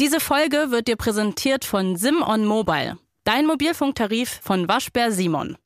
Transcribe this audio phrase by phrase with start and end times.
[0.00, 5.56] Diese Folge wird dir präsentiert von Sim on Mobile, dein Mobilfunktarif von Waschbär Simon.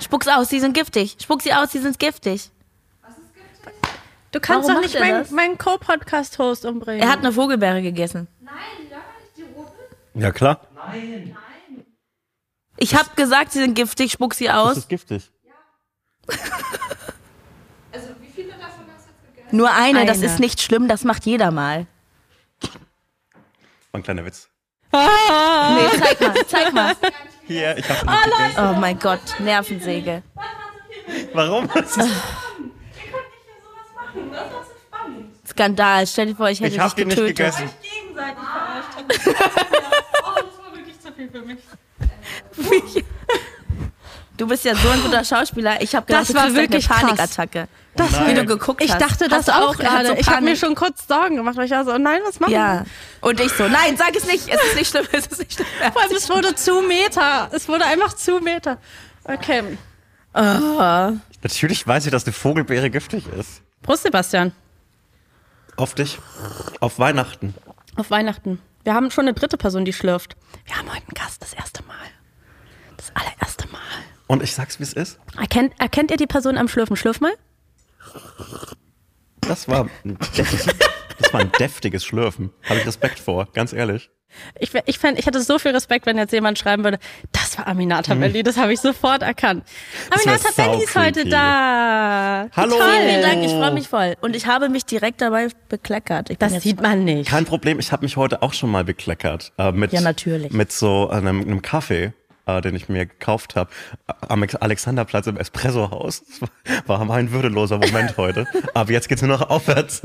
[0.00, 1.16] Spuck's aus, die sind giftig.
[1.20, 2.50] Spuck sie aus, die sind giftig.
[4.30, 5.30] Du kannst Warum doch nicht meinen das?
[5.30, 7.02] mein Co-Podcast-Host umbringen.
[7.02, 8.28] Er hat eine Vogelbeere gegessen.
[10.14, 10.66] Ja, klar.
[12.78, 14.76] Ich hab gesagt, sie sind giftig, spuck sie Das aus.
[14.78, 15.30] ist giftig.
[19.50, 20.26] Nur eine, das Eine.
[20.26, 21.86] ist nicht schlimm, das macht jeder mal.
[23.92, 24.48] War ein kleiner Witz.
[24.90, 24.98] Nee,
[25.98, 26.96] zeig mal, zeig mal.
[27.46, 28.68] Hier, ich hab nicht gegessen.
[28.74, 30.22] Oh mein Gott, Nervensäge.
[31.34, 31.68] Warum?
[31.74, 32.10] Das ist-
[35.48, 37.68] Skandal, stell dir vor, ich hätte Ich hab dich nicht gegessen.
[44.36, 45.80] Du bist ja so ein guter Schauspieler.
[45.82, 47.36] Ich habe gedacht, Das war wirklich eine krass.
[47.94, 49.02] Das Wie du geguckt ich hast.
[49.02, 50.06] dachte das auch er gerade.
[50.08, 52.40] so ich habe mir schon kurz Sorgen gemacht, weil ich war so, oh nein, was
[52.40, 52.84] machen Ja.
[53.20, 54.48] Und ich so, nein, sag es nicht.
[54.48, 55.66] Es ist nicht schlimm, es ist nicht schlimm.
[55.92, 57.50] Vor allem, es wurde zu Meter.
[57.52, 58.78] Es wurde einfach zu Meter.
[59.24, 59.62] Okay.
[60.34, 63.60] Natürlich weiß ich, dass eine Vogelbeere giftig ist.
[63.82, 64.52] Prost, Sebastian.
[65.76, 66.18] Auf dich.
[66.80, 67.54] Auf Weihnachten.
[67.96, 68.60] Auf Weihnachten.
[68.84, 70.36] Wir haben schon eine dritte Person, die schlürft.
[70.64, 71.96] Wir haben heute einen Gast, das erste Mal.
[72.96, 73.80] Das allererste Mal.
[74.26, 75.18] Und ich sag's, wie es ist.
[75.38, 76.96] Erkennt, erkennt ihr die Person am Schlürfen?
[76.96, 77.32] Schlürf mal.
[79.40, 82.50] Das war ein, das war ein deftiges Schlürfen.
[82.68, 84.10] Habe ich Respekt vor, ganz ehrlich.
[84.58, 86.98] Ich, ich, fänd, ich hätte so viel Respekt, wenn jetzt jemand schreiben würde,
[87.32, 89.64] das war Aminata Belli, das habe ich sofort erkannt.
[90.10, 92.48] Das Aminata Belli ist heute da.
[92.56, 92.76] Hallo.
[92.76, 92.88] Toll.
[93.06, 94.16] Vielen Dank, ich freue mich voll.
[94.20, 96.30] Und ich habe mich direkt dabei bekleckert.
[96.38, 97.28] Das sieht man nicht.
[97.28, 99.52] Kein Problem, ich habe mich heute auch schon mal bekleckert.
[99.58, 100.52] Äh, mit, Ja, natürlich.
[100.52, 102.12] Mit so einem, einem Kaffee,
[102.46, 103.70] äh, den ich mir gekauft habe.
[104.28, 106.22] Am Alexanderplatz im Espresso-Haus.
[106.64, 108.46] Das war, mein würdeloser Moment heute.
[108.74, 110.02] Aber jetzt geht's nur noch aufwärts.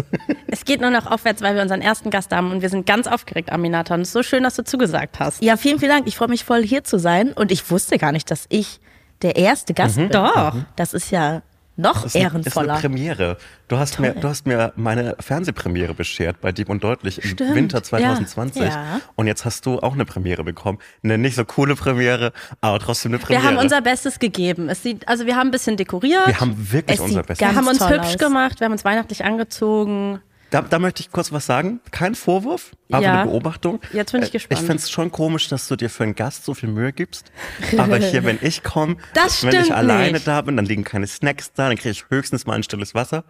[0.48, 3.08] Es geht nur noch aufwärts, weil wir unseren ersten Gast haben und wir sind ganz
[3.08, 3.96] aufgeregt, Aminata.
[3.96, 5.42] Und es ist so schön, dass du zugesagt hast.
[5.42, 6.08] Ja, vielen, vielen Dank.
[6.08, 7.34] Ich freue mich voll, hier zu sein.
[7.34, 8.80] Und ich wusste gar nicht, dass ich
[9.22, 10.10] der erste Gast bin.
[10.10, 10.56] Doch.
[10.76, 11.42] Das ist ja
[11.78, 12.74] noch Das ist eine, ist ehrenvoller.
[12.74, 13.38] eine Premiere.
[13.70, 17.56] Du hast, mir, du hast mir meine Fernsehpremiere beschert bei Dieb und Deutlich im Stimmt,
[17.56, 18.64] Winter 2020.
[18.64, 19.00] ja.
[19.16, 20.80] Und jetzt hast du auch eine Premiere bekommen.
[21.04, 23.48] Eine nicht so coole Premiere, aber trotzdem eine Wir Premiere.
[23.48, 24.70] haben unser Bestes gegeben.
[24.70, 26.28] Es sieht, also wir haben ein bisschen dekoriert.
[26.28, 27.48] wir haben wirklich Es unser Bestes.
[27.48, 28.18] wir haben uns toll hübsch aus.
[28.18, 30.20] gemacht, wir haben uns weihnachtlich angezogen.
[30.50, 31.82] Da, da möchte ich kurz was sagen.
[31.92, 33.22] Kein Vorwurf, aber Ja.
[33.22, 33.82] eine Beobachtung.
[33.92, 34.60] Jetzt bin ich Äh, gespannt.
[34.62, 37.32] Ich finde es schon komisch, dass du dir für einen Gast so viel Mühe gibst.
[37.78, 38.96] Aber hier, wenn ich komme,
[39.42, 40.28] wenn ich alleine nicht.
[40.28, 43.24] da bin, dann liegen keine Snacks da, dann kriege ich höchstens mal ein stilles Wasser.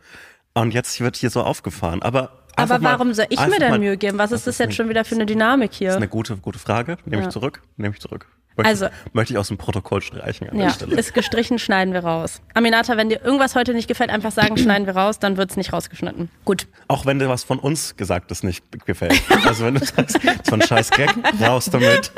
[0.53, 2.01] Und jetzt wird hier so aufgefahren.
[2.03, 4.17] Aber, Aber mal- warum soll ich mir mal- Mühe geben?
[4.17, 5.95] Was ist das jetzt schon wieder für eine Dynamik Das ist hier?
[5.95, 6.97] eine gute, gute Frage.
[7.05, 7.61] Nehme ich zurück.
[7.77, 8.27] Nehme ich zurück.
[8.57, 10.95] Möchte, Also- möchte ich aus dem Protokoll streichen an Ja, der Stelle.
[10.97, 12.41] ist gestrichen, schneiden wir raus.
[12.55, 15.71] Aminata, wenn dir irgendwas heute nicht gefällt, einfach sagen, schneiden wir raus, dann wird's nicht
[15.73, 16.29] rausgeschnitten.
[16.43, 16.67] Gut.
[16.87, 19.21] Auch wenn dir was von uns Gesagtes nicht gefällt.
[19.45, 22.11] Also wenn du sagst, so ein scheiß Gag, raus damit.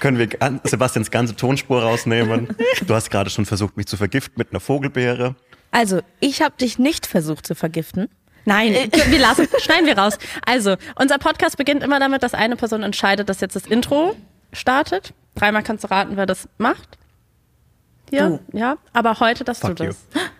[0.00, 0.28] Können wir
[0.64, 2.48] Sebastians ganze Tonspur rausnehmen.
[2.86, 5.36] Du hast gerade schon versucht, mich zu vergiften mit einer Vogelbeere.
[5.70, 8.08] Also, ich habe dich nicht versucht zu vergiften.
[8.44, 8.74] Nein,
[9.08, 10.18] wir lassen, schneiden wir raus.
[10.46, 14.14] Also, unser Podcast beginnt immer damit, dass eine Person entscheidet, dass jetzt das Intro
[14.54, 15.12] startet.
[15.34, 16.98] Dreimal kannst du raten, wer das macht.
[18.10, 18.76] Hier, ja.
[18.92, 19.90] Aber heute darfst Fuck du you.
[19.90, 20.22] das.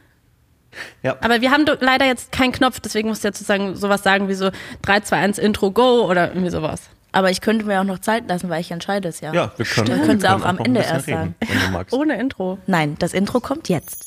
[1.05, 4.27] Ja, Aber wir haben leider jetzt keinen Knopf, deswegen musst du jetzt sozusagen sowas sagen
[4.27, 4.51] wie so
[4.83, 6.83] 3, 2, 1 Intro, go oder irgendwie sowas.
[7.13, 9.33] Aber ich könnte mir auch noch Zeit lassen, weil ich entscheide es ja.
[9.33, 11.37] ja wir können, Dann wir können sie auch am Ende erst sagen.
[11.41, 11.95] reden, du magst.
[11.95, 12.59] Ohne Intro.
[12.67, 14.05] Nein, das Intro kommt jetzt.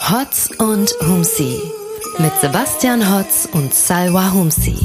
[0.00, 1.62] Hotz und Humsi
[2.18, 4.76] mit Sebastian Hotz und Salwa Humsi.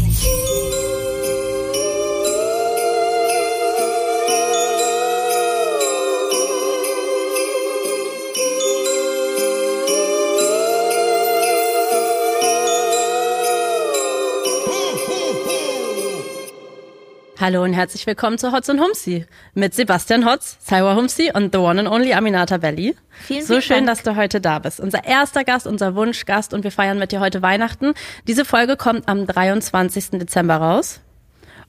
[17.41, 21.59] Hallo und herzlich willkommen zu Hotz und Humsi mit Sebastian Hotz, Salwa Humsi und the
[21.59, 22.97] one and only Aminata Belli.
[23.11, 23.87] Vielen, so vielen schön, Dank.
[23.87, 24.81] dass du heute da bist.
[24.81, 27.93] Unser erster Gast, unser Wunschgast und wir feiern mit dir heute Weihnachten.
[28.27, 30.19] Diese Folge kommt am 23.
[30.19, 30.99] Dezember raus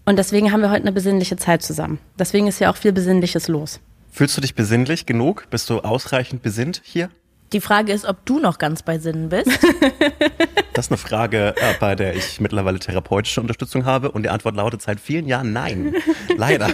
[0.04, 2.00] und deswegen haben wir heute eine besinnliche Zeit zusammen.
[2.18, 3.78] Deswegen ist ja auch viel Besinnliches los.
[4.10, 5.46] Fühlst du dich besinnlich genug?
[5.50, 7.10] Bist du ausreichend besinnt hier?
[7.52, 9.48] Die Frage ist, ob du noch ganz bei Sinnen bist.
[10.80, 14.56] Das ist eine Frage, äh, bei der ich mittlerweile therapeutische Unterstützung habe und die Antwort
[14.56, 15.94] lautet seit vielen Jahren nein.
[16.38, 16.70] Leider.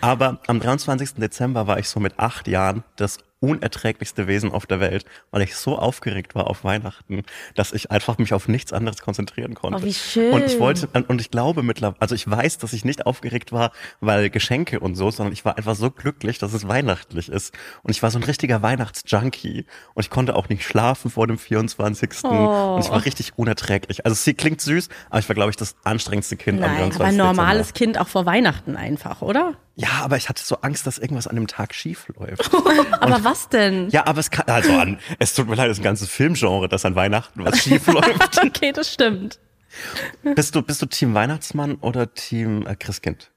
[0.00, 1.14] Aber am 23.
[1.14, 5.54] Dezember war ich so mit acht Jahren das unerträglichste Wesen auf der Welt, weil ich
[5.54, 7.22] so aufgeregt war auf Weihnachten,
[7.54, 9.78] dass ich einfach mich auf nichts anderes konzentrieren konnte.
[9.80, 10.32] Oh, wie schön.
[10.32, 13.70] Und ich wollte, und ich glaube mittlerweile, also ich weiß, dass ich nicht aufgeregt war,
[14.00, 17.54] weil Geschenke und so, sondern ich war einfach so glücklich, dass es weihnachtlich ist.
[17.82, 19.66] Und ich war so ein richtiger Weihnachtsjunkie.
[19.94, 22.10] Und ich konnte auch nicht schlafen vor dem 24.
[22.24, 22.74] Oh.
[22.74, 24.04] Und ich war richtig unerträglich.
[24.04, 27.00] Also sie klingt süß, aber ich war, glaube ich, das anstrengendste Kind am Nein, 24.
[27.00, 27.78] Aber ein normales Dezember.
[27.78, 29.54] Kind auch vor Weihnachten einfach, oder?
[29.78, 32.50] Ja, aber ich hatte so Angst, dass irgendwas an dem Tag schief läuft.
[33.00, 33.90] Aber was denn?
[33.90, 36.66] Ja, aber es kann, also an, es tut mir leid, es ist ein ganzes Filmgenre,
[36.66, 38.42] dass an Weihnachten was schief läuft.
[38.42, 39.38] Okay, das stimmt.
[40.22, 43.30] Bist du, bist du Team Weihnachtsmann oder Team äh, Christkind?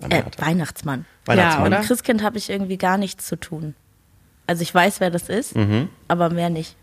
[0.00, 0.24] Äh?
[0.38, 1.06] Weihnachtsmann.
[1.26, 1.70] Weihnachtsmann.
[1.72, 3.76] Ja, Mit Christkind habe ich irgendwie gar nichts zu tun.
[4.48, 5.88] Also ich weiß, wer das ist, Mhm.
[6.08, 6.74] aber mehr nicht.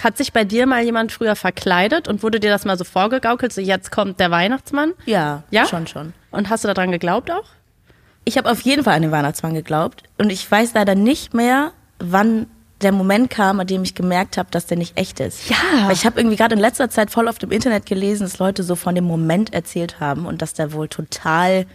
[0.00, 3.52] Hat sich bei dir mal jemand früher verkleidet und wurde dir das mal so vorgegaukelt,
[3.52, 4.92] so jetzt kommt der Weihnachtsmann?
[5.04, 5.66] Ja, Ja?
[5.66, 6.12] schon, schon.
[6.30, 7.44] Und hast du daran geglaubt auch?
[8.28, 11.72] Ich habe auf jeden Fall an den Weihnachtsmann geglaubt und ich weiß leider nicht mehr,
[12.00, 12.46] wann
[12.82, 15.48] der Moment kam, an dem ich gemerkt habe, dass der nicht echt ist.
[15.48, 15.56] Ja.
[15.86, 18.64] Weil ich habe irgendwie gerade in letzter Zeit voll auf dem Internet gelesen, dass Leute
[18.64, 21.66] so von dem Moment erzählt haben und dass der wohl total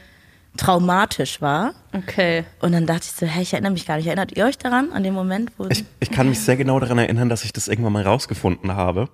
[0.57, 1.73] traumatisch war.
[1.93, 2.43] Okay.
[2.59, 4.07] Und dann dachte ich so, hey, ich erinnere mich gar nicht.
[4.07, 6.97] Erinnert ihr euch daran, an den Moment, wo Ich, ich kann mich sehr genau daran
[6.97, 9.07] erinnern, dass ich das irgendwann mal rausgefunden habe.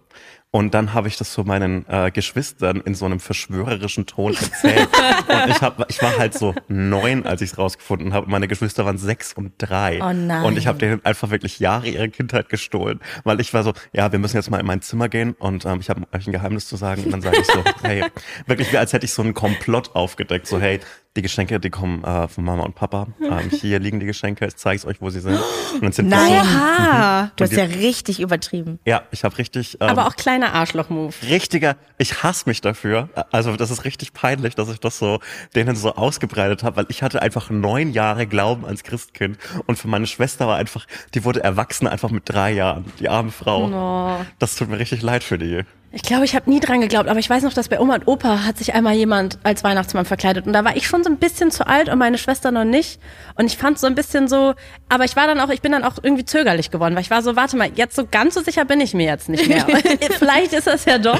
[0.58, 4.90] Und dann habe ich das so meinen äh, Geschwistern in so einem verschwörerischen Ton erzählt.
[5.28, 8.28] und ich, hab, ich war halt so neun, als ich es rausgefunden habe.
[8.28, 10.00] Meine Geschwister waren sechs und drei.
[10.02, 10.44] Oh nein.
[10.44, 13.02] Und ich habe denen einfach wirklich Jahre ihrer Kindheit gestohlen.
[13.24, 15.80] Weil ich war so, ja, wir müssen jetzt mal in mein Zimmer gehen und ähm,
[15.80, 17.04] ich habe euch ein Geheimnis zu sagen.
[17.04, 18.06] Und dann sage ich so, hey,
[18.48, 20.48] wirklich wie als hätte ich so einen Komplott aufgedeckt.
[20.48, 20.80] So, hey,
[21.18, 23.08] die Geschenke, die kommen äh, von Mama und Papa.
[23.20, 25.40] Ähm, hier liegen die Geschenke, ich zeige es euch, wo sie sind.
[25.74, 26.32] Und dann sind Nein.
[26.32, 27.32] Oha.
[27.36, 28.80] du hast ja richtig übertrieben.
[28.86, 29.78] ja, ich habe richtig.
[29.82, 30.16] Ähm, Aber auch
[30.48, 31.14] kleiner Arschloch-Move.
[31.30, 33.10] richtiger, ich hasse mich dafür.
[33.32, 35.20] Also das ist richtig peinlich, dass ich das so
[35.56, 39.88] denen so ausgebreitet habe, weil ich hatte einfach neun Jahre Glauben ans Christkind und für
[39.88, 43.68] meine Schwester war einfach, die wurde erwachsen einfach mit drei Jahren, die arme Frau.
[43.68, 44.26] Oh.
[44.40, 45.64] Das tut mir richtig leid für die.
[45.98, 48.08] Ich glaube, ich habe nie dran geglaubt, aber ich weiß noch, dass bei Oma und
[48.08, 50.46] Opa hat sich einmal jemand als Weihnachtsmann verkleidet.
[50.46, 53.02] Und da war ich schon so ein bisschen zu alt und meine Schwester noch nicht.
[53.34, 54.54] Und ich fand so ein bisschen so,
[54.90, 57.24] aber ich war dann auch, ich bin dann auch irgendwie zögerlich geworden, weil ich war
[57.24, 59.66] so, warte mal, jetzt so ganz so sicher bin ich mir jetzt nicht mehr.
[60.20, 61.20] Vielleicht ist das ja doch,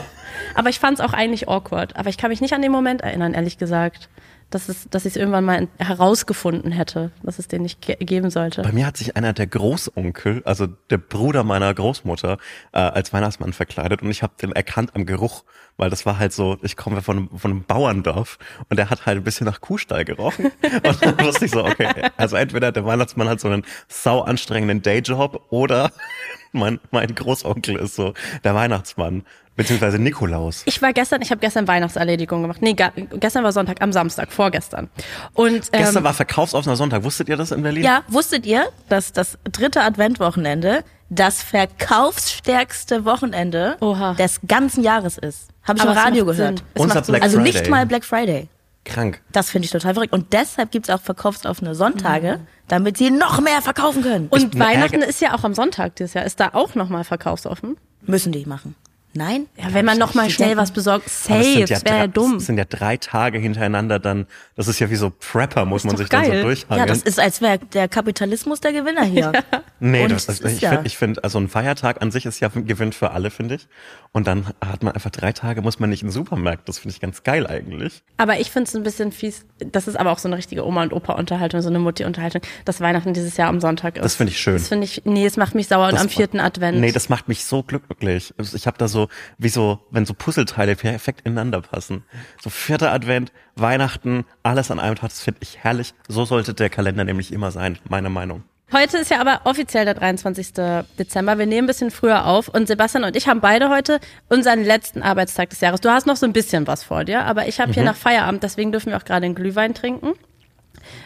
[0.54, 3.02] aber ich fand es auch eigentlich awkward, aber ich kann mich nicht an den Moment
[3.02, 4.10] erinnern, ehrlich gesagt,
[4.50, 8.30] dass es, dass ich es irgendwann mal herausgefunden hätte, dass es den nicht ge geben
[8.30, 8.62] sollte.
[8.62, 12.38] Bei mir hat sich einer der Großonkel, also der Bruder meiner Großmutter,
[12.72, 15.44] äh, als Weihnachtsmann verkleidet und ich habe den erkannt am Geruch,
[15.76, 18.38] weil das war halt so, ich komme von, einem- von einem Bauerndorf
[18.70, 21.90] und der hat halt ein bisschen nach Kuhstall gerochen und dann wusste ich so, okay,
[22.16, 25.92] also entweder der Weihnachtsmann hat so einen sau anstrengenden Dayjob oder
[26.54, 28.14] mein, mein Großonkel ist so
[28.46, 29.24] der Weihnachtsmann,
[29.58, 30.62] beziehungsweise Nikolaus.
[30.66, 32.62] Ich war gestern, ich habe gestern Weihnachtserledigung gemacht.
[32.62, 32.76] Nee,
[33.20, 34.90] gestern war Sonntag, am Samstag, vorgestern.
[35.34, 37.84] Und ähm, Gestern war verkaufsoffener Sonntag, wusstet ihr das in Berlin?
[37.84, 44.14] Ja, wusstet ihr, dass das dritte Adventwochenende das verkaufsstärkste Wochenende Oha.
[44.14, 45.50] des ganzen Jahres ist?
[45.64, 46.58] Habe ich Aber im es Radio macht gehört.
[46.60, 46.68] Sinn.
[46.76, 47.02] Es Unser.
[47.02, 47.54] Black also Friday.
[47.54, 48.48] nicht mal Black Friday.
[48.86, 49.22] Krank.
[49.34, 50.14] Das finde ich total verrückt.
[50.14, 52.40] Und deshalb gibt's auch verkaufsoffene Sonntage,
[52.70, 54.28] damit sie noch mehr verkaufen können.
[54.30, 56.24] Und Ich- Weihnachten ist ja auch am Sonntag dieses Jahr.
[56.26, 57.76] Ist da auch nochmal verkaufsoffen?
[58.06, 58.76] Müssen die machen.
[59.18, 59.48] Nein?
[59.58, 62.36] Ja, wenn man nochmal schnell was besorgt, safe, das wäre ja dumm.
[62.36, 65.98] Es sind ja drei Tage hintereinander dann, das ist ja wie so Prepper, muss man
[65.98, 66.44] sich dann so geil.
[66.44, 66.80] durchhangeln.
[66.88, 69.32] Ja, das ist, als wäre der Kapitalismus der Gewinner hier.
[69.80, 72.40] Nee, Und das, das ist ich ja- finde, find, also ein Feiertag an sich ist
[72.40, 73.68] ja ein Gewinn für alle, finde ich.
[74.12, 76.70] Und dann hat man einfach drei Tage, muss man nicht in den Supermarkt.
[76.70, 78.02] Das finde ich ganz geil eigentlich.
[78.18, 79.46] Aber ich finde es ein bisschen fies.
[79.60, 83.14] Das ist aber auch so eine richtige Oma- und Opa-Unterhaltung, so eine Mutti-Unterhaltung, dass Weihnachten
[83.14, 84.04] dieses Jahr am Sonntag ist.
[84.04, 84.54] Das finde ich schön.
[84.54, 85.86] Das finde ich, nee, es macht mich sauer.
[85.88, 86.80] Und Das am ma- vierten Advent.
[86.80, 88.34] Nee, das macht mich so glücklich.
[88.54, 89.07] Ich habe da so,
[89.38, 92.04] wie so, wenn so Puzzleteile perfekt ineinander passen.
[92.42, 95.94] So vierter Advent, Weihnachten, alles an einem Tag, das finde ich herrlich.
[96.08, 98.44] So sollte der Kalender nämlich immer sein, meine Meinung.
[98.74, 100.52] Heute ist ja aber offiziell der 23.
[101.00, 101.38] Dezember.
[101.38, 105.04] Wir nehmen ein bisschen früher auf und Sebastian und ich haben beide heute unseren letzten
[105.04, 105.80] Arbeitstag des Jahres.
[105.80, 108.44] Du hast noch so ein bisschen was vor dir, aber ich habe hier nach Feierabend,
[108.44, 110.14] deswegen dürfen wir auch gerade einen Glühwein trinken.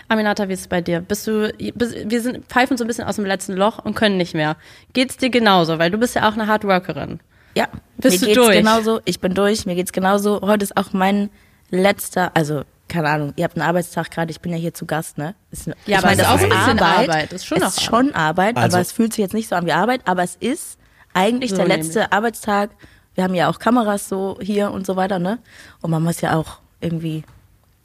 [0.08, 1.02] Aminata, wie ist es bei dir?
[1.02, 4.18] Bist du, bist, wir sind, pfeifen so ein bisschen aus dem letzten Loch und können
[4.18, 4.58] nicht mehr.
[4.94, 5.78] Geht's dir genauso?
[5.78, 7.20] Weil du bist ja auch eine Hardworkerin.
[7.56, 7.68] Ja,
[7.98, 8.58] Bist mir du geht's durch?
[8.58, 9.02] genauso.
[9.06, 10.42] Ich bin durch, mir geht's genauso.
[10.42, 11.30] Heute ist auch mein
[11.70, 15.18] letzter, also keine Ahnung, ihr habt einen Arbeitstag gerade, ich bin ja hier zu Gast,
[15.18, 15.34] ne?
[15.52, 17.10] Ist, Ja, ich aber meine, es ist auch ein bisschen Arbeit.
[17.10, 19.56] Arbeit, ist schon es ist schon Arbeit, Also- aber es fühlt sich jetzt nicht so
[19.56, 20.78] an wie Arbeit, aber es ist
[21.14, 21.86] eigentlich So der nämlich.
[21.88, 22.72] letzte Arbeitstag.
[23.16, 25.40] Wir haben ja auch Kameras so hier und so weiter, ne?
[25.82, 27.24] Und man muss ja auch irgendwie,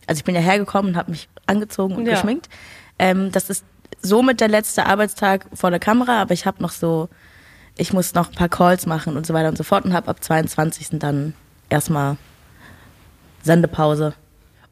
[0.08, 2.12] also ich bin ja hergekommen und habe mich angezogen und Ja.
[2.14, 2.48] geschminkt.
[2.98, 3.64] Ähm, das ist
[4.02, 7.08] somit der letzte Arbeitstag vor der Kamera, aber ich habe noch so,
[7.76, 10.08] ich muss noch ein paar Calls machen und so weiter und so fort und habe
[10.08, 10.98] ab 22.
[10.98, 11.34] dann
[11.68, 12.16] erstmal
[13.42, 14.14] Sendepause.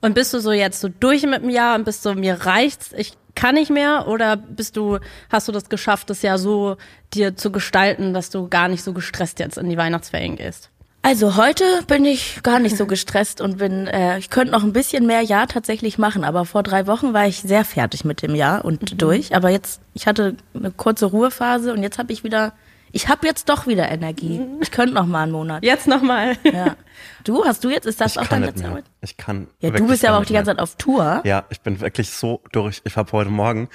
[0.01, 2.93] Und bist du so jetzt so durch mit dem Jahr und bist so, mir reicht's,
[2.97, 4.99] ich kann nicht mehr oder bist du,
[5.31, 6.77] hast du das geschafft, das ja so
[7.15, 10.71] dir zu gestalten, dass du gar nicht so gestresst jetzt in die Weihnachtsferien gehst?
[11.03, 14.73] Also heute bin ich gar nicht so gestresst und bin, äh, ich könnte noch ein
[14.73, 18.35] bisschen mehr Jahr tatsächlich machen, aber vor drei Wochen war ich sehr fertig mit dem
[18.35, 18.97] Jahr und mhm.
[18.97, 19.37] durch.
[19.37, 22.55] Aber jetzt, ich hatte eine kurze Ruhephase und jetzt habe ich wieder,
[22.95, 24.41] ich habe jetzt doch wieder Energie.
[24.61, 25.65] Ich könnte noch mal einen Monat.
[25.65, 26.37] Jetzt noch mal.
[26.45, 26.77] Ja.
[27.25, 28.85] Du, hast du jetzt, ist das ich auch deine letzte Arbeit?
[29.01, 29.49] Ich kann.
[29.61, 31.23] Ja, du bist ja aber auch die ganze Zeit auf Tour.
[31.25, 32.83] Ja, ich bin wirklich so durch.
[32.85, 33.69] Ich habe heute Morgen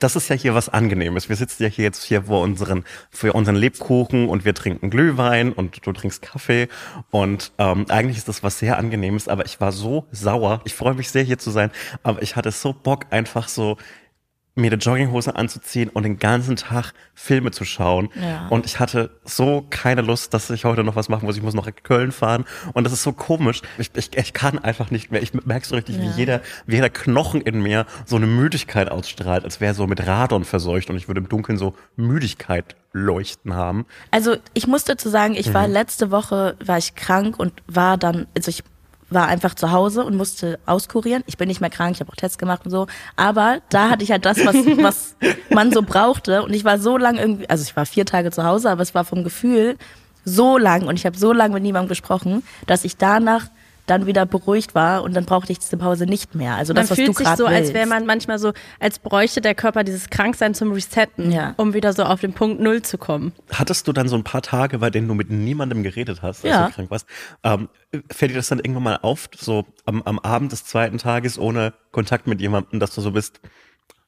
[0.00, 1.28] das ist ja hier was Angenehmes.
[1.28, 5.52] Wir sitzen ja hier jetzt hier vor unseren, für unseren Lebkuchen und wir trinken Glühwein
[5.52, 6.68] und du trinkst Kaffee
[7.10, 10.62] und ähm, eigentlich ist das was sehr Angenehmes, aber ich war so sauer.
[10.64, 11.70] Ich freue mich sehr hier zu sein,
[12.02, 13.76] aber ich hatte so Bock einfach so
[14.54, 18.10] mir eine Jogginghose anzuziehen und den ganzen Tag Filme zu schauen.
[18.20, 18.48] Ja.
[18.48, 21.36] Und ich hatte so keine Lust, dass ich heute noch was machen muss.
[21.36, 22.44] Ich muss noch in Köln fahren.
[22.74, 23.62] Und das ist so komisch.
[23.78, 25.22] Ich, ich, ich kann einfach nicht mehr.
[25.22, 26.02] Ich merke so richtig, ja.
[26.02, 30.06] wie jeder, wie jeder Knochen in mir so eine Müdigkeit ausstrahlt, als wäre so mit
[30.06, 33.86] Radon verseucht und ich würde im Dunkeln so Müdigkeit leuchten haben.
[34.10, 35.72] Also ich muss dazu sagen, ich war mhm.
[35.72, 38.64] letzte Woche, war ich krank und war dann, also ich
[39.14, 41.22] war einfach zu Hause und musste auskurieren.
[41.26, 42.86] Ich bin nicht mehr krank, ich habe auch Tests gemacht und so.
[43.16, 45.16] Aber da hatte ich halt das, was, was
[45.50, 46.42] man so brauchte.
[46.42, 48.94] Und ich war so lang irgendwie, also ich war vier Tage zu Hause, aber es
[48.94, 49.76] war vom Gefühl
[50.24, 53.46] so lang und ich habe so lange mit niemandem gesprochen, dass ich danach
[53.86, 56.54] dann wieder beruhigt war und dann brauchte ich diese Pause nicht mehr.
[56.54, 57.56] Also das, man was fühlt du sich so, willst.
[57.56, 61.54] als wäre man manchmal so, als bräuchte der Körper dieses Kranksein zum Resetten, ja.
[61.56, 63.32] um wieder so auf den Punkt Null zu kommen.
[63.50, 66.52] Hattest du dann so ein paar Tage, bei denen du mit niemandem geredet hast, als
[66.52, 66.66] ja.
[66.66, 67.06] du krank warst?
[67.42, 67.68] Ähm,
[68.10, 71.72] fällt dir das dann irgendwann mal auf, so am, am Abend des zweiten Tages ohne
[71.90, 73.40] Kontakt mit jemandem, dass du so bist,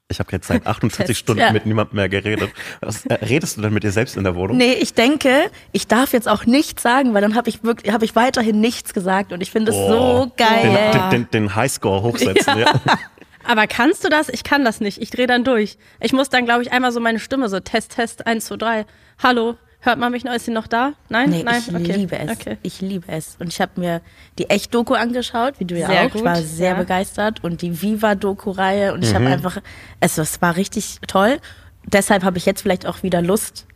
[0.09, 1.51] ich habe jetzt seit 48 Stunden ja.
[1.51, 2.51] mit niemandem mehr geredet.
[2.81, 4.57] Was, äh, redest du denn mit dir selbst in der Wohnung?
[4.57, 8.05] Nee, ich denke, ich darf jetzt auch nichts sagen, weil dann habe ich wirklich, habe
[8.05, 10.91] ich weiterhin nichts gesagt und ich finde es so geil.
[10.93, 12.65] Den, den, den, den Highscore hochsetzen, ja.
[12.65, 12.81] ja.
[13.47, 14.29] Aber kannst du das?
[14.29, 14.99] Ich kann das nicht.
[15.01, 15.77] Ich drehe dann durch.
[15.99, 18.85] Ich muss dann, glaube ich, einmal so meine Stimme so Test, Test, eins, zwei, drei.
[19.21, 19.55] Hallo,
[19.85, 20.33] Hört man mich noch?
[20.33, 20.93] Ist sie noch da?
[21.09, 21.29] Nein?
[21.29, 21.61] Nee, Nein?
[21.61, 21.91] ich okay.
[21.91, 22.31] liebe es.
[22.31, 22.57] Okay.
[22.63, 23.35] Ich liebe es.
[23.37, 24.01] Und ich habe mir
[24.39, 26.09] die Echt-Doku angeschaut, wie du ja sehr auch.
[26.09, 26.21] Gut.
[26.21, 26.77] Ich war sehr ja.
[26.77, 27.43] begeistert.
[27.43, 28.95] Und die Viva-Doku-Reihe.
[28.95, 29.15] Und ich mhm.
[29.15, 29.57] habe einfach,
[29.99, 31.37] es, es war richtig toll.
[31.85, 33.67] Deshalb habe ich jetzt vielleicht auch wieder Lust,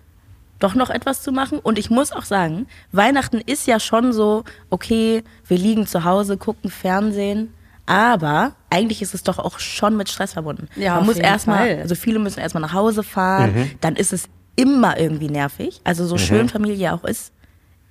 [0.58, 1.60] doch noch etwas zu machen.
[1.60, 6.38] Und ich muss auch sagen, Weihnachten ist ja schon so, okay, wir liegen zu Hause,
[6.38, 7.54] gucken Fernsehen.
[7.86, 10.70] Aber eigentlich ist es doch auch schon mit Stress verbunden.
[10.76, 13.72] Ja, Man muss erstmal, also viele müssen erstmal nach Hause fahren, mhm.
[13.80, 14.28] dann ist es
[14.60, 15.80] immer irgendwie nervig.
[15.86, 16.20] Also so mhm.
[16.20, 17.32] schön Familie auch ist,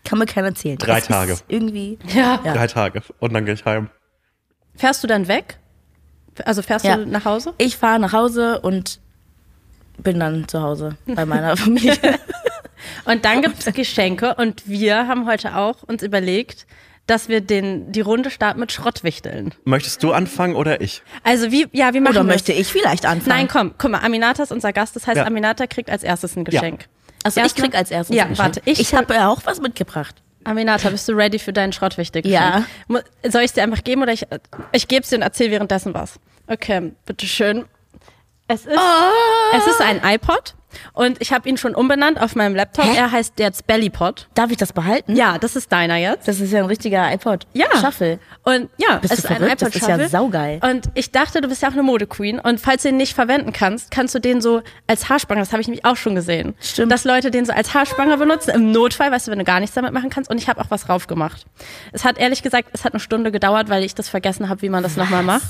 [0.04, 0.76] kann mir keiner erzählen.
[0.76, 1.38] Drei das Tage.
[1.48, 1.98] Irgendwie.
[2.14, 2.40] Ja.
[2.44, 2.52] ja.
[2.54, 3.02] Drei Tage.
[3.20, 3.88] Und dann gehe ich heim.
[4.76, 5.58] Fährst du dann weg?
[6.44, 6.96] Also fährst ja.
[6.96, 7.54] du nach Hause?
[7.58, 9.00] Ich fahre nach Hause und
[9.96, 11.96] bin dann zu Hause bei meiner Familie.
[13.06, 16.66] und dann gibt es Geschenke und wir haben heute auch uns überlegt,
[17.08, 19.54] dass wir den, die Runde starten mit Schrottwichteln.
[19.64, 21.02] Möchtest du anfangen oder ich?
[21.24, 23.28] Also wie, ja, wie machen Oder möchte ich vielleicht anfangen?
[23.28, 25.24] Nein, komm, guck mal, Aminata ist unser Gast, das heißt, ja.
[25.24, 26.82] Aminata kriegt als erstes ein Geschenk.
[26.82, 26.86] Ja.
[27.24, 28.46] Also ich krieg als erstes ja, ein Geschenk.
[28.46, 30.22] warte, ich, ich habe ja auch was mitgebracht.
[30.44, 32.26] Aminata, bist du ready für deinen Schrottwichtel?
[32.26, 32.64] Ja.
[33.26, 34.26] Soll ich es dir einfach geben oder ich,
[34.72, 36.20] ich gebe es dir und erzähle währenddessen was?
[36.46, 37.64] Okay, bitteschön.
[38.48, 39.56] Es ist, oh.
[39.56, 40.54] es ist ein iPod
[40.92, 42.84] und ich habe ihn schon umbenannt auf meinem Laptop.
[42.84, 42.96] Hä?
[42.96, 44.28] Er heißt jetzt Bellypod.
[44.34, 45.16] Darf ich das behalten?
[45.16, 46.28] Ja, das ist deiner jetzt.
[46.28, 47.46] Das ist ja ein richtiger iPod.
[47.52, 47.66] Ja.
[47.80, 48.18] Shuffle.
[48.44, 50.60] Und ja, bist es ist ein iPod Das ist ja saugeil.
[50.62, 52.38] Und ich dachte, du bist ja auch eine Modequeen.
[52.38, 55.60] Und falls du ihn nicht verwenden kannst, kannst du den so als Haarspange, das habe
[55.60, 56.54] ich nämlich auch schon gesehen.
[56.60, 56.92] Stimmt.
[56.92, 59.74] Dass Leute den so als Haarspange benutzen, im Notfall, weißt du, wenn du gar nichts
[59.74, 60.30] damit machen kannst.
[60.30, 61.46] Und ich habe auch was drauf gemacht.
[61.92, 64.68] Es hat ehrlich gesagt, es hat eine Stunde gedauert, weil ich das vergessen habe, wie
[64.68, 65.46] man das nochmal macht.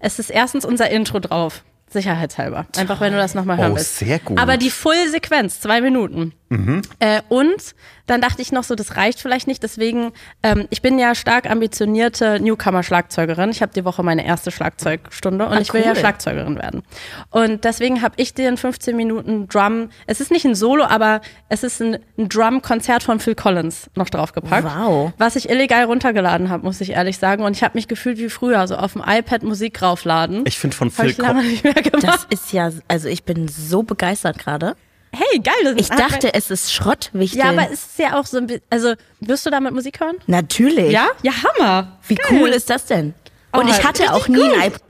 [0.00, 1.62] Es ist erstens unser Intro drauf.
[1.92, 2.66] Sicherheitshalber.
[2.76, 3.98] Einfach, wenn du das nochmal hören oh, willst.
[3.98, 4.38] sehr gut.
[4.38, 6.32] Aber die Full-Sequenz, zwei Minuten.
[6.50, 6.82] Mhm.
[6.98, 7.74] Äh, und
[8.06, 9.62] dann dachte ich noch so, das reicht vielleicht nicht.
[9.62, 10.10] Deswegen,
[10.42, 13.50] ähm, ich bin ja stark ambitionierte Newcomer-Schlagzeugerin.
[13.50, 16.82] Ich habe die Woche meine erste Schlagzeugstunde und ah, ich will ja Schlagzeugerin werden.
[17.30, 21.20] Und deswegen habe ich dir in 15 Minuten Drum, es ist nicht ein Solo, aber
[21.48, 24.64] es ist ein, ein Drum-Konzert von Phil Collins noch draufgepackt.
[24.64, 25.12] Wow.
[25.16, 27.44] Was ich illegal runtergeladen habe, muss ich ehrlich sagen.
[27.44, 30.42] Und ich habe mich gefühlt wie früher, so auf dem iPad Musik raufladen.
[30.46, 31.62] Ich finde von Phil Collins.
[32.02, 34.74] Das ist ja, also ich bin so begeistert gerade.
[35.12, 35.54] Hey, geil.
[35.64, 37.44] Das ich dachte, es ist Schrottwichteln.
[37.44, 40.16] Ja, aber es ist ja auch so ein bisschen, also wirst du damit Musik hören?
[40.26, 40.92] Natürlich.
[40.92, 41.08] Ja?
[41.22, 41.98] Ja, Hammer.
[42.06, 42.26] Wie geil.
[42.30, 43.14] cool ist das denn?
[43.52, 44.54] Und oh, ich hatte auch nie gut.
[44.54, 44.82] ein iPod.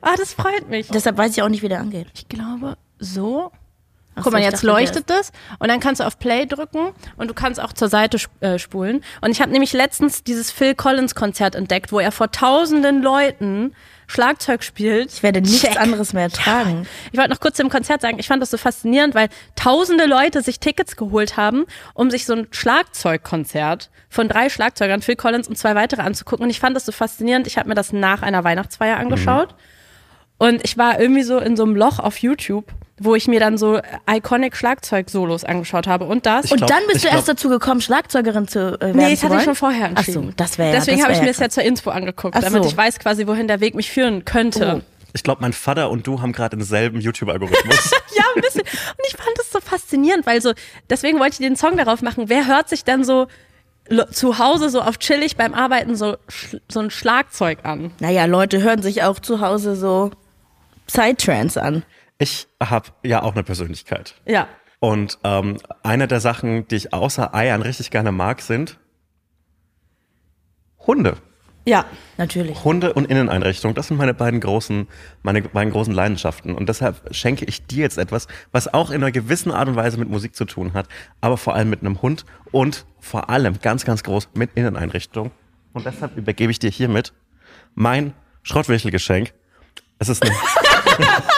[0.00, 0.88] Ah, das freut mich.
[0.88, 2.06] Deshalb weiß ich auch nicht, wie der angeht.
[2.14, 3.50] Ich glaube, so.
[4.16, 7.28] Ach Guck mal, jetzt dachte, leuchtet das und dann kannst du auf Play drücken und
[7.28, 9.04] du kannst auch zur Seite äh, spulen.
[9.20, 13.74] Und ich habe nämlich letztens dieses Phil Collins Konzert entdeckt, wo er vor tausenden Leuten
[14.06, 15.12] Schlagzeug spielt.
[15.12, 15.80] Ich werde nichts Check.
[15.80, 16.82] anderes mehr tragen.
[16.82, 16.88] Ja.
[17.12, 20.42] Ich wollte noch kurz im Konzert sagen, ich fand das so faszinierend, weil tausende Leute
[20.42, 25.58] sich Tickets geholt haben, um sich so ein Schlagzeugkonzert von drei Schlagzeugern, Phil Collins und
[25.58, 26.44] zwei weitere anzugucken.
[26.44, 27.46] Und ich fand das so faszinierend.
[27.46, 29.50] Ich habe mir das nach einer Weihnachtsfeier angeschaut.
[29.50, 29.56] Mhm.
[30.38, 32.66] Und ich war irgendwie so in so einem Loch auf YouTube,
[32.98, 36.50] wo ich mir dann so iconic Schlagzeug-Solos angeschaut habe und das.
[36.50, 39.40] und dann bist du erst dazu gekommen, Schlagzeugerin zu äh, werden Nee, das hatte wollen?
[39.40, 40.24] ich schon vorher entschieden.
[40.24, 42.62] Ach so, das wäre Deswegen habe ich mir das ja zur Inspo angeguckt, Ach damit
[42.62, 42.68] so.
[42.70, 44.80] ich weiß quasi, wohin der Weg mich führen könnte.
[44.82, 44.92] Oh.
[45.12, 47.90] Ich glaube, mein Vater und du haben gerade denselben YouTube-Algorithmus.
[48.16, 48.62] Ja, ein bisschen.
[48.62, 50.52] Und ich fand das so faszinierend, weil so,
[50.88, 52.30] deswegen wollte ich den Song darauf machen.
[52.30, 53.26] Wer hört sich dann so
[54.10, 56.16] zu Hause so auf chillig beim Arbeiten so,
[56.70, 57.92] so ein Schlagzeug an?
[58.00, 60.12] Naja, Leute hören sich auch zu Hause so
[60.86, 61.82] Psytrance an.
[62.18, 64.14] Ich habe ja auch eine Persönlichkeit.
[64.26, 64.48] Ja.
[64.78, 68.78] Und ähm, eine der Sachen, die ich außer Eiern richtig gerne mag, sind
[70.86, 71.16] Hunde.
[71.66, 71.84] Ja.
[72.16, 72.62] Natürlich.
[72.64, 74.86] Hunde und Inneneinrichtung, das sind meine beiden großen,
[75.22, 76.54] meine beiden großen Leidenschaften.
[76.54, 79.98] Und deshalb schenke ich dir jetzt etwas, was auch in einer gewissen Art und Weise
[79.98, 80.86] mit Musik zu tun hat,
[81.20, 85.32] aber vor allem mit einem Hund und vor allem ganz, ganz groß mit Inneneinrichtung.
[85.72, 87.12] Und deshalb übergebe ich dir hiermit
[87.74, 89.34] mein Schrottwichelgeschenk.
[89.98, 90.32] Es ist eine,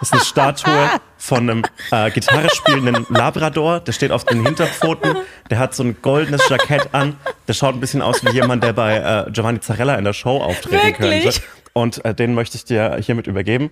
[0.00, 3.80] es ist eine Statue von einem äh, Gitarre spielenden Labrador.
[3.80, 5.16] Der steht auf den Hinterpfoten.
[5.50, 7.16] Der hat so ein goldenes Jackett an.
[7.48, 10.38] Der schaut ein bisschen aus wie jemand, der bei äh, Giovanni Zarella in der Show
[10.38, 11.24] auftreten Wirklich?
[11.24, 11.40] könnte.
[11.74, 13.70] Und äh, den möchte ich dir hiermit übergeben.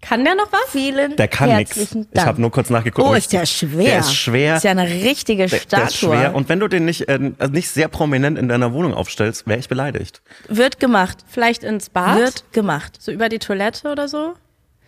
[0.00, 0.60] Kann der noch was?
[0.70, 1.76] Vielen Der kann nichts.
[1.76, 3.08] Ich habe nur kurz nachgeguckt.
[3.08, 3.84] oh, ist der schwer.
[3.84, 4.56] Der ist schwer.
[4.56, 5.78] Ist ja eine richtige Der, Statue.
[5.80, 6.34] der ist schwer.
[6.36, 9.58] Und wenn du den nicht, äh, also nicht sehr prominent in deiner Wohnung aufstellst, wäre
[9.58, 10.22] ich beleidigt.
[10.48, 11.18] Wird gemacht.
[11.28, 12.16] Vielleicht ins Bad?
[12.16, 12.92] Wird gemacht.
[13.00, 14.34] So über die Toilette oder so?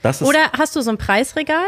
[0.03, 1.65] Das ist, Oder hast du so ein Preisregal?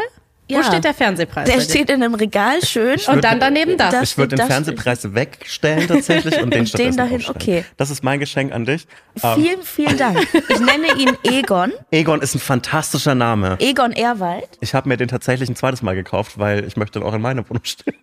[0.49, 0.63] Wo Ja.
[0.63, 1.49] steht der Fernsehpreis?
[1.49, 2.99] Der steht in einem Regal schön.
[3.07, 4.11] Und dann daneben das.
[4.11, 7.37] Ich würde den Fernsehpreis wegstellen tatsächlich und den Den stattdessen dahin, aufstellen.
[7.61, 7.65] okay.
[7.77, 8.85] Das ist mein Geschenk an dich.
[9.23, 10.19] Ähm, Vielen, vielen Dank.
[10.49, 11.71] Ich nenne ihn Egon.
[11.91, 13.55] Egon ist ein fantastischer Name.
[13.59, 14.49] Egon Erwald.
[14.59, 17.21] Ich habe mir den tatsächlich ein zweites Mal gekauft, weil ich möchte den auch in
[17.21, 17.95] meiner Wohnung stehen.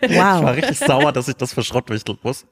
[0.00, 0.56] Ich war Wow.
[0.56, 2.46] richtig sauer, dass ich das verschrottwichteln muss.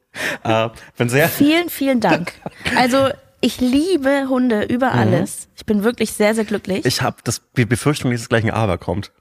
[0.45, 2.33] Äh, bin sehr, Vielen, vielen Dank.
[2.77, 3.09] Also,
[3.47, 5.49] ich liebe Hunde über alles.
[5.57, 6.83] Ich bin wirklich sehr, sehr glücklich.
[6.85, 6.89] Mhm.
[6.89, 9.13] ich habe das die Befürchtung, dass es gleich ein Aber kommt.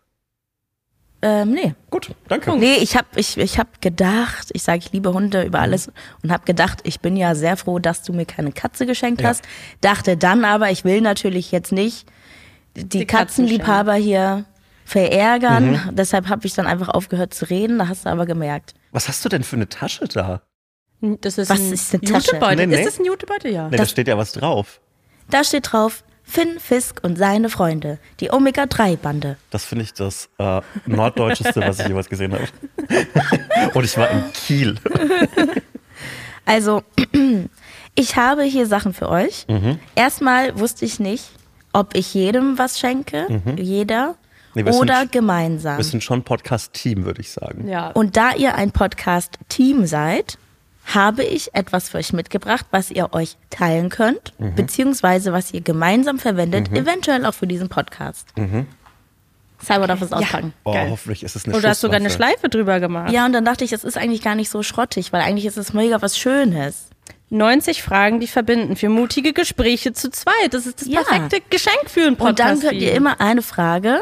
[1.22, 1.74] ähm, nee.
[1.89, 2.55] Gut, danke.
[2.58, 5.91] Nee, ich habe ich, ich hab gedacht, ich sage, ich liebe Hunde über alles
[6.22, 9.29] und habe gedacht, ich bin ja sehr froh, dass du mir keine Katze geschenkt Ja.
[9.29, 9.44] hast.
[9.82, 12.08] Dachte dann aber, ich will natürlich jetzt nicht
[12.75, 14.46] die, Die Katzenliebhaber hier
[14.84, 15.89] verärgern.
[15.94, 17.79] Deshalb habe ich dann einfach aufgehört zu reden.
[17.79, 18.74] Da hast du aber gemerkt.
[18.91, 20.41] Was hast du denn für eine Tasche da?
[21.02, 22.28] Das ist Was ein ist eine Tasche?
[22.28, 22.56] Jutebeutel.
[22.68, 22.82] Nee, nee.
[22.82, 23.52] Ist das ein Jutebeutel?
[23.54, 23.70] Ja.
[23.70, 24.80] Nee, da steht ja was drauf.
[25.30, 29.38] Da steht drauf, Finn Fisk und seine Freunde, die Omega-3-Bande.
[29.52, 32.48] Das finde ich das äh, norddeutscheste, was ich jemals gesehen habe.
[33.74, 34.76] Und ich war in Kiel.
[36.46, 36.84] Also,
[37.96, 39.46] ich habe hier Sachen für euch.
[39.48, 39.80] Mhm.
[39.96, 41.26] Erstmal wusste ich nicht,
[41.74, 44.15] ob ich jedem was schenke, jeder, Mhm.
[44.62, 45.78] Nee, wir oder sind- gemeinsam.
[45.78, 47.67] Wir sind schon Podcast-Team, würde ich sagen.
[47.67, 47.89] ja.
[47.89, 50.38] Und da ihr ein Podcast-Team seid,
[50.93, 54.56] habe ich etwas für euch mitgebracht, was ihr euch teilen könnt, Mhm.
[54.56, 58.28] beziehungsweise was ihr gemeinsam verwendet, eventuell auch für diesen Podcast.
[58.38, 58.67] Mhm.
[59.63, 60.54] Cyber darf es auspacken.
[60.63, 60.89] Oh, Geil.
[60.91, 62.10] hoffentlich ist es eine Oder du hast sogar eine.
[62.10, 63.12] Schleife drüber gemacht.
[63.12, 65.58] Ja, und dann dachte ich, das ist eigentlich gar nicht so schrottig, weil eigentlich ist
[65.58, 66.89] es mega was Schönes.
[67.32, 70.54] 90 Fragen, die verbinden für mutige Gespräche zu zweit.
[70.54, 71.02] Das ist das Ja.
[71.02, 72.62] perfekte Geschenk für einen Und dann Podcast.
[72.62, 74.02] könnt ihr immer eine Frage,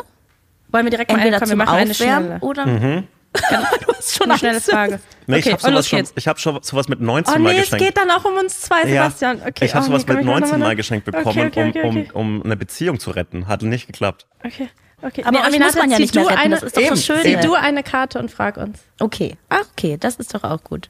[0.69, 2.39] Wollen wir direkt mal entweder eine, komm, wir machen eine Aufwärmen schnelle.
[2.41, 3.07] oder Mhm.
[3.33, 4.99] Du hast schon eine schnelle Frage.
[5.25, 7.53] Nee, ich okay, habe und sowas, schon, ich hab schon sowas mit 19 Oh mal
[7.53, 7.85] nee, es geschenkt.
[7.85, 9.41] geht dann auch um uns zwei, ja, Sebastian.
[9.47, 11.69] Okay, ich habe oh, sowas nee, mit ich mach 19 noch mal geschenkt bekommen, okay,
[11.69, 12.11] okay, um, okay.
[12.13, 13.47] um, um eine Beziehung zu retten.
[13.47, 14.27] Hat nicht geklappt.
[14.43, 14.69] Okay,
[15.01, 15.23] okay.
[15.23, 16.97] Aber euch Aminata, muss man ja nicht mehr retten, eine, das ist doch Eben.
[16.97, 17.23] Schöne.
[17.23, 18.79] Zieh du eine Karte und frag uns.
[18.99, 20.89] Okay, ah, okay, das ist doch auch gut.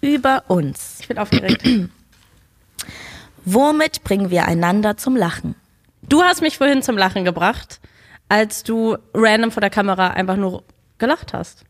[0.00, 0.98] Über uns.
[1.00, 1.62] Ich bin aufgeregt.
[3.44, 5.54] Womit bringen wir einander zum Lachen?
[6.08, 7.80] du hast mich vorhin zum Lachen gebracht,
[8.28, 10.64] als du random vor der Kamera einfach nur
[10.98, 11.64] gelacht hast.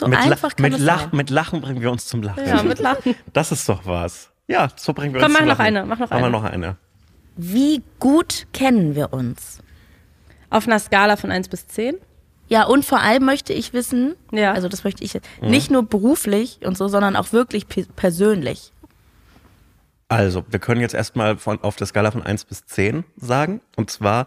[0.00, 1.10] So mit, einfach kann mit, es Lach, sein.
[1.12, 2.46] mit Lachen bringen wir uns zum Lachen.
[2.46, 3.14] Ja, mit Lachen.
[3.32, 4.30] Das ist doch was.
[4.48, 5.66] Ja, so bringen wir Komm, uns mach zum noch Lachen.
[5.76, 6.30] eine, mach noch Machen wir eine.
[6.30, 6.76] noch eine.
[7.36, 9.60] Wie gut kennen wir uns?
[10.50, 11.96] Auf einer Skala von 1 bis 10?
[12.48, 14.52] Ja, und vor allem möchte ich wissen, Ja.
[14.52, 15.50] also das möchte ich jetzt, Mhm.
[15.50, 18.72] nicht nur beruflich und so, sondern auch wirklich pe- persönlich.
[20.08, 23.60] Also, wir können jetzt erstmal von, auf der Skala von 1 bis 10 sagen.
[23.76, 24.26] Und zwar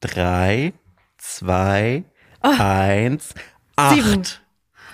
[0.00, 0.72] 3,
[1.18, 2.04] 2,
[2.40, 3.34] 1,
[3.76, 3.94] 8.
[3.94, 4.22] Sieben.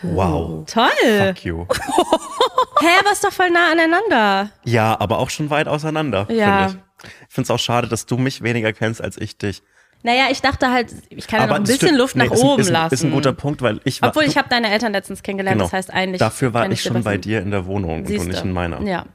[0.02, 0.64] Wow.
[0.66, 0.88] Toll.
[1.34, 1.66] Fuck you.
[2.80, 4.50] Hä, ist doch voll nah aneinander.
[4.64, 6.68] Ja, aber auch schon weit auseinander, Ja.
[6.68, 7.10] finde ich.
[7.28, 9.62] Ich finde es auch schade, dass du mich weniger kennst als ich dich.
[10.02, 11.98] Naja, ich dachte halt, ich kann ja noch ein bisschen stimmt.
[11.98, 12.94] Luft Nee, nach ein- oben ist ein, lassen.
[12.94, 14.10] Ist ein guter Punkt, weil ich war.
[14.10, 15.64] Obwohl, ich habe deine Eltern letztens kennengelernt, genau.
[15.64, 16.18] das heißt eigentlich.
[16.18, 18.28] Dafür war kenn ich schon bei dir in der Wohnung und Siehste.
[18.28, 18.82] nicht in meiner.
[18.82, 19.06] Ja.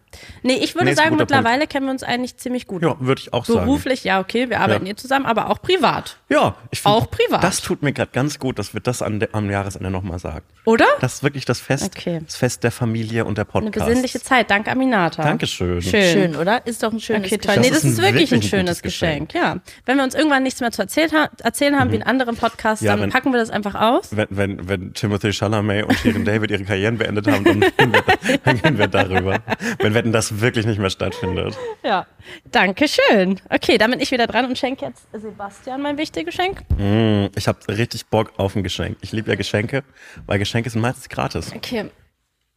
[0.44, 2.82] Nee, ich würde Nee, sagen, mittlerweile kennen wir uns eigentlich ziemlich gut.
[2.82, 3.60] Ja, würde ich auch sagen.
[3.66, 4.90] Beruflich, ja, okay, wir arbeiten Ja.
[4.90, 6.18] hier zusammen, aber auch privat.
[6.30, 7.44] Ja, ich find, Auch privat.
[7.44, 10.46] Das tut mir gerade ganz gut, dass wir das an de, am Jahresende nochmal sagen.
[10.66, 10.86] Oder?
[11.00, 12.22] Das ist wirklich das Fest, Okay.
[12.26, 13.88] das Fest der Familie und der Eine Podcast.
[13.88, 15.24] besinnliche Zeit, dank Aminata.
[15.24, 15.82] Dankeschön.
[15.82, 16.04] Schön.
[16.14, 16.66] Schön, oder?
[16.68, 17.56] Ist doch ein schönes Okay, toll.
[17.56, 17.66] Geschenk.
[17.66, 19.34] Nee, Das ist wirklich ein wirklich ein schönes gutes Geschenk.
[19.34, 19.58] Ja.
[19.86, 22.82] Wenn wir uns irgendwann nichts mehr zu erzählt ha erzählen haben, wie in anderen Podcasts,
[22.82, 22.86] Mhm.
[22.88, 24.10] Ja, dann wenn- packen wir das einfach aus.
[24.16, 28.04] Wenn, wenn, wenn Timothy Chalamet und Shirin David ihre Karrieren beendet haben, dann reden wir,
[28.44, 29.40] dann reden wir darüber.
[29.80, 31.58] Wenn wetten, das wirklich nicht mehr stattfindet.
[31.84, 32.06] Ja.
[32.52, 33.40] Dankeschön.
[33.50, 36.62] Okay, dann bin ich wieder dran und schenke jetzt Sebastian mein wichtiges Geschenk.
[36.78, 38.98] Mm, Ich habe richtig Bock auf ein Geschenk.
[39.02, 39.84] Ich liebe ja Geschenke,
[40.26, 41.54] weil Geschenke sind meistens gratis.
[41.56, 41.90] Okay.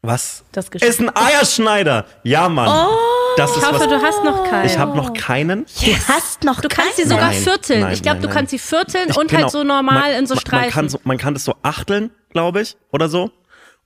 [0.03, 0.45] Was?
[0.51, 0.91] Das Geschenk.
[0.91, 2.07] ist ein Eierschneider.
[2.25, 2.89] Ja, Mann.
[3.37, 3.89] das ist Ich hoffe, was.
[3.89, 4.67] du hast noch keinen.
[4.67, 5.65] Ich habe noch keinen.
[5.67, 7.81] Du hast noch Du kannst sie sogar Nein, vierteln.
[7.83, 9.43] nein, ich glaube, du kannst sie vierteln Ich- und genau.
[9.43, 10.65] halt so normal Man- in so Streifen.
[10.65, 13.31] Man kann, so, man kann das so achteln, glaube ich, oder so.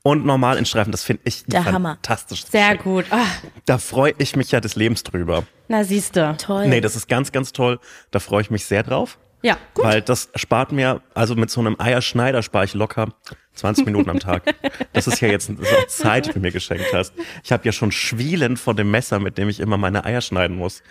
[0.07, 0.93] Und normal in Streifen.
[0.93, 1.99] Das finde ich Der ein Hammer.
[2.31, 3.07] Sehr gut.
[3.11, 3.25] Ah,
[3.65, 5.43] Da freue ich mich ja des Lebens drüber.
[5.67, 6.37] na, siehste.
[6.39, 6.69] Toll.
[6.69, 7.81] Nee, das ist ganz, ganz toll.
[8.13, 9.19] Da freue ich mich sehr drauf.
[9.43, 9.85] Ja, gut.
[9.85, 13.09] Weil das spart mir, also mit so einem Eierschneider spare ich locker
[13.55, 14.43] 20 Minuten am Tag.
[14.93, 15.55] Das ist ja jetzt so
[15.89, 17.13] Zeit, die du mir geschenkt hast.
[17.43, 20.57] Ich habe ja schon Schwielen vor dem Messer, mit dem ich immer meine Eier schneiden
[20.57, 20.85] muss.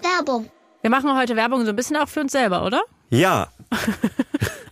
[0.00, 0.50] Werbung.
[0.80, 2.82] Wir machen heute Werbung so ein bisschen auch für uns selber, oder?
[3.10, 3.52] Ja.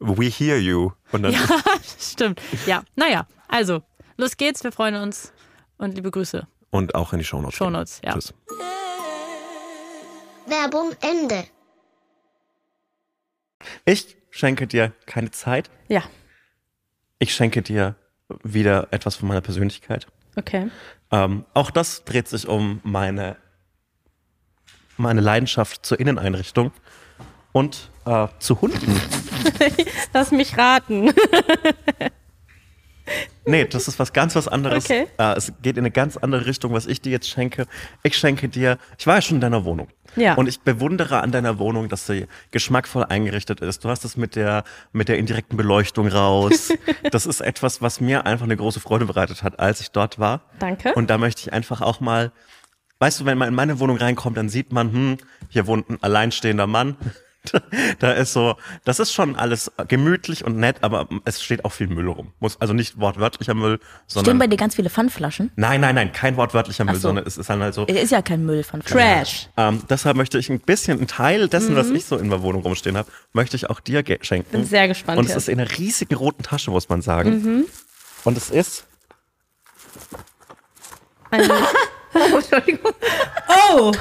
[0.00, 0.92] We hear you.
[1.12, 1.40] Und dann, Ja,
[1.98, 2.40] stimmt.
[2.66, 3.82] Ja, naja, also,
[4.16, 5.32] los geht's, wir freuen uns
[5.78, 6.46] und liebe Grüße.
[6.70, 7.56] und auch in die Shownotes.
[7.56, 8.12] Shownotes, ja.
[8.12, 8.32] Tschüss.
[10.46, 11.44] Werbung Ende.
[13.84, 15.70] Ich schenke dir keine Zeit.
[15.88, 16.02] Ja,
[17.18, 17.96] Ich schenke dir
[18.44, 20.06] wieder etwas von meiner Persönlichkeit.
[20.36, 20.70] okay.
[21.10, 23.36] Ähm, auch das dreht sich um meine,
[24.98, 26.70] meine Leidenschaft zur Inneneinrichtung
[27.52, 29.00] und äh, zu Hunden.
[30.12, 31.12] Lass mich raten.
[33.44, 34.84] Nee, das ist was ganz was anderes.
[34.84, 35.06] Okay.
[35.16, 37.66] Äh, es geht in eine ganz andere Richtung, was ich dir jetzt schenke.
[38.02, 39.88] Ich schenke dir, ich war ja schon in deiner Wohnung.
[40.16, 40.34] Ja.
[40.34, 43.84] Und ich bewundere an deiner Wohnung, dass sie geschmackvoll eingerichtet ist.
[43.84, 46.72] Du hast es mit der, mit der indirekten Beleuchtung raus.
[47.10, 50.42] das ist etwas, was mir einfach eine große Freude bereitet hat, als ich dort war.
[50.58, 50.92] Danke.
[50.94, 52.32] Und da möchte ich einfach auch mal,
[52.98, 55.18] weißt du, wenn man in meine Wohnung reinkommt, dann sieht man, hm,
[55.48, 56.96] hier wohnt ein alleinstehender Mann.
[57.98, 61.86] Da ist so, das ist schon alles gemütlich und nett, aber es steht auch viel
[61.86, 62.32] Müll rum.
[62.40, 65.50] Muss also nicht wortwörtlicher Müll, Stehen sondern bei dir ganz viele Pfandflaschen?
[65.56, 67.08] nein, nein, nein, kein wortwörtlicher Müll, so.
[67.08, 67.84] sondern es ist dann halt so.
[67.86, 68.80] Ist ja kein Müll von.
[68.80, 69.48] Trash.
[69.56, 72.62] Ähm, deshalb möchte ich ein bisschen, ein Teil dessen, was ich so in der Wohnung
[72.62, 74.50] rumstehen habe, möchte ich auch dir schenken.
[74.50, 77.64] Bin sehr gespannt Und es ist in einer riesigen roten Tasche, muss man sagen.
[78.24, 78.84] Und es ist
[81.30, 81.48] Eine,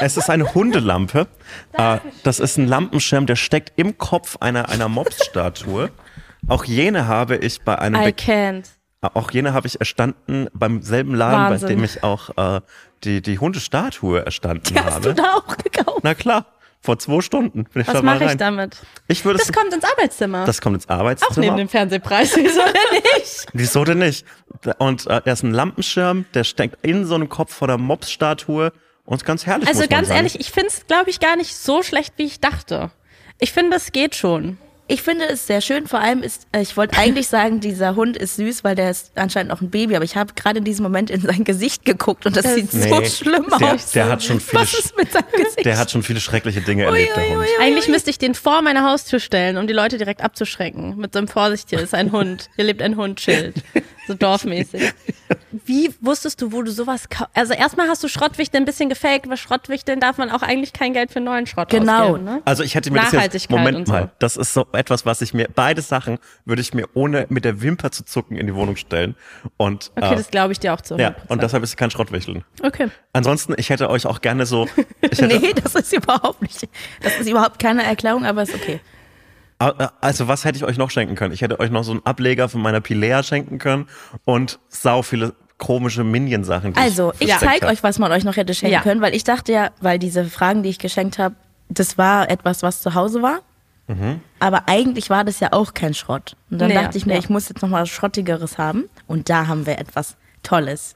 [0.00, 1.26] Es ist eine Hundelampe.
[1.72, 5.90] Äh, das ist ein Lampenschirm, der steckt im Kopf einer, einer Mops-Statue.
[6.48, 8.64] Auch jene habe ich bei einem, I Be can't.
[9.02, 11.68] auch jene habe ich erstanden beim selben Laden, bei Wahnsinn.
[11.68, 12.60] dem ich auch äh,
[13.04, 15.14] die, die Hundestatue erstanden Die hast habe.
[15.14, 16.00] du da auch gekauft?
[16.02, 16.46] Na klar,
[16.80, 18.76] vor zwei Stunden bin ich Was mache ich damit?
[19.08, 20.44] Ich würde Das kommt ins Arbeitszimmer.
[20.44, 21.56] das kommt ins auch neben Arbeitszimmer.
[21.56, 22.36] dem Fernsehpreis.
[22.36, 23.46] Wieso denn nicht?
[23.52, 24.26] Wieso denn nicht?
[24.78, 28.72] Und äh, er ist ein Lampenschirm, der steckt in so einem Kopf von der Mops-Statue
[29.04, 29.68] und ist ganz herrlich.
[29.68, 30.18] Also ganz sagen.
[30.18, 32.90] ehrlich, ich finde es, glaube ich, gar nicht so schlecht, wie ich dachte.
[33.38, 34.58] Ich finde, es geht schon.
[34.90, 35.86] Ich finde es sehr schön.
[35.86, 39.12] Vor allem ist, äh, ich wollte eigentlich sagen, dieser Hund ist süß, weil der ist
[39.16, 39.94] anscheinend noch ein Baby.
[39.96, 42.78] Aber ich habe gerade in diesem Moment in sein Gesicht geguckt und das, sieht so
[42.78, 43.90] Nee, schlimm der- aus.
[43.92, 45.64] der hat schon viele Was ist mit seinem Gesicht?
[45.66, 47.46] Der hat schon viele schreckliche Dinge erlebt, der Hund.
[47.60, 50.96] Eigentlich müsste ich den vor meine Haustür stellen, um die Leute direkt abzuschrecken.
[50.96, 52.48] Mit so einem Vorsicht, hier ist ein Hund.
[52.56, 53.56] Hier lebt ein Hund, chillt.
[54.08, 54.92] So dorfmäßig.
[55.66, 57.30] wie wusstest du, wo du sowas kaufst?
[57.36, 60.92] Also erstmal hast du Schrottwichteln ein bisschen gefaked, weil Schrottwichteln darf man auch eigentlich kein
[60.94, 62.08] Geld für neuen Schrott Genau.
[62.12, 62.24] ausgeben.
[62.24, 62.42] Ne?
[62.46, 63.92] Also ich hätte mir das jetzt, Nachhaltigkeit Moment und so.
[63.92, 67.44] mal, das ist so etwas, was ich mir, beide Sachen würde ich mir ohne mit
[67.44, 69.14] der Wimper zu zucken in die Wohnung stellen.
[69.56, 71.00] Und, Okay, äh, das glaube ich dir auch zu 100%.
[71.00, 72.44] ja, und deshalb ist es kein Schrottwichteln.
[72.62, 72.88] okay.
[73.12, 74.66] Ansonsten, ich hätte euch auch gerne so,
[75.02, 76.66] ich hätte, Nee, das ist überhaupt nicht.
[77.02, 78.80] Das ist überhaupt keine Erklärung, aber ist okay.
[79.60, 81.32] Äh, also was hätte ich euch noch schenken können?
[81.34, 83.88] Ich hätte euch noch so einen Ableger von meiner Pilea schenken können
[84.24, 86.76] und sau viele komische Minion-Sachen.
[86.76, 88.80] Also, ich versteckt zeige euch, was man euch noch hätte schenken Ja.
[88.82, 91.34] können, weil ich dachte ja, weil diese Fragen, die ich geschenkt habe,
[91.68, 93.40] das war etwas, was zu Hause war.
[94.38, 96.36] Aber eigentlich war das ja auch kein Schrott.
[96.50, 97.18] Und dann Nee, dachte ich mir, ja.
[97.20, 98.84] ich muss jetzt noch mal was Schrottigeres haben.
[99.06, 100.94] Und da haben wir etwas Tolles.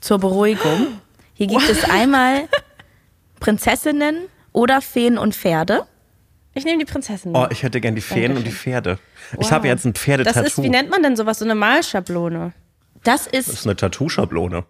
[0.00, 0.86] Zur Beruhigung.
[1.34, 2.48] Hier gibt es einmal
[3.40, 5.82] Prinzessinnen oder Feen und Pferde.
[6.54, 7.34] Ich nehme die Prinzessin.
[7.34, 8.98] Oh, ich hätte gern die Feen und die Pferde.
[9.34, 9.50] Ich Wow.
[9.52, 10.46] habe jetzt ein das Pferdetattoo.
[10.46, 11.38] ist, wie nennt man denn sowas?
[11.38, 12.52] So eine Malschablone.
[13.04, 14.64] Das das ist, ist eine Tattoo-Schablone.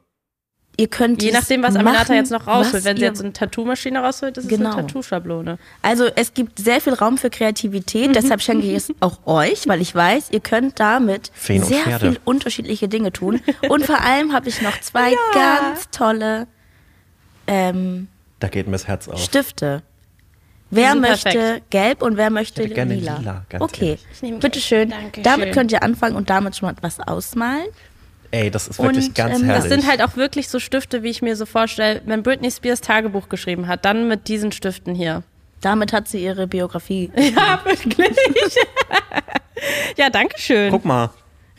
[0.77, 2.85] ihr könnt Je nachdem, was Aminata jetzt noch rausholt.
[2.85, 4.73] Wenn sie jetzt so eine Tattoo-Maschine rausholt, ist es Genau.
[4.73, 5.59] eine Tattoo-Schablone.
[5.83, 9.81] Also es gibt sehr viel Raum für Kreativität, deshalb schenke ich es auch euch, weil
[9.81, 13.41] ich weiß, ihr könnt damit Feen sehr viel unterschiedliche Dinge tun.
[13.69, 16.47] Und vor allem habe ich noch zwei ganz tolle
[17.47, 19.19] ähm, Da geht mir das Herz auf.
[19.23, 19.83] Stifte.
[20.71, 21.71] Wer möchte perfekt.
[21.71, 23.19] gelb und wer möchte Ich hätte gerne lila?
[23.19, 23.99] lila, ganz okay,
[24.41, 24.91] bitteschön.
[24.91, 25.25] Dankeschön.
[25.25, 27.67] Damit könnt ihr anfangen und damit schon mal etwas ausmalen.
[28.31, 29.65] Ey, das ist wirklich Und, ganz ähm, herrlich.
[29.65, 32.81] Das sind halt auch wirklich so Stifte, wie ich mir so vorstelle, wenn Britney Spears
[32.81, 35.25] Tagebuch geschrieben hat, dann mit diesen Stiften hier.
[35.61, 37.11] Damit hat sie ihre Biografie.
[37.17, 38.17] Ja, wirklich.
[39.97, 40.71] ja, danke schön.
[40.71, 41.11] Guck mal,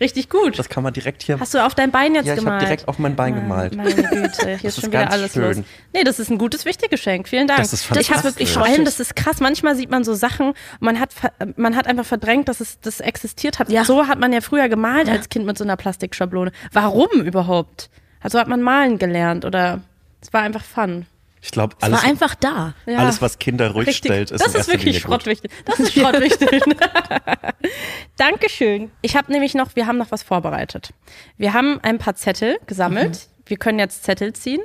[0.02, 0.58] Richtig gut.
[0.60, 1.40] das kann man direkt hier.
[1.40, 2.62] Hast du auf dein Bein jetzt ja, ich habe gemalt?
[2.64, 3.76] direkt auf mein Bein gemalt.
[3.76, 4.08] Meine Güte,
[4.46, 5.44] hier ist ist schon wieder ganz alles schön.
[5.58, 5.66] los.
[5.94, 7.28] Nee, das ist ein gutes, wichtiges Geschenk.
[7.30, 7.60] Vielen Dank.
[7.60, 8.26] Das ist ich habe fantastisch.
[8.34, 9.40] wirklich vor allem, das ist krass.
[9.40, 12.80] Manchmal sieht man so Sachen, und man hat, ver- man hat einfach verdrängt, dass es
[12.82, 13.70] das existiert hat.
[13.70, 13.86] Ja.
[13.86, 16.52] So hat man ja früher gemalt als Kind mit so einer Plastikschablone.
[16.74, 17.90] Warum überhaupt?
[18.22, 19.82] Also hat man malen gelernt oder
[20.22, 21.06] es war einfach fun.
[21.43, 22.75] Ich glaube, Es alles, war einfach da.
[22.86, 22.99] Ja.
[22.99, 24.12] alles, was Kinder ruhig Richtig.
[24.12, 25.10] stellt, ist das ist wirklich Linie gut.
[25.10, 25.54] Schrottwichteln.
[25.65, 26.62] Das ist Schrottwichteln.
[28.17, 28.91] Dankeschön.
[29.01, 30.93] Ich habe nämlich noch, wir haben noch was vorbereitet.
[31.38, 33.12] Wir haben ein paar Zettel gesammelt.
[33.13, 33.41] Mhm.
[33.47, 34.62] Wir können jetzt Zettel ziehen.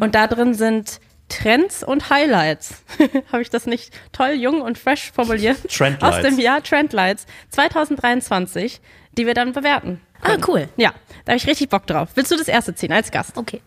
[0.00, 2.82] Und da drin sind Trends und Highlights.
[3.32, 5.56] habe ich das nicht toll, jung und fresh formuliert?
[5.68, 6.16] Trendlights.
[6.16, 8.80] Aus dem Jahr Trendlights 2023,
[9.18, 10.00] die wir dann bewerten.
[10.22, 10.68] Ah, cool.
[10.76, 10.92] Ja,
[11.24, 12.10] da habe ich richtig Bock drauf.
[12.14, 13.36] Willst du das erste ziehen als Gast?
[13.36, 13.60] Okay.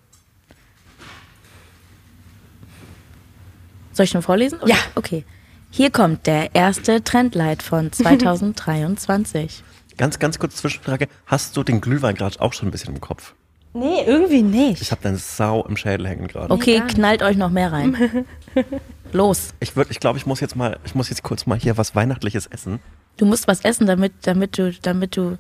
[3.96, 4.60] Soll ich schon vorlesen?
[4.60, 4.70] oder?
[4.70, 4.78] Ja.
[4.96, 5.24] Okay.
[5.72, 9.64] Hier kommt der erste Trendlight von 2023.
[9.98, 11.08] Ganz, ganz kurz Zwischenfrage.
[11.26, 13.34] Hast du den Glühwein gerade auch schon ein bisschen im Kopf?
[13.74, 14.82] Nee, irgendwie nicht.
[14.82, 16.54] Ich habe deine Sau im Schädel hängen gerade.
[16.54, 18.26] Okay, knallt euch noch mehr rein.
[19.12, 19.54] Los.
[19.60, 21.96] Ich würde, ich glaube, ich muss jetzt mal, ich muss jetzt kurz mal hier was
[21.96, 22.80] Weihnachtliches essen,
[23.18, 25.38] Du musst was essen, damit, damit du, damit du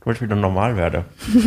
[0.00, 1.04] damit ich wieder normal werde.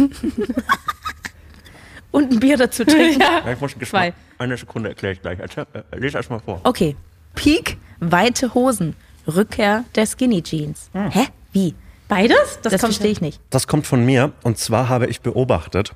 [2.11, 3.21] und ein Bier dazu trinken.
[3.45, 3.51] ja.
[3.51, 4.09] Ich muss den Zwei.
[4.11, 4.13] Geschmack.
[4.37, 5.39] Eine Sekunde erkläre ich gleich.
[5.39, 6.61] Erzähl, äh, lese erst mal vor.
[6.63, 6.95] Okay.
[7.35, 8.95] Peak, weite Hosen,
[9.27, 10.89] Rückkehr der Skinny Jeans.
[10.93, 11.27] Hä?
[11.53, 11.75] Wie?
[12.07, 12.59] Beides?
[12.61, 13.39] Das, kommt verstehe ich nicht.
[13.49, 15.95] Das kommt von mir und zwar habe ich beobachtet,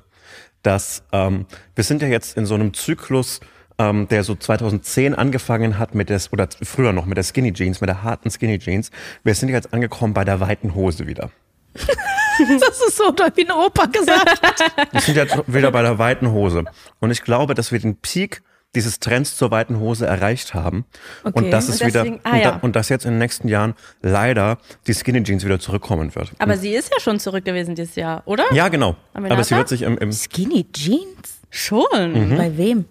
[0.62, 3.40] dass ähm, wir sind ja jetzt in so einem Zyklus,
[3.78, 7.82] ähm, der so 2010 angefangen hat mit der, oder früher noch mit der Skinny Jeans,
[7.82, 8.90] mit der harten Skinny Jeans.
[9.24, 11.30] Wir sind jetzt angekommen bei der weiten Hose wieder.
[12.60, 14.42] Das ist so, wie ein Opa gesagt.
[14.92, 16.64] Wir sind jetzt wieder bei der weiten Hose.
[17.00, 18.42] Und ich glaube, dass wir den Peak
[18.74, 20.84] dieses Trends zur weiten Hose erreicht haben.
[21.24, 21.32] Okay.
[21.38, 22.58] Und dass es Und wieder, ah, und, da, ja.
[22.60, 26.32] und dass jetzt in den nächsten Jahren leider die Skinny Jeans wieder zurückkommen wird.
[26.38, 28.44] Aber sie ist ja schon zurück gewesen dieses Jahr, oder?
[28.52, 28.96] ja, genau.
[29.14, 29.34] Aminata?
[29.34, 31.40] Aber sie wird sich im, im Skinny Jeans?
[31.48, 31.84] Schon.
[32.12, 32.36] Mhm.
[32.36, 32.84] Bei wem?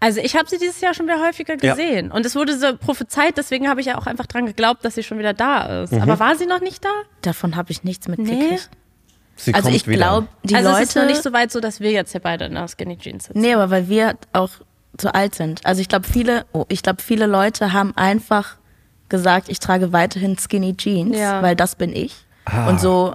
[0.00, 1.74] Also ich habe sie dieses Jahr schon wieder häufiger Ja.
[1.74, 2.12] gesehen.
[2.12, 5.02] Und es wurde so prophezeit, deswegen habe ich ja auch einfach dran geglaubt, dass sie
[5.02, 5.92] schon wieder da ist.
[5.92, 6.02] Mhm.
[6.02, 6.90] Aber war sie noch nicht da?
[7.22, 8.16] Davon habe ich nichts Nee.
[8.16, 8.70] mitgekriegt.
[9.36, 10.82] sie Also kommt ich glaube, die also Leute.
[10.82, 12.96] es ist noch nicht so weit so, dass wir jetzt hier beide in der Skinny
[12.98, 13.40] Jeans sitzen.
[13.40, 14.50] Nee, aber weil wir auch
[14.96, 15.64] zu alt sind.
[15.64, 18.56] Also ich glaube, viele, oh, ich glaube, viele Leute haben einfach
[19.08, 21.40] gesagt, ich trage weiterhin Skinny Jeans, Ja.
[21.42, 22.14] weil das bin ich.
[22.46, 22.68] Ah.
[22.68, 23.14] Und so,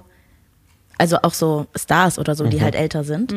[0.98, 2.62] also auch so Stars oder so, die Mhm.
[2.62, 3.34] halt älter sind,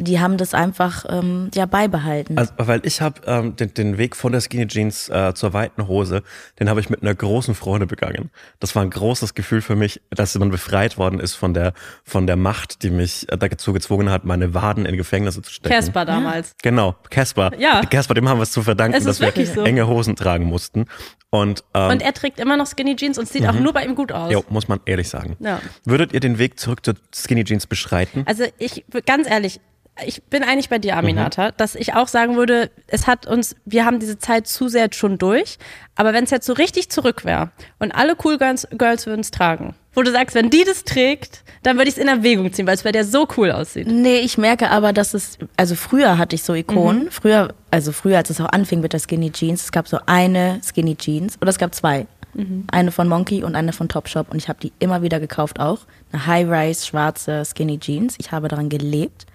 [0.00, 2.38] die haben das einfach ähm, ja beibehalten.
[2.38, 5.86] Also, weil ich habe ähm, den, den Weg von der Skinny Jeans äh, zur weiten
[5.88, 6.22] Hose,
[6.58, 8.30] den habe ich mit einer großen Freude begangen.
[8.58, 11.72] Das war ein großes Gefühl für mich, dass man befreit worden ist von der
[12.04, 15.74] von der Macht, die mich äh, dazu gezwungen hat, meine Waden in Gefängnisse zu stecken.
[15.74, 16.54] Casper damals.
[16.62, 17.52] Genau, Casper.
[17.58, 17.82] Ja.
[17.82, 19.62] Casper, dem haben wir es zu verdanken, dass wir wirklich so.
[19.64, 20.86] enge Hosen tragen mussten.
[21.30, 23.94] Und, ähm, Und er trägt immer noch Skinny Jeans und sieht auch nur bei ihm
[23.94, 24.32] gut aus.
[24.32, 25.36] jo, muss man ehrlich sagen.
[25.38, 25.60] Ja.
[25.84, 28.24] Würdet ihr den Weg zurück zur Skinny Jeans beschreiten?
[28.26, 29.60] Also ich, ganz ehrlich,
[30.06, 31.52] ich bin eigentlich bei dir, Aminata, mhm.
[31.56, 35.18] dass ich auch sagen würde, es hat uns, wir haben diese Zeit zu sehr schon
[35.18, 35.58] durch.
[35.94, 39.30] Aber wenn es jetzt so richtig zurück wäre und alle Cool Girls, Girls würden es
[39.30, 42.66] tragen, wo du sagst, wenn die das trägt, dann würde ich es in Erwägung ziehen,
[42.66, 43.86] weil es bei der so cool aussieht.
[43.86, 47.10] Nee, ich merke aber, dass es, also früher hatte ich so Ikonen, mhm.
[47.10, 50.60] früher, also früher, als es auch anfing mit der Skinny Jeans, es gab so eine
[50.64, 52.06] Skinny Jeans oder es gab zwei.
[52.34, 52.64] Mhm.
[52.70, 55.80] Eine von Monkey und eine von Topshop und ich habe die immer wieder gekauft auch.
[56.12, 58.14] Eine High-Rise schwarze Skinny Jeans.
[58.18, 59.26] Ich habe daran gelebt.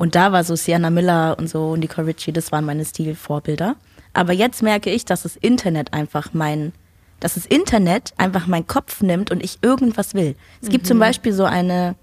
[0.00, 3.76] Und da war so Sienna Miller und so und Nicole Ritchie, das waren meine Stilvorbilder.
[4.14, 6.72] Aber jetzt merke ich, dass das Internet einfach mein,
[7.20, 10.36] dass das Internet einfach meinen Kopf nimmt und ich irgendwas will.
[10.62, 10.72] Es mhm.
[10.72, 11.00] gibt zum mhm.
[11.00, 11.96] Beispiel so eine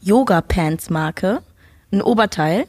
[0.00, 1.42] Yoga-Pants-Marke,
[1.92, 2.64] ein Oberteil,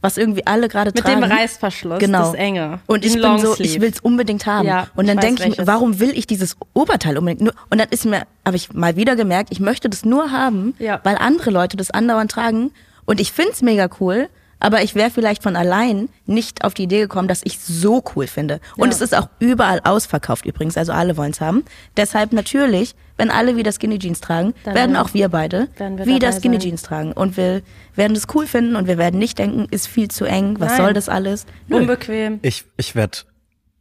[0.00, 1.20] was irgendwie alle gerade tragen.
[1.20, 2.32] Mit dem Reißverschluss, genau.
[2.32, 2.80] das enge.
[2.86, 4.66] Und ich bin so, ich will es unbedingt haben.
[4.66, 7.54] Ja, und dann denke ich mir, warum will ich dieses Oberteil unbedingt?
[7.70, 10.98] Und dann ist mir, habe ich mal wieder gemerkt, ich möchte das nur haben, ja.
[11.04, 12.72] weil andere Leute das andauernd tragen
[13.06, 14.28] und ich find's mega cool,
[14.60, 18.26] aber ich wäre vielleicht von allein nicht auf die Idee gekommen, dass ich so cool
[18.26, 18.60] finde.
[18.78, 18.94] Und ja.
[18.94, 21.64] es ist auch überall ausverkauft übrigens, also alle wollen's haben.
[21.98, 26.32] Deshalb natürlich, wenn alle wieder Skinny Jeans tragen, Dann werden auch wir beide wir wieder
[26.32, 26.60] Skinny sein.
[26.60, 27.12] Jeans tragen.
[27.12, 27.60] Und wir
[27.94, 30.80] werden es cool finden und wir werden nicht denken, ist viel zu eng, was Nein.
[30.80, 31.44] soll das alles?
[31.68, 32.38] Unbequem.
[32.40, 33.18] Ich, ich werde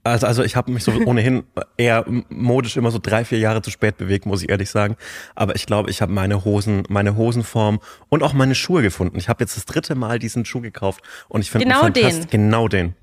[0.04, 1.44] also, also ich habe mich so ohnehin
[1.78, 4.98] eher modisch immer so drei, vier Jahre zu spät bewegt, muss ich ehrlich sagen.
[5.36, 9.18] Aber ich glaube, ich habe meine Hosen, meine Hosenform und auch meine Schuhe gefunden.
[9.18, 12.28] Ich habe jetzt das dritte Mal diesen Schuh gekauft und ich finde genau den.
[12.30, 12.96] Genau den.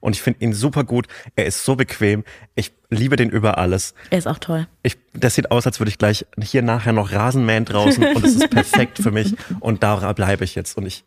[0.00, 1.08] Und ich finde ihn super gut.
[1.34, 2.24] Er ist so bequem.
[2.54, 3.94] Ich liebe den über alles.
[4.10, 4.68] Er ist auch toll.
[4.82, 8.36] Ich, das sieht aus, als würde ich gleich hier nachher noch Rasenmähen draußen und es
[8.36, 9.34] ist perfekt für mich.
[9.60, 10.76] Und da bleibe ich jetzt.
[10.76, 11.04] Und ich,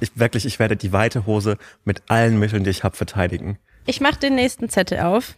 [0.00, 3.58] ich wirklich, ich werde die weite Hose mit allen Mitteln, die ich habe, verteidigen.
[3.86, 5.34] Ich mache den nächsten Zettel auf.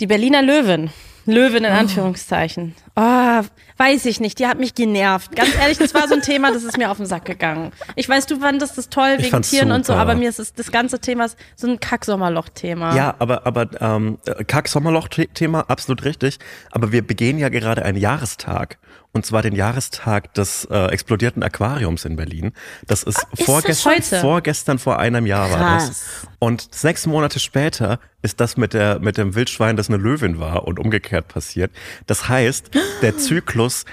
[0.00, 0.90] Die Berliner Löwen.
[1.26, 1.76] Löwen in oh.
[1.76, 2.74] Anführungszeichen.
[2.94, 3.42] Oh,
[3.78, 4.38] weiß ich nicht.
[4.38, 5.34] Die hat mich genervt.
[5.34, 7.72] Ganz ehrlich, das war so ein Thema, das ist mir auf den Sack gegangen.
[7.96, 9.74] Ich weiß, du fandest das toll wegen Tieren super.
[9.74, 12.94] und so, aber mir ist das, das ganze Thema so ein Kack-Sommerloch-Thema.
[12.94, 16.38] Ja, aber, aber ähm, Kack-Sommerloch-Thema, absolut richtig.
[16.70, 18.78] Aber wir begehen ja gerade einen Jahrestag.
[19.12, 22.52] Und zwar den Jahrestag des äh, explodierten Aquariums in Berlin.
[22.86, 25.60] Das ist, ah, ist vorgestern, das vorgestern vor einem Jahr Krass.
[25.60, 26.26] war das.
[26.38, 30.66] Und sechs Monate später ist das mit der mit dem Wildschwein, das eine Löwin war
[30.66, 31.70] und umgekehrt passiert.
[32.06, 32.70] Das heißt,
[33.02, 33.84] der Zyklus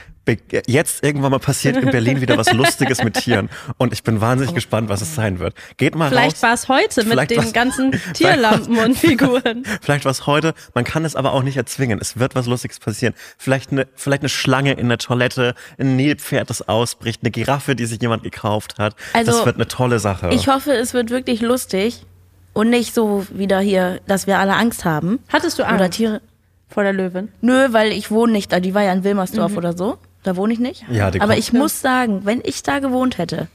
[0.68, 3.50] jetzt irgendwann mal passiert in Berlin wieder was Lustiges mit Tieren.
[3.78, 4.56] Und ich bin wahnsinnig oh.
[4.56, 5.54] gespannt, was es sein wird.
[5.78, 9.64] Geht mal Vielleicht war es heute mit den ganzen Tierlampen und Figuren.
[9.82, 10.54] Vielleicht war es heute.
[10.74, 12.00] Man kann es aber auch nicht erzwingen.
[12.00, 13.14] Es wird was Lustiges passieren.
[13.38, 17.86] Vielleicht eine, vielleicht eine Schlange in der Toilette, ein Nilpferd, das ausbricht, eine Giraffe, die
[17.86, 18.96] sich jemand gekauft hat.
[19.14, 20.30] Also, das wird eine tolle Sache.
[20.32, 22.06] Ich hoffe, es wird wirklich lustig
[22.54, 25.20] und nicht so wieder hier, dass wir alle Angst haben.
[25.30, 25.76] Hattest du Angst?
[25.76, 26.22] Oder Tiere.
[26.70, 27.30] Vor der Löwin?
[27.42, 28.60] Nö, weil ich wohne nicht da.
[28.60, 29.58] Die war ja in Wilmersdorf mhm.
[29.58, 29.98] oder so.
[30.24, 30.86] Da wohne ich nicht.
[30.90, 31.60] Ja, die Aber ich ja.
[31.60, 33.48] muss sagen, wenn ich da gewohnt hätte,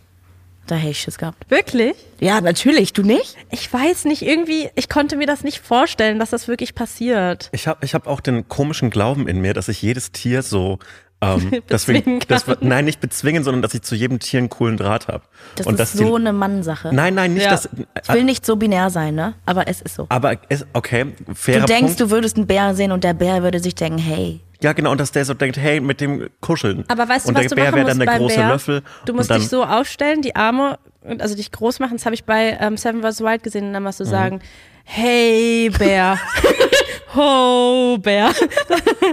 [0.66, 1.50] da hätte ich Schiss gehabt.
[1.50, 1.94] Wirklich?
[2.20, 2.92] Ja, natürlich.
[2.92, 3.37] Du nicht?
[3.50, 7.48] Ich weiß nicht, irgendwie, ich konnte mir das nicht vorstellen, dass das wirklich passiert.
[7.52, 10.78] Ich habe ich hab auch den komischen Glauben in mir, dass ich jedes Tier so
[11.20, 15.09] ähm, deswegen, das nein, nicht bezwingen, sondern dass ich zu jedem Tier einen coolen Draht
[15.09, 15.24] habe.
[15.57, 16.94] Das und ist so die, eine Mannsache.
[16.94, 17.50] Nein, nein, nicht ja.
[17.50, 17.68] das.
[18.02, 19.35] Ich will nicht so binär sein, ne?
[19.44, 20.07] Aber es ist so.
[20.11, 22.00] Aber es, okay, fairer Du denkst, Punkt.
[22.00, 24.40] du würdest einen Bär sehen und der Bär würde sich denken, hey.
[24.61, 26.85] Ja, genau, und dass der so denkt, hey, mit dem kuscheln.
[26.88, 28.48] Aber weißt du, und was der du Bär wäre dann der große Bär?
[28.48, 28.83] Löffel.
[29.04, 30.78] Du musst dich so aufstellen, die Arme,
[31.18, 31.96] also dich groß machen.
[31.96, 33.20] Das habe ich bei ähm, Seven vs.
[33.20, 33.66] Wild gesehen.
[33.66, 34.09] Und dann musst du mhm.
[34.09, 34.40] sagen,
[34.88, 36.18] hey, Bär.
[37.14, 38.33] Ho, Bär.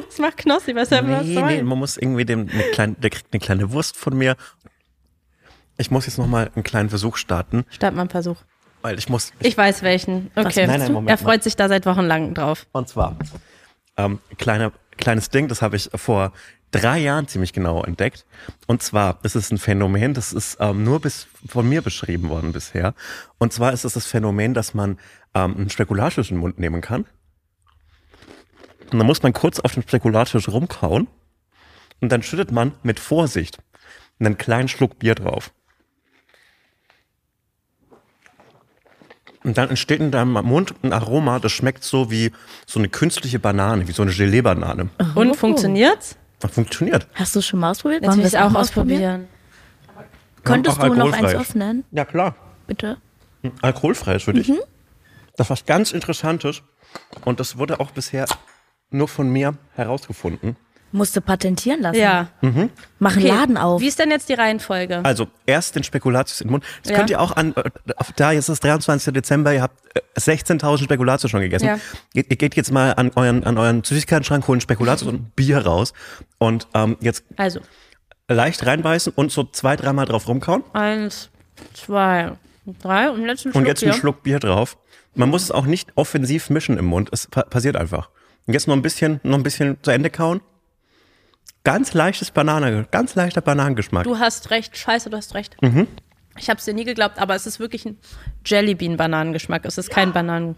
[0.07, 1.27] Das macht Knossi bei Seven nee, vs.
[1.27, 1.45] Wild.
[1.45, 4.37] Nee, man muss irgendwie dem, eine kleine, der kriegt eine kleine Wurst von mir.
[5.77, 7.65] Ich muss jetzt nochmal einen kleinen Versuch starten.
[7.69, 8.37] Start mal einen Versuch.
[8.81, 9.33] Weil ich muss.
[9.39, 10.31] Ich, ich weiß welchen.
[10.35, 10.67] Okay.
[10.67, 11.43] Nein, nein, Moment, er freut mal.
[11.43, 12.65] sich da seit Wochen lang drauf.
[12.71, 13.17] Und zwar,
[13.97, 16.31] ähm, kleine, kleines Ding, das habe ich vor
[16.71, 18.25] drei Jahren ziemlich genau entdeckt.
[18.67, 22.93] Und zwar, ist ein Phänomen, das ist ähm, nur bis von mir beschrieben worden bisher.
[23.37, 24.97] Und zwar ist es das Phänomen, dass man
[25.35, 27.05] ähm, einen Spekulatius in den Mund nehmen kann.
[28.91, 31.07] Und dann muss man kurz auf den Spekulatius rumkauen.
[32.01, 33.59] Und dann schüttet man mit Vorsicht
[34.19, 35.51] einen kleinen Schluck Bier drauf.
[39.43, 42.31] Und dann entsteht in deinem Mund ein Aroma, das schmeckt so wie
[42.65, 44.89] so eine künstliche Banane, wie so eine Gelee-Banane.
[45.13, 45.33] Und oh.
[45.35, 46.17] funktioniert's?
[46.51, 47.07] Funktioniert.
[47.13, 48.05] Hast du es schon mal ausprobiert?
[48.05, 49.27] Wollen wir es auch ausprobieren?
[50.43, 51.83] Könntest du noch eins öffnen?
[51.91, 52.35] Ja, klar.
[52.67, 52.97] Bitte.
[53.61, 54.49] Alkoholfreies für dich.
[54.49, 54.59] Mhm.
[55.37, 56.61] Das ist was ganz Interessantes.
[57.23, 58.25] Und das wurde auch bisher
[58.89, 60.55] nur von mir herausgefunden.
[60.91, 61.99] Musste patentieren lassen.
[61.99, 62.29] Ja.
[62.41, 62.69] Mhm.
[62.99, 63.81] Mach einen Laden auf.
[63.81, 65.03] Wie ist denn jetzt die Reihenfolge?
[65.03, 66.63] Also erst den Spekulatius in den Mund.
[66.83, 66.97] Das ja.
[66.97, 67.63] könnt ihr auch an, äh,
[68.15, 69.13] da jetzt ist 23.
[69.13, 69.77] Dezember, ihr habt
[70.17, 71.65] 16.000 äh, Spekulatius schon gegessen.
[71.65, 71.79] Ja.
[72.13, 75.91] Ihr, ihr, geht jetzt mal an euren, an euren Süßigkeiten-Schrank, holen Spekulatius und Bier raus.
[76.37, 77.59] Und ähm, jetzt also.
[78.29, 80.63] leicht reinbeißen und so zwei, dreimal drauf rumkauen.
[80.71, 81.29] Eins,
[81.73, 82.33] zwei,
[82.81, 83.93] drei und letzten Schluck Und jetzt einen.
[83.93, 84.77] Schluck Bier drauf.
[85.15, 87.09] Man muss es auch nicht offensiv mischen im Mund.
[87.11, 88.09] Es pa passiert einfach.
[88.45, 90.41] Und jetzt noch ein bisschen, noch ein bisschen zu Ende kauen.
[91.63, 94.03] Ganz leichtes Banane, ganz leichter Bananengeschmack.
[94.03, 95.59] Du hast recht, scheiße, du hast recht.
[95.61, 95.87] Mhm.
[96.37, 97.97] Ich habe es dir nie geglaubt, aber es ist wirklich ein
[98.45, 99.65] Jellybean-Bananengeschmack.
[99.65, 100.55] Es ist kein Bananen.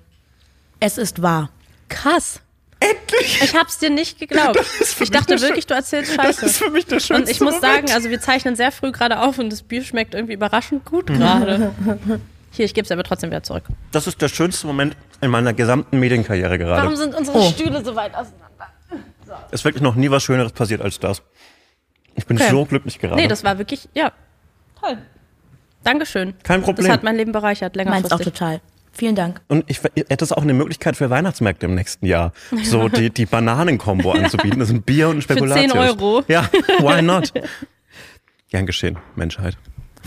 [0.79, 1.49] Es ist wahr.
[1.87, 2.41] Krass.
[2.79, 3.41] Endlich!
[3.41, 4.59] Ich hab's dir nicht geglaubt.
[4.99, 6.41] Ich dachte wirklich, du erzählst Scheiße.
[6.41, 7.87] Das ist für mich der schönste Und ich muss Moment.
[7.87, 11.07] sagen, also wir zeichnen sehr früh gerade auf und das Bier schmeckt irgendwie überraschend gut
[11.07, 11.73] gerade.
[12.51, 13.63] Hier, ich gebe es aber trotzdem wieder zurück.
[13.91, 16.81] Das ist der schönste Moment in meiner gesamten Medienkarriere gerade.
[16.83, 17.49] Warum sind unsere Oh.
[17.51, 18.43] Stühle so weit auseinander?
[19.51, 21.21] ist wirklich noch nie was Schöneres passiert als das.
[22.15, 22.49] Ich bin Okay.
[22.49, 23.15] so glücklich gerade.
[23.17, 24.11] Nee, das war wirklich, ja,
[24.81, 24.97] toll.
[25.83, 26.33] Dankeschön.
[26.43, 26.87] Kein Problem.
[26.87, 28.33] Das hat mein Leben bereichert, Meins auch längerfristig.
[28.33, 28.61] total.
[28.93, 29.41] Vielen Dank.
[29.47, 32.31] Und ich hätte es auch eine Möglichkeit für Weihnachtsmärkte im nächsten Jahr,
[32.63, 34.59] so die, die Bananen-Kombo anzubieten.
[34.59, 35.71] Das sind Bier und ein Für Spekulatius.
[35.73, 36.23] 10 Euro.
[36.27, 37.31] Ja, why not?
[38.49, 39.55] Gern geschehen, Menschheit.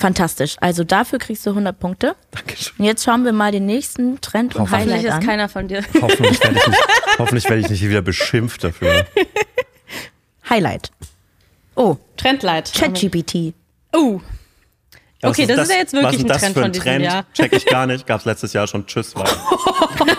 [0.01, 0.57] Fantastisch.
[0.61, 2.17] Also dafür kriegst du 100 Punkte.
[2.33, 2.73] Dankeschön.
[2.79, 5.27] Und jetzt schauen wir mal den nächsten Trend und Hoffentlich Highlight ist an.
[5.27, 5.85] keiner von dir.
[6.01, 6.79] Hoffentlich werde ich nicht,
[7.19, 9.07] hoffentlich werde ich nicht wieder beschimpft dafür.
[10.49, 10.91] Highlight.
[11.77, 12.73] Oh, Trendlight.
[12.75, 13.55] ChatGPT.
[13.95, 14.21] Oh,
[15.21, 16.73] Was Okay, das ist ja jetzt was wirklich ist ein das Trend für ein von
[16.73, 17.05] diesem Trend?
[17.05, 17.25] Jahr.
[17.35, 18.07] Check ich gar nicht.
[18.07, 18.87] Gab's letztes Jahr schon.
[18.87, 19.15] Tschüss.
[19.15, 19.37] Weiter.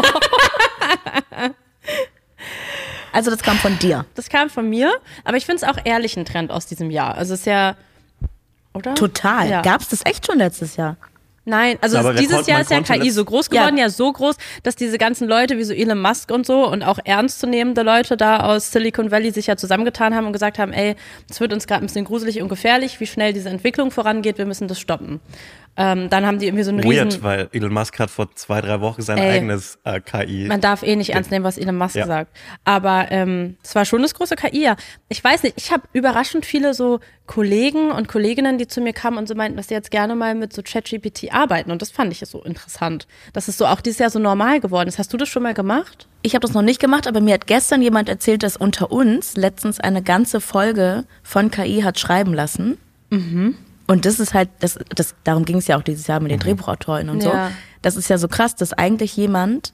[3.13, 4.05] Also das kam von dir.
[4.15, 4.93] das kam von mir,
[5.25, 7.15] aber ich finde es auch ehrlich ein Trend aus diesem Jahr.
[7.15, 7.75] Also es ist ja,
[8.73, 8.93] oder?
[8.95, 9.49] Total.
[9.49, 9.61] Ja.
[9.61, 10.97] Gab's das echt schon letztes Jahr?
[11.43, 13.61] Nein, also es- wer dieses konnte- Jahr ist ja KI so groß Ja.
[13.61, 13.89] geworden, ja.
[13.89, 17.81] so groß, dass diese ganzen Leute wie so Elon Musk und so und auch ernstzunehmende
[17.81, 20.95] Leute da aus Silicon Valley sich ja zusammengetan haben und gesagt haben, ey,
[21.29, 24.45] es wird uns gerade ein bisschen gruselig und gefährlich, wie schnell diese Entwicklung vorangeht, wir
[24.45, 25.19] müssen das stoppen.
[25.77, 27.11] Ähm, dann haben die irgendwie so einen riesen...
[27.11, 29.31] Weird, weil Elon Musk hat vor zwei, drei Wochen sein Ey.
[29.37, 30.45] eigenes äh, KI.
[30.47, 32.05] Man darf eh nicht ernst nehmen, was Elon Musk Ja.
[32.07, 32.35] sagt.
[32.65, 34.63] Aber ähm, es war schon das große KI.
[34.63, 34.75] Ja.
[35.07, 39.17] Ich weiß nicht, ich habe überraschend viele so Kollegen und Kolleginnen, die zu mir kamen
[39.17, 41.71] und so meinten, dass sie jetzt gerne mal mit so ChatGPT arbeiten.
[41.71, 44.89] Und das fand ich so interessant, dass es so auch dieses Jahr so normal geworden
[44.89, 44.99] ist.
[44.99, 46.09] Hast du das schon mal gemacht?
[46.21, 49.37] Ich habe das noch nicht gemacht, aber mir hat gestern jemand erzählt, dass unter uns
[49.37, 52.77] letztens eine ganze Folge von KI hat schreiben lassen.
[53.09, 53.55] Mhm.
[53.87, 56.39] Und das ist halt, das, das, darum ging es ja auch dieses Jahr mit den
[56.39, 57.47] Drehbuchautoren und Ja.
[57.49, 57.53] so.
[57.81, 59.73] Das ist ja so krass, dass eigentlich jemand,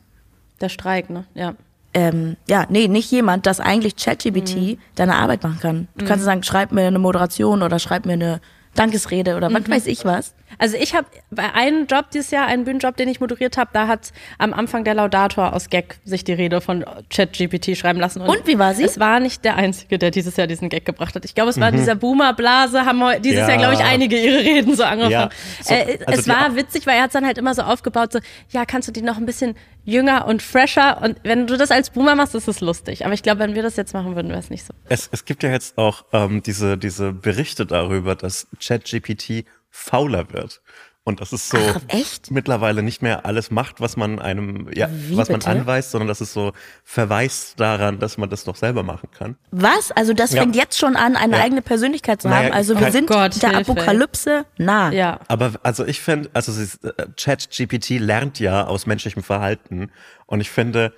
[0.62, 1.26] Der Streik, ne?
[1.36, 1.54] Ja.
[1.94, 4.78] ähm, ja, nee, nicht jemand, dass eigentlich ChatGPT Mhm.
[4.96, 5.88] deine Arbeit machen kann.
[5.98, 8.42] Du kannst sagen, schreib mir eine Moderation oder schreib mir eine
[8.76, 9.56] Dankesrede oder Mhm.
[9.56, 10.34] was weiß ich was.
[10.60, 13.88] Also ich habe bei einem Job dieses Jahr, einen Bühnenjob, den ich moderiert habe, da
[13.88, 18.22] hat am Anfang der Laudator aus Gag sich die Rede von ChatGPT schreiben lassen.
[18.22, 18.84] Und wie war sie?
[18.84, 21.26] Es war nicht der Einzige, der dieses Jahr diesen Gag gebracht hat.
[21.26, 23.50] Ich glaube, es war dieser Boomer-Blase, haben heu- dieses Ja.
[23.50, 25.12] Jahr, glaube ich, einige ihre Reden so angefangen.
[25.12, 25.30] Ja.
[25.62, 28.20] So, äh, also es war witzig, weil er hat dann halt immer so aufgebaut, so,
[28.50, 31.92] ja, kannst du die noch ein bisschen jünger und fresher und wenn du das als
[31.92, 33.06] Boomer machst, ist es lustig.
[33.06, 34.74] Aber ich glaube, wenn wir das jetzt machen würden, wäre es nicht so.
[34.90, 40.62] Es, es gibt ja jetzt auch ähm, diese, diese Berichte darüber, dass ChatGPT fauler wird.
[41.04, 42.32] Und dass es so Ach, echt?
[42.32, 45.50] mittlerweile nicht mehr alles macht, was man einem, ja, Wie was man bitte?
[45.52, 46.52] anweist, sondern dass es so
[46.84, 49.38] verweist daran, dass man das doch selber machen kann.
[49.52, 49.94] Was?
[49.94, 50.42] Also das Ja.
[50.42, 51.44] fängt jetzt schon an, eine Ja.
[51.44, 52.54] eigene Persönlichkeit zu Naja, haben.
[52.54, 53.72] Also wir sind Gott, der Hilfe.
[53.72, 54.92] Apokalypse nah.
[54.92, 55.22] Ja.
[55.30, 59.92] Aber also ich finde, also ist, äh, ChatGPT lernt ja aus menschlichem Verhalten
[60.26, 60.92] und ich finde,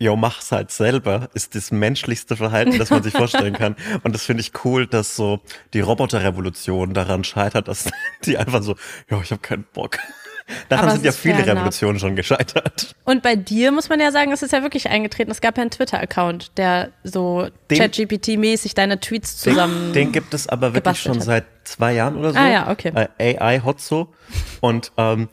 [0.00, 3.76] yo, mach's halt selber, ist das menschlichste Verhalten, das man sich vorstellen kann.
[4.02, 5.40] Und das finde ich cool, dass so
[5.74, 7.90] die Roboterrevolution daran scheitert, dass
[8.24, 8.74] die einfach so,
[9.10, 9.98] ja, ich habe keinen Bock.
[10.68, 11.48] Daran Aber sind ja viele enough.
[11.48, 12.96] Revolutionen schon gescheitert.
[13.04, 15.30] Und bei dir muss man ja sagen, es ist ja wirklich eingetreten.
[15.30, 19.92] Es gab ja einen Twitter-Account, der so ChatGPT-mäßig deine Tweets zusammen.
[19.92, 21.22] Den, den gibt es aber wirklich schon hat.
[21.22, 22.38] seit zwei Jahren oder so.
[22.38, 22.92] Ah ja, okay.
[23.18, 24.12] Äh, AI Hotzo.
[24.60, 25.28] Und ähm,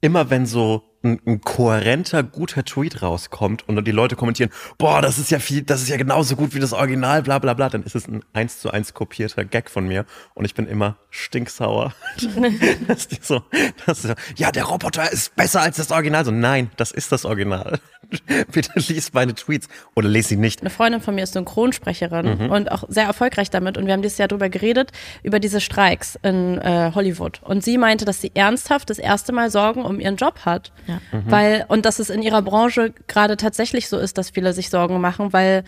[0.00, 5.00] immer wenn so ein, ein kohärenter, guter Tweet rauskommt und dann die Leute kommentieren, boah,
[5.00, 7.68] das ist ja viel, das ist ja genauso gut wie das Original, bla bla bla,
[7.68, 10.96] dann ist es ein eins zu eins kopierter Gag von mir und ich bin immer
[11.10, 11.94] stinksauer.
[12.88, 13.42] dass die so,
[13.86, 16.24] dass die so, ja, der Roboter ist besser als das Original.
[16.24, 17.78] So, nein, das ist das Original.
[18.52, 20.60] Bitte lies meine Tweets oder lese sie nicht.
[20.60, 22.50] Eine Freundin von mir ist Synchronsprecherin Mhm.
[22.50, 23.78] und auch sehr erfolgreich damit.
[23.78, 24.90] Und wir haben dieses Jahr darüber geredet,
[25.22, 27.40] über diese Streiks in äh, Hollywood.
[27.42, 30.72] Und sie meinte, dass sie ernsthaft das erste Mal Sorgen um ihren Job hat.
[30.90, 31.22] Ja.
[31.26, 35.00] Weil, und dass es in ihrer Branche gerade tatsächlich so ist, dass viele sich Sorgen
[35.00, 35.64] machen, weil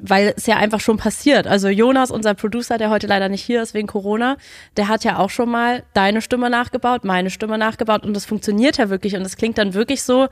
[0.00, 1.46] weil es ja einfach schon passiert.
[1.46, 4.36] Also Jonas, unser Producer, der heute leider nicht hier ist wegen Corona,
[4.76, 8.78] der hat ja auch schon mal deine Stimme nachgebaut, meine Stimme nachgebaut und das funktioniert
[8.78, 10.26] ja wirklich und es klingt dann wirklich so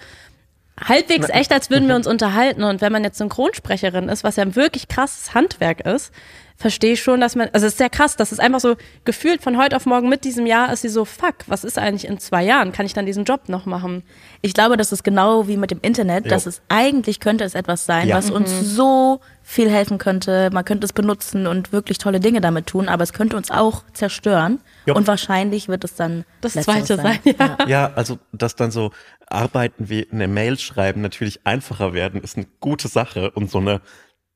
[0.80, 4.42] halbwegs echt, als würden wir uns unterhalten und wenn man jetzt Synchronsprecherin ist, was ja
[4.42, 6.12] ein wirklich krasses Handwerk ist,
[6.56, 9.58] verstehe schon, dass man, also es ist sehr krass, das ist einfach so gefühlt von
[9.58, 12.44] heute auf morgen mit diesem Jahr ist sie so, fuck, was ist eigentlich in zwei
[12.44, 12.72] Jahren?
[12.72, 14.04] Kann ich dann diesen Job noch machen?
[14.40, 16.30] Ich glaube, das ist genau wie mit dem Internet, jo.
[16.30, 18.16] dass es eigentlich könnte es etwas sein, ja.
[18.16, 18.64] was uns mhm.
[18.64, 20.50] so viel helfen könnte.
[20.52, 23.82] Man könnte es benutzen und wirklich tolle Dinge damit tun, aber es könnte uns auch
[23.92, 24.60] zerstören.
[24.86, 24.94] Jo.
[24.94, 27.18] Und wahrscheinlich wird es dann das zweite sein.
[27.24, 27.66] sein ja.
[27.66, 28.92] ja, also dass dann so
[29.26, 33.80] Arbeiten wie eine Mail schreiben natürlich einfacher werden, ist eine gute Sache und so eine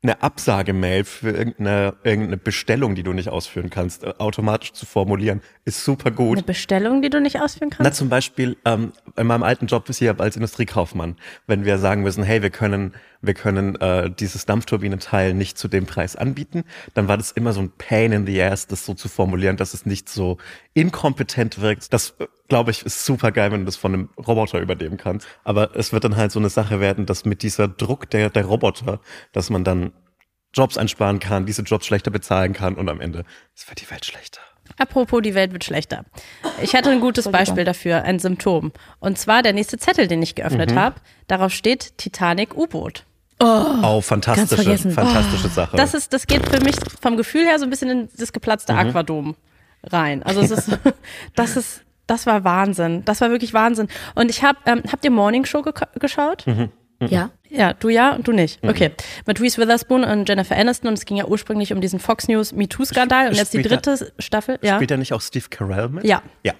[0.03, 5.41] eine Absagemail für irgendeine, irgendeine Bestellung, die du nicht ausführen kannst, äh, automatisch zu formulieren,
[5.65, 6.39] ist super gut.
[6.39, 7.83] Eine Bestellung, die du nicht ausführen kannst?
[7.83, 11.17] Na, zum Beispiel ähm, in meinem alten Job ist hier als Industriekaufmann,
[11.49, 15.87] wenn wir sagen müssen, hey, wir können, wir können äh, dieses Dampfturbinenteil nicht zu dem
[15.87, 16.65] Preis anbieten,
[16.95, 19.75] dann war das immer so ein Pain in the ass, das so zu formulieren, dass
[19.75, 20.39] es nicht so
[20.75, 21.93] inkompetent wirkt.
[21.93, 25.27] Das äh, glaube ich, ist super geil, wenn du das von einem Roboter übernehmen kannst.
[25.45, 28.45] Aber es wird dann halt so eine Sache werden, dass mit dieser Druck der, der
[28.45, 29.01] Roboter,
[29.33, 29.93] dass man dann
[30.55, 34.05] Jobs einsparen kann, diese Jobs schlechter bezahlen kann und am Ende es wird die Welt
[34.05, 34.41] schlechter.
[34.77, 36.05] Apropos, die Welt wird schlechter.
[36.63, 38.73] Ich hatte ein gutes Beispiel dafür, ein Symptom.
[39.01, 40.79] Und zwar der nächste Zettel, den ich geöffnet mhm.
[40.79, 41.01] habe.
[41.27, 43.05] Darauf steht Titanic U-Boot.
[43.41, 45.55] Oh, oh, fantastische, fantastische oh.
[45.55, 45.77] Sache.
[45.77, 48.73] Das ist, das geht für mich vom Gefühl her so ein bisschen in das geplatzte
[48.73, 48.79] mhm.
[48.81, 49.37] Aquadom
[49.85, 50.23] rein.
[50.25, 50.79] Also es ist,
[51.37, 53.05] das ist, das war Wahnsinn.
[53.05, 53.89] Das war wirklich Wahnsinn.
[54.15, 56.47] Und ich habe, ähm, habt ihr Morning Show ge geschaut?
[56.47, 56.71] Mhm.
[57.01, 57.09] Mhm.
[57.09, 57.31] Ja.
[57.51, 58.63] Ja, du ja und du nicht.
[58.63, 58.71] Mhm.
[58.71, 58.91] Okay.
[59.25, 62.53] Mit Reese Witherspoon und Jennifer Aniston und es ging ja ursprünglich um diesen Fox News
[62.53, 64.59] MeToo-Skandal und jetzt die dritte Staffel.
[64.63, 64.77] Ja.
[64.77, 66.05] Spielt ja nicht auch Steve Carell mit?
[66.05, 66.23] Ja.
[66.45, 66.53] Ja.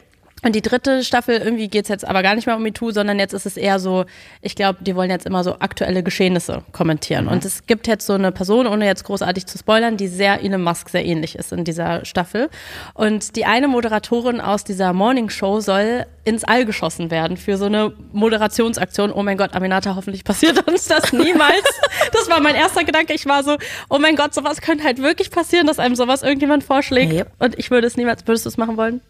[0.43, 3.33] Und die dritte Staffel, irgendwie geht's jetzt aber gar nicht mehr um MeToo, sondern jetzt
[3.33, 4.05] ist es eher so,
[4.41, 7.25] ich glaube, die wollen jetzt immer so aktuelle Geschehnisse kommentieren.
[7.25, 7.33] Mhm.
[7.33, 10.63] Und es gibt jetzt so eine Person, ohne jetzt großartig zu spoilern, die sehr Elon
[10.63, 12.49] Musk sehr ähnlich ist in dieser Staffel.
[12.95, 17.65] Und die eine Moderatorin aus dieser Morning Show soll ins All geschossen werden für so
[17.65, 19.13] eine Moderationsaktion.
[19.13, 21.65] Oh mein Gott, Aminata, hoffentlich passiert uns das niemals.
[22.13, 23.15] das war mein erster Gedanke.
[23.15, 23.57] Ich war so,
[23.89, 27.13] oh mein Gott, sowas könnte halt wirklich passieren, dass einem sowas irgendjemand vorschlägt.
[27.13, 29.01] Ja, Und ich würde es niemals, würdest du es machen wollen?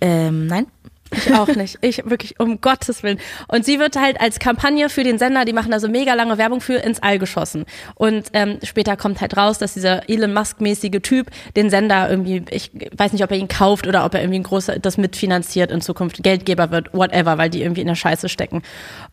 [0.00, 0.66] Ähm, nein.
[1.10, 1.78] Ich auch nicht.
[1.80, 3.18] Ich wirklich, um Gottes Willen.
[3.48, 6.38] Und sie wird halt als Kampagne für den Sender, die machen da so mega lange
[6.38, 7.64] Werbung für, ins All geschossen.
[7.94, 12.70] Und ähm, später kommt halt raus, dass dieser Elon Musk-mäßige Typ den Sender irgendwie, ich
[12.96, 15.80] weiß nicht, ob er ihn kauft oder ob er irgendwie ein großer, das mitfinanziert in
[15.80, 18.62] Zukunft, Geldgeber wird, whatever, weil die irgendwie in der Scheiße stecken.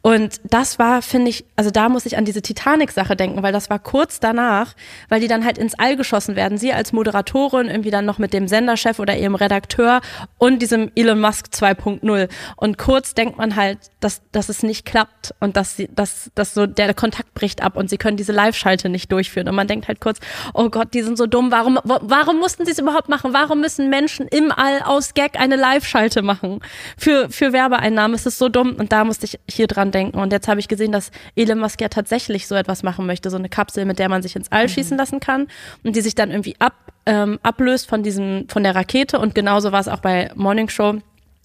[0.01, 3.69] Und das war, finde ich, also da muss ich an diese Titanic-Sache denken, weil das
[3.69, 4.73] war kurz danach,
[5.09, 6.57] weil die dann halt ins All geschossen werden.
[6.57, 10.01] Sie als Moderatorin irgendwie dann noch mit dem Senderchef oder ihrem Redakteur
[10.37, 12.29] und diesem Elon Musk 2 2.0.
[12.55, 16.53] Und kurz denkt man halt, dass, dass es nicht klappt und dass sie, dass, dass
[16.53, 19.47] so der Kontakt bricht ab und sie können diese Live-Schalte nicht durchführen.
[19.47, 20.19] Und man denkt halt kurz,
[20.53, 21.51] oh Gott, die sind so dumm.
[21.51, 23.33] Warum, warum mussten sie es überhaupt machen?
[23.33, 26.59] Warum müssen Menschen im All aus Gag eine Live-Schalte machen?
[26.97, 28.75] Für, für Werbeeinnahmen ist es so dumm.
[28.75, 30.19] Und da musste ich hier dran denken.
[30.19, 33.29] Und jetzt habe ich gesehen, dass Elon Musk ja tatsächlich so etwas machen möchte.
[33.29, 34.69] So eine Kapsel, mit der man sich ins All mhm.
[34.69, 35.47] schießen lassen kann
[35.83, 36.73] und die sich dann irgendwie ab,
[37.05, 39.19] ähm, ablöst von diesem, von der Rakete.
[39.19, 40.99] Und genauso war es auch bei Morning Show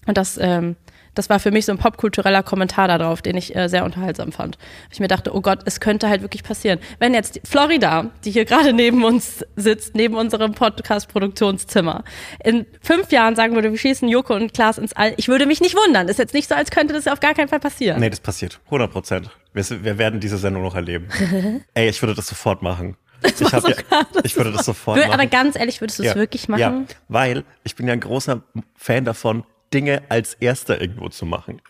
[0.07, 0.75] und das, ähm,
[1.13, 4.57] das war für mich so ein popkultureller Kommentar darauf, den ich äh, sehr unterhaltsam fand.
[4.91, 6.79] Ich mir dachte, oh Gott, es könnte halt wirklich passieren.
[6.99, 12.03] Wenn jetzt Florida, die hier gerade neben uns sitzt, neben unserem Podcast-Produktionszimmer,
[12.43, 15.59] in fünf Jahren sagen würde, wir schießen Joko und Klaas ins All, ich würde mich
[15.59, 16.07] nicht wundern.
[16.07, 17.99] Ist jetzt nicht so, als könnte das auf gar keinen Fall passieren.
[17.99, 18.59] Nee, das passiert.
[18.65, 19.29] 100 Prozent.
[19.53, 21.09] Wir, wir werden diese Sendung noch erleben.
[21.73, 22.95] Ey, ich würde das sofort machen.
[23.23, 23.75] Ich, hab, so ja,
[24.23, 25.11] ich würde das sofort machen.
[25.11, 26.59] Aber ganz ehrlich, würdest du es ja, wirklich machen?
[26.59, 28.41] Ja, weil ich bin ja ein großer
[28.75, 29.43] Fan davon,
[29.73, 31.61] Dinge als erster irgendwo zu machen.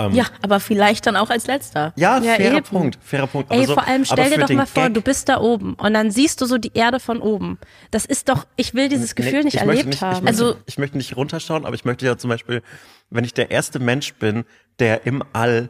[0.00, 1.92] Ähm, ja, aber vielleicht dann auch als letzter.
[1.96, 2.64] Ja, ja fairer eben.
[2.64, 3.52] Punkt, fairer Punkt.
[3.52, 5.92] Ey, so, vor allem stell dir doch mal vor, Gag du bist da oben und
[5.92, 7.58] dann siehst du so die Erde von oben.
[7.90, 10.16] Das ist doch, ich will dieses Gefühl nee, nicht erlebt nicht, haben.
[10.16, 12.62] Ich möchte, also ich möchte nicht runterschauen, aber ich möchte ja zum Beispiel,
[13.10, 14.44] wenn ich der erste Mensch bin,
[14.78, 15.68] der im All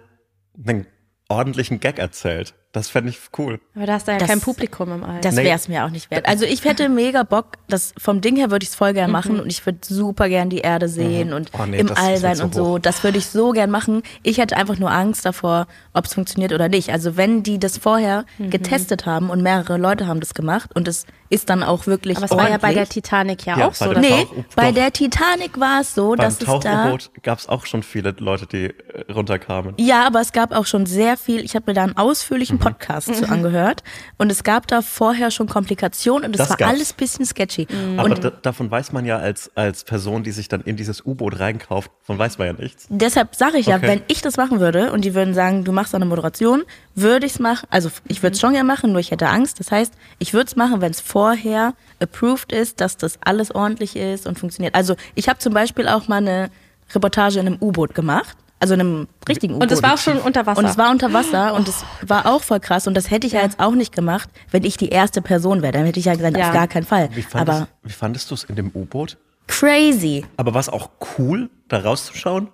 [0.64, 0.86] einen
[1.28, 3.60] ordentlichen Gag erzählt, das fände ich cool.
[3.74, 5.20] Aber da hast du ja das, kein Publikum im All.
[5.22, 6.26] Das wäre es mir auch nicht wert.
[6.28, 9.12] Also ich hätte mega Bock, das vom Ding her würde ich es voll gern mhm.
[9.12, 9.40] machen mhm.
[9.40, 11.34] und ich würde super gern die Erde sehen mhm.
[11.34, 12.78] und oh nee, im All sein so und so.
[12.78, 14.02] Das würde ich so gern machen.
[14.22, 16.90] Ich hätte einfach nur Angst davor, ob es funktioniert oder nicht.
[16.90, 18.50] Also wenn die das vorher mhm.
[18.50, 22.26] getestet haben und mehrere Leute haben das gemacht und es ist dann auch wirklich Aber
[22.26, 23.92] es war ja bei der Titanic ja, ja auch so.
[23.92, 26.96] Nee, bei der Titanic war es so, dass es da...
[27.22, 29.74] gab es auch schon viele Leute, die äh, runterkamen.
[29.78, 32.64] Ja, aber es gab auch schon sehr viel, ich habe mir da einen ausführlichen mhm.
[32.64, 33.82] Podcast zu angehört
[34.18, 36.70] und es gab da vorher schon Komplikationen und es war gab's.
[36.70, 37.66] alles bisschen sketchy.
[37.70, 37.98] Mhm.
[37.98, 41.40] Aber da, davon weiß man ja als, als Person, die sich dann in dieses U-Boot
[41.40, 42.86] reinkauft, von weiß man ja nichts.
[42.90, 43.80] Deshalb sage ich okay.
[43.80, 47.26] ja, wenn ich das machen würde und die würden sagen, du machst eine Moderation, würde
[47.26, 49.58] ich es machen, also ich würde es schon gerne machen, nur ich hätte Angst.
[49.60, 53.54] Das heißt, ich würde es machen, wenn es vor vorher approved ist, dass das alles
[53.54, 54.74] ordentlich ist und funktioniert.
[54.74, 56.50] Also ich habe zum Beispiel auch mal eine
[56.92, 59.64] Reportage in einem U-Boot gemacht Also in einem richtigen U-Boot.
[59.64, 60.58] Und es war auch schon unter Wasser.
[60.58, 62.86] Und es war unter Wasser und es war auch voll krass.
[62.86, 63.40] Und das hätte ich ja.
[63.40, 65.72] ja jetzt auch nicht gemacht, wenn ich die erste Person wäre.
[65.72, 66.48] Dann hätte ich ja gesagt, ja.
[66.48, 67.08] auf gar keinen Fall.
[67.14, 69.16] Wie fandest, Aber wie fandest du es in dem U-Boot?
[69.46, 70.24] Crazy.
[70.36, 72.48] Aber war es auch cool, da rauszuschauen?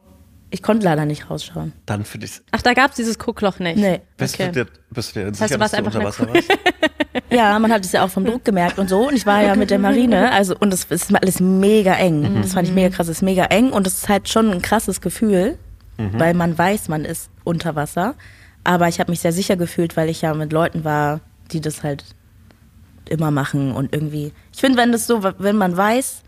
[0.50, 1.72] Ich konnte leider nicht rausschauen.
[1.86, 3.76] Dann finde ich Ach, da gab es dieses Guckloch nicht.
[3.76, 4.00] Nee.
[4.16, 4.46] Bist, okay.
[4.46, 6.48] du dir, bist du dir sicher, dass du unter Wasser warst?
[7.30, 9.09] Ja, man hat es ja auch vom Druck gemerkt und so.
[9.09, 12.42] Und ich war ja mit der Marine, also und es ist alles mega eng.
[12.42, 14.62] Das fand ich mega krass, es ist mega eng und es ist halt schon ein
[14.62, 15.59] krasses Gefühl,
[15.99, 18.14] weil man weiß, man ist unter Wasser.
[18.64, 21.20] Aber ich habe mich sehr sicher gefühlt, weil ich ja mit Leuten war,
[21.53, 22.05] die das halt
[23.09, 24.32] immer machen und irgendwie.
[24.53, 26.22] Ich finde, wenn das so, wenn man weiß,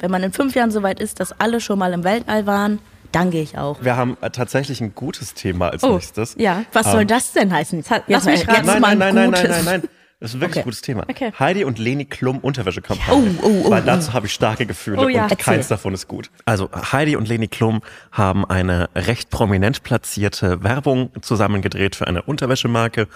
[0.00, 2.80] wenn man in fünf Jahren so weit ist, dass alle schon mal im Weltall waren,
[3.12, 3.78] dann gehe ich auch.
[3.82, 6.34] Wir haben äh, tatsächlich ein gutes Thema als Oh, nächstes.
[6.38, 6.64] ja.
[6.72, 7.82] Was soll das denn heißen?
[7.88, 8.66] hat- lass mich mal- raten.
[8.66, 9.88] Nein, mal nein, ein nein, nein, nein, nein, nein.
[10.20, 10.60] Das ist ein wirklich Okay.
[10.60, 11.04] ein gutes Thema.
[11.08, 11.32] Okay.
[11.38, 13.38] Heidi und Leni Klum Unterwäschekampagne.
[13.42, 15.24] Oh, oh, oh, Weil dazu habe ich starke Gefühle Oh ja.
[15.24, 15.44] und Erzähl.
[15.54, 16.30] keins davon ist gut.
[16.44, 23.06] Also Heidi und Leni Klum haben eine recht prominent platzierte Werbung zusammengedreht für eine Unterwäschemarke.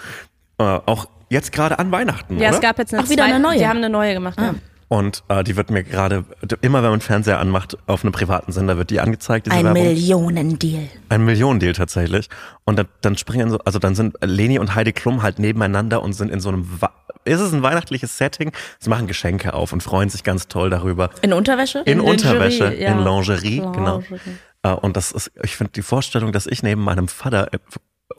[0.59, 2.55] Äh, auch jetzt gerade an Weihnachten, Ja, oder?
[2.57, 3.57] es gab jetzt eine Ach, wieder eine neue?
[3.57, 4.39] Die haben eine neue gemacht.
[4.39, 4.53] Ja.
[4.93, 6.23] Und äh, die wird mir gerade,
[6.61, 9.73] immer wenn man Fernseher anmacht, auf einem privaten Sender wird die angezeigt, diese Ein.
[9.73, 10.87] Millionendeal.
[11.09, 12.29] Ein Millionendeal tatsächlich.
[12.63, 16.13] Und dann, dann springen so, also dann sind Leni und Heidi Klum halt nebeneinander und
[16.13, 16.91] sind in so einem, Wa-
[17.25, 18.51] ist es ein weihnachtliches Setting?
[18.77, 21.09] Sie machen Geschenke auf und freuen sich ganz toll darüber.
[21.23, 21.79] In Unterwäsche?
[21.79, 22.91] In, Lingerie, Unterwäsche, ja.
[22.91, 23.97] in Lingerie, genau.
[23.97, 24.19] Lingerie.
[24.61, 27.57] Äh, Und das ist, ich finde die Vorstellung, dass ich neben meinem Vater äh,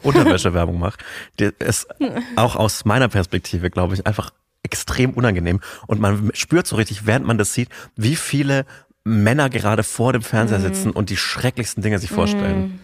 [0.03, 0.99] Unterwäschewerbung mache,
[1.39, 1.87] die ist
[2.37, 4.33] auch aus meiner Perspektive, glaube ich, einfach
[4.65, 5.61] extrem unangenehm.
[5.87, 8.67] Und man spürt so richtig, während man das sieht, wie viele
[9.05, 10.63] Männer gerade vor dem Fernseher Mhm.
[10.63, 12.81] sitzen und die schrecklichsten Dinge sich vorstellen.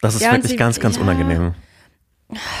[0.00, 1.02] Das ist Ja, wirklich sie- ganz, ganz ja.
[1.02, 1.54] unangenehm.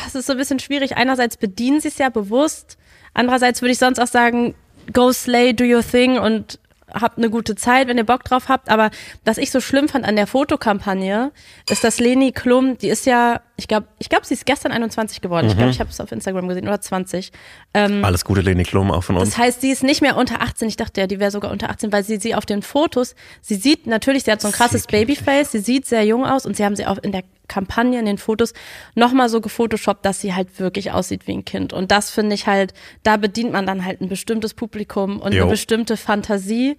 [0.04, 0.96] Das ist so ein bisschen schwierig.
[0.96, 2.76] Einerseits bedienen sie es ja bewusst.
[3.14, 4.54] Andererseits würde ich sonst auch sagen,
[4.92, 6.58] go slay, do your thing und
[6.92, 8.68] habt eine gute Zeit, wenn ihr Bock drauf habt.
[8.68, 8.90] Aber
[9.24, 11.30] was ich so schlimm fand an der Fotokampagne,
[11.70, 15.20] ist, dass Leni Klum, die ist ja, ich glaube, ich glaube, sie ist gestern 21
[15.20, 15.46] geworden.
[15.46, 15.58] Ich Mhm.
[15.58, 17.30] glaube, ich habe es auf Instagram gesehen, oder 20.
[17.74, 19.28] Ähm, Alles Gute, Leni Klum, auch von uns.
[19.30, 20.66] das heißt, sie ist nicht mehr unter 18.
[20.68, 23.54] Ich dachte ja, die wäre sogar unter 18, weil sie sie auf den Fotos, sie
[23.54, 26.64] sieht natürlich, sie hat so ein krasses Babyface, sie sieht sehr jung aus und sie
[26.64, 28.52] haben sie auch in der Kampagne, in den Fotos
[28.94, 31.72] nochmal so gefotoshoppt, dass sie halt wirklich aussieht wie ein Kind.
[31.72, 35.42] Und das finde ich halt, da bedient man dann halt ein bestimmtes Publikum und Jo.
[35.42, 36.76] eine bestimmte Fantasie.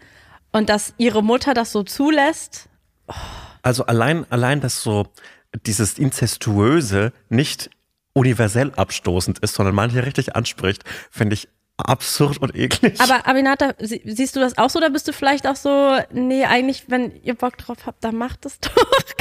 [0.53, 2.67] Und dass ihre Mutter das so zulässt,
[3.63, 5.07] Also allein, allein, dass so
[5.65, 7.69] dieses Inzestuöse nicht
[8.13, 11.47] universell abstoßend ist, sondern manche richtig anspricht, finde ich
[11.77, 12.99] absurd und eklig.
[13.01, 16.45] Aber Aminata, sie- siehst du das auch so oder bist du vielleicht auch so, nee,
[16.45, 18.75] eigentlich, wenn ihr Bock drauf habt, dann macht es doch.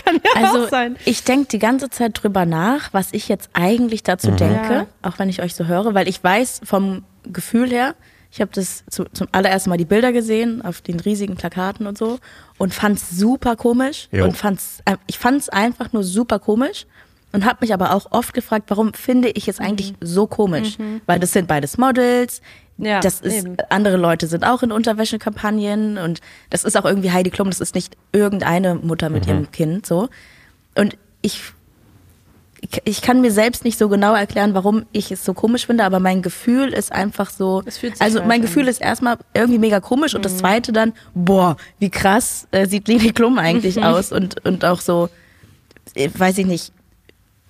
[0.04, 0.96] Kann ja Also auch sein.
[1.04, 4.86] ich denke die ganze Zeit drüber nach, was ich jetzt eigentlich dazu denke, Ja.
[5.02, 7.94] auch wenn ich euch so höre, weil ich weiß vom Gefühl her,
[8.32, 11.98] ich habe das zu, zum allerersten Mal die Bilder gesehen auf den riesigen Plakaten und
[11.98, 12.18] so
[12.58, 14.24] und fand's super komisch Jo.
[14.24, 16.86] und fand's, äh, ich fand's einfach nur super komisch
[17.32, 20.78] und habe mich aber auch oft gefragt, warum finde ich es eigentlich so komisch?
[21.06, 22.40] Weil das sind beides Models.
[22.76, 23.56] Ja, das ist eben.
[23.68, 27.74] andere Leute sind auch in Unterwäschekampagnen und das ist auch irgendwie Heidi Klum, das ist
[27.74, 30.08] nicht irgendeine Mutter mit ihrem Kind so.
[30.74, 31.52] Und ich
[32.84, 35.98] ich- kann mir selbst nicht so genau erklären, warum ich es so komisch finde, aber
[36.00, 37.62] mein Gefühl ist einfach so.
[37.64, 38.42] Es fühlt sich Also mein an.
[38.42, 42.86] Gefühl ist erstmal irgendwie mega komisch und das zweite dann, boah, wie krass äh, sieht
[42.88, 45.08] Lili Klum eigentlich aus und und auch so,
[45.94, 46.72] äh, weiß ich nicht.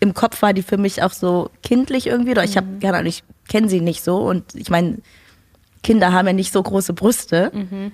[0.02, 3.08] Im Kopf war die für mich auch so kindlich irgendwie, oder ich habe keine Ahnung,
[3.08, 4.98] ich kenne sie nicht so und ich meine,
[5.82, 7.50] Kinder haben ja nicht so große Brüste.
[7.52, 7.92] Und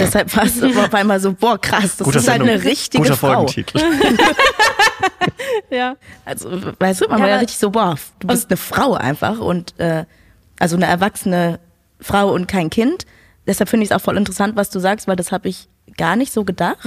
[0.00, 3.16] deshalb war es auf einmal so, boah, krass, das ist halt Sendung- eine richtige guter
[3.16, 3.32] Frau.
[3.46, 3.78] Folgentitel.
[5.70, 5.96] Ja.
[6.24, 9.38] Also, weißt du, man Ja, war ja richtig so, boah, du bist eine Frau einfach
[9.38, 10.04] und äh,
[10.58, 11.58] also eine erwachsene
[12.00, 13.06] Frau und kein Kind.
[13.46, 16.16] Deshalb finde ich es auch voll interessant, was du sagst, weil das habe ich gar
[16.16, 16.84] nicht so gedacht.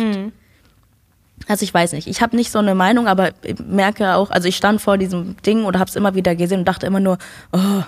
[1.48, 4.48] Also ich weiß nicht, ich habe nicht so eine Meinung, aber ich merke auch, also
[4.48, 7.18] ich stand vor diesem Ding oder habe es immer wieder gesehen und dachte immer nur,
[7.52, 7.84] oh,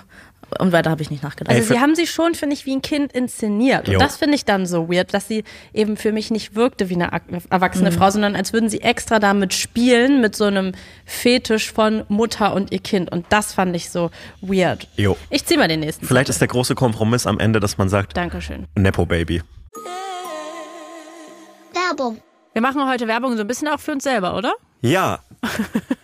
[0.58, 1.56] und weiter habe ich nicht nachgedacht.
[1.56, 3.88] Also sie haben sie schon, finde ich, wie ein Kind inszeniert.
[3.88, 3.94] Jo.
[3.94, 5.42] Und das finde ich dann so weird, dass sie
[5.72, 7.10] eben für mich nicht wirkte wie eine
[7.50, 7.94] erwachsene Mhm.
[7.94, 10.72] Frau, sondern als würden sie extra damit spielen, mit so einem
[11.06, 13.10] Fetisch von Mutter und ihr Kind.
[13.10, 14.10] Und das fand ich so
[14.42, 14.86] weird.
[14.96, 15.16] Jo.
[15.30, 16.06] Ich zieh mal den nächsten.
[16.06, 18.66] Vielleicht ist der große Kompromiss am Ende, dass man sagt, Dankeschön.
[18.76, 19.42] Nepo Baby.
[22.54, 24.54] Wir machen heute Werbung so ein bisschen auch für uns selber, oder?
[24.80, 25.18] Ja.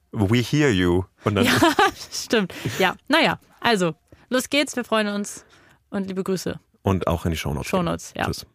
[0.11, 1.03] We hear you.
[1.23, 1.53] Und dann Ja,
[2.11, 2.53] stimmt.
[2.79, 3.95] Ja, naja, also,
[4.29, 5.45] los geht's, wir freuen uns
[5.89, 6.59] und liebe Grüße.
[6.83, 7.67] und auch in die Shownotes.
[7.69, 8.25] Shownotes, ja.
[8.25, 8.45] Tschüss.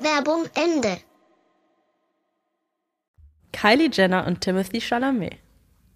[0.00, 0.98] Werbung Ende.
[3.52, 5.36] Kylie Jenner und Timothy Chalamet.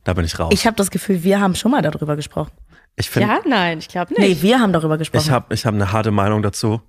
[0.05, 0.51] Da bin ich raus.
[0.53, 2.53] Ich habe das Gefühl, wir haben schon mal darüber gesprochen.
[2.97, 4.42] Ich finde, Ja, nein, ich glaube Nee, nicht.
[4.42, 5.24] wir haben darüber gesprochen.
[5.24, 6.80] ich habe ich hab eine harte Meinung dazu.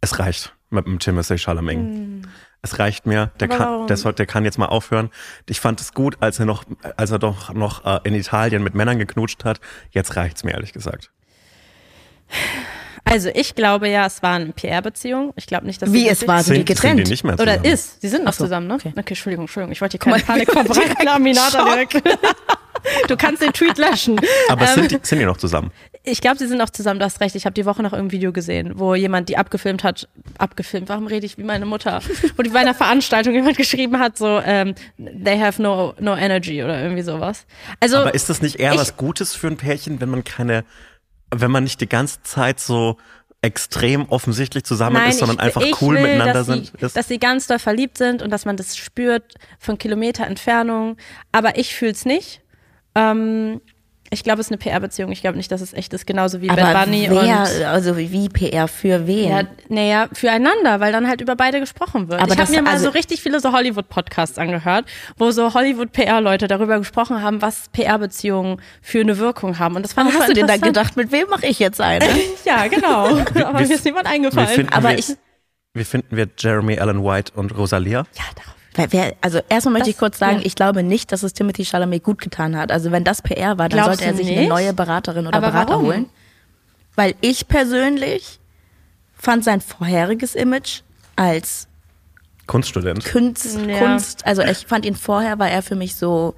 [0.00, 1.76] Es reicht mit dem Timothy Chalamet.
[1.76, 2.22] Hm.
[2.64, 3.30] Es reicht mir.
[3.40, 3.86] Der Aber kann, warum?
[3.88, 5.10] der, soll, der kann jetzt mal aufhören.
[5.46, 6.64] Ich fand es gut, als er noch,
[6.96, 9.60] als er doch noch äh, in Italien mit Männern geknutscht hat.
[9.90, 11.10] Jetzt reicht's mir ehrlich gesagt.
[13.04, 15.34] Also ich glaube ja, es war eine PR-Beziehung.
[15.36, 17.06] Ich glaube nicht, dass Wie sie es war, sind die Sind, sind getrennt.
[17.06, 18.00] die nicht mehr Oder ist.
[18.00, 18.74] Sie sind noch so, zusammen, ne?
[18.76, 18.92] okay.
[18.96, 19.72] Okay, Entschuldigung, Entschuldigung.
[19.72, 21.06] Ich wollte hier keine Panik verbreiten.
[21.06, 22.02] Aminata direkt.
[23.08, 24.20] Du kannst den Tweet löschen.
[24.48, 25.70] Aber Ähm, sind, die, sind die noch zusammen?
[26.02, 27.34] Ich glaube, sie sind noch zusammen, du hast recht.
[27.34, 30.06] Ich habe die Woche noch irgendein Video gesehen, wo jemand die abgefilmt hat.
[30.38, 32.00] Abgefilmt, warum rede ich wie meine Mutter?
[32.36, 36.62] Wo die bei einer Veranstaltung jemand geschrieben hat, so, ähm, they have no, no energy
[36.62, 37.46] oder irgendwie sowas.
[37.80, 40.64] Also, Aber ist das nicht eher ich- was Gutes für ein Pärchen, wenn man keine,
[41.30, 42.98] wenn man nicht die ganze Zeit so
[43.40, 46.72] extrem offensichtlich zusammen ist, sondern ich, einfach ich cool will, miteinander dass sind?
[46.80, 50.96] Sie, dass sie ganz doll verliebt sind und dass man das spürt von Kilometer Entfernung.
[51.32, 52.40] Aber ich fühle es nicht.
[52.94, 53.60] Ähm,
[54.10, 55.10] ich glaube, es ist eine PR-Beziehung.
[55.10, 56.06] Ich glaube nicht, dass es echt ist.
[56.06, 57.64] Genauso wie Aber Bad Bunny wer, und.
[57.64, 59.28] also wie PR für wen?
[59.28, 62.20] Ja, naja, füreinander, weil dann halt über beide gesprochen wird.
[62.20, 64.84] Aber ich habe mir mal also- so richtig viele so Hollywood-Podcasts angehört,
[65.16, 69.74] wo so Hollywood-PR-Leute darüber gesprochen haben, was PR-Beziehungen für eine Wirkung haben.
[69.74, 71.80] Und das fand Was ich hast du denn da gedacht, mit wem mache ich jetzt
[71.80, 72.04] eine?
[72.44, 73.06] Ja, genau.
[73.46, 74.48] Aber mir ist niemand wie, eingefallen.
[74.48, 75.16] finden Aber wir, ich-
[75.72, 78.04] wie finden wir Jeremy Allen White und Rosalia?
[78.14, 78.53] ja, darauf.
[79.20, 80.46] Also erstmal möchte Das- ich kurz sagen, ja.
[80.46, 82.72] ich glaube nicht, dass es Timothy Chalamet gut getan hat.
[82.72, 84.48] Also wenn das PR war, dann Glaubst sollte er sich eine nicht?
[84.48, 85.86] neue Beraterin oder Aber Berater warum?
[85.86, 86.06] holen.
[86.96, 88.38] Weil ich persönlich
[89.16, 90.80] fand sein vorheriges Image
[91.16, 91.68] als
[92.46, 93.04] Kunststudent.
[93.10, 93.78] Kunst, Ja.
[93.78, 96.34] Kunst, also ich fand ihn vorher, war er für mich so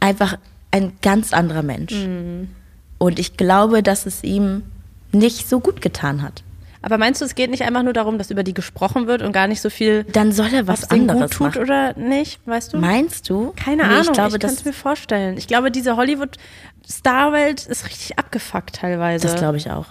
[0.00, 0.36] einfach
[0.70, 1.92] ein ganz anderer Mensch.
[1.92, 2.50] Mhm.
[2.98, 4.64] Und ich glaube, dass es ihm
[5.12, 6.42] nicht so gut getan hat.
[6.82, 9.32] Aber meinst du, es geht nicht einfach nur darum, dass über die gesprochen wird und
[9.32, 11.62] gar nicht so viel, Dann soll er was anderes tut machen.
[11.62, 12.78] oder nicht, weißt du?
[12.78, 13.52] Meinst du?
[13.56, 15.36] Keine Nee, Ahnung, Ich glaube, ich kann es mir vorstellen.
[15.36, 19.26] Ich glaube, diese Hollywood-Star-Welt ist richtig abgefuckt teilweise.
[19.26, 19.86] das glaube ich auch.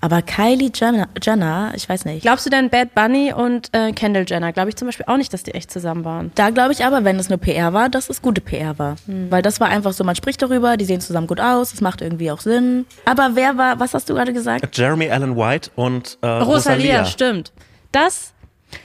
[0.00, 2.22] Aber Kylie Jenner, Jenner, ich weiß nicht.
[2.22, 4.52] Glaubst du denn Bad Bunny und äh, Kendall Jenner?
[4.52, 6.32] Glaube ich zum Beispiel auch nicht, dass die echt zusammen waren.
[6.34, 8.96] Da glaube ich aber, wenn es nur PR war, dass es gute PR war.
[9.06, 9.30] Hm.
[9.30, 12.00] Weil das war einfach so, man spricht darüber, die sehen zusammen gut aus, es macht
[12.00, 12.86] irgendwie auch Sinn.
[13.04, 14.76] Aber wer war, was hast du gerade gesagt?
[14.76, 17.04] Jeremy Allen White und äh, Rosalia, Rosalia.
[17.04, 17.52] stimmt.
[17.92, 18.32] Das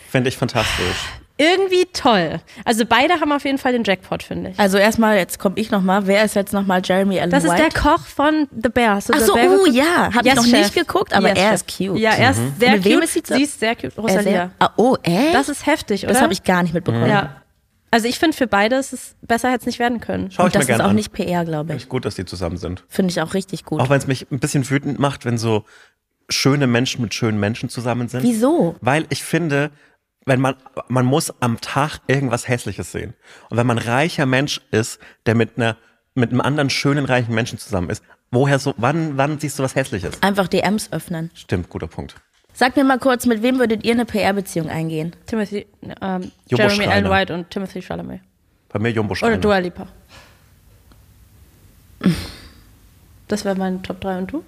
[0.09, 1.09] Finde ich fantastisch.
[1.37, 2.39] irgendwie toll.
[2.63, 4.59] Also beide haben auf jeden Fall den Jackpot, finde ich.
[4.59, 6.07] Also erstmal, jetzt komme ich nochmal.
[6.07, 7.69] Wer ist jetzt nochmal Jeremy Allen Das ist White?
[7.73, 8.95] der Koch von The Bear.
[8.95, 10.59] Hast du Ach The so, Bear oh ja, habe ich Yes, noch Chef.
[10.59, 11.53] nicht geguckt, aber Yes, er Chef.
[11.55, 11.99] ist cute.
[11.99, 13.03] Ja, er ist sehr Mit wem cute.
[13.03, 13.83] ist sie sie ist sehr cute.
[13.83, 14.51] Er ist sehr- Rosalia.
[14.59, 15.33] Ah, oh, echt?
[15.35, 16.13] Das ist heftig, oder?
[16.13, 17.09] das habe ich gar nicht mitbekommen.
[17.09, 17.41] Ja.
[17.91, 20.29] Also ich finde, für beide ist es besser hätte es nicht werden können.
[20.31, 20.95] Schau ich Und das mir ist gerne auch an.
[20.95, 21.83] nicht PR, glaube Finde ich.
[21.83, 22.83] ich gut, dass die zusammen sind.
[22.89, 23.79] Finde ich auch richtig gut.
[23.79, 25.63] Auch wenn es mich ein bisschen wütend macht, wenn so
[26.29, 28.23] schöne Menschen mit schönen Menschen zusammen sind.
[28.23, 28.75] Wieso?
[28.81, 29.71] Weil ich finde,
[30.25, 30.55] wenn man,
[30.87, 33.13] man muss am Tag irgendwas Hässliches sehen.
[33.49, 35.77] Und wenn man ein reicher Mensch ist, der mit einer,
[36.15, 39.75] mit einem anderen schönen, reichen Menschen zusammen ist, woher so, wann, wann siehst du was
[39.75, 40.21] Hässliches?
[40.23, 41.29] Einfach DMs öffnen.
[41.33, 42.15] Stimmt, guter Punkt.
[42.53, 45.15] Sag mir mal kurz, mit wem würdet ihr eine PR-Beziehung eingehen?
[45.25, 45.67] Timothy,
[46.01, 47.09] ähm, Jumbo Jeremy Allen Schreiner.
[47.11, 48.21] White und Timothy Chalamet.
[48.69, 49.37] Bei mir Jumbo Oder Schreiner.
[49.37, 49.87] Dua Lipa.
[53.27, 54.43] Das wäre mein Top 3 und du?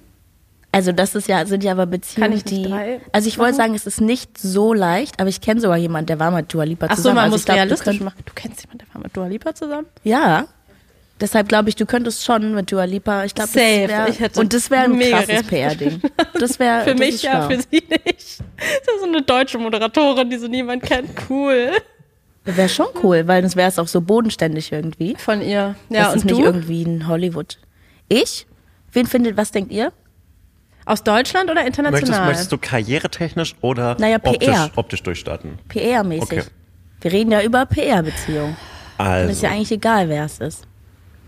[0.72, 2.64] Also das ist ja, sind ja aber Beziehungen, Kann ich die.
[2.64, 6.08] drei Also ich wollte sagen, es ist nicht so leicht, aber ich kenne sogar jemanden,
[6.08, 7.16] der war mit Dua Lipa Ach zusammen.
[7.16, 8.24] man also muss ich glaub, du realistisch könnt- machen.
[8.26, 9.88] Du kennst jemanden, der war mit Dua Lipa zusammen?
[10.04, 10.46] Ja.
[11.20, 13.24] Deshalb glaube ich, du könntest schon mit Dua Lipa.
[13.24, 13.88] Ich glaube, das Safe.
[13.88, 15.48] wär, Ich hätte und das wäre ein mega krasses.
[15.48, 16.02] PR-Ding.
[16.40, 18.06] Das wäre Für das mich ja, für sie nicht.
[18.06, 21.10] Das ist so eine deutsche Moderatorin, die so niemand kennt.
[21.28, 21.72] Cool.
[22.46, 25.16] Wäre schon cool, weil sonst wäre es auch so bodenständig irgendwie.
[25.18, 25.76] Von ihr.
[25.90, 26.44] Ja, das und ist nicht du?
[26.44, 27.58] irgendwie ein Hollywood.
[28.10, 28.46] Ich?
[28.92, 29.92] Wen findet, was denkt ihr?
[30.88, 32.28] Aus Deutschland oder Möchtest, international?
[32.28, 35.60] möchtest du karrieretechnisch oder Naja, optisch, optisch durchstarten?
[35.70, 36.22] PR-mäßig.
[36.24, 36.44] Okay.
[37.02, 38.56] Wir reden ja über PR-Beziehungen.
[38.98, 40.66] Also, Ist ja eigentlich egal, wer es ist.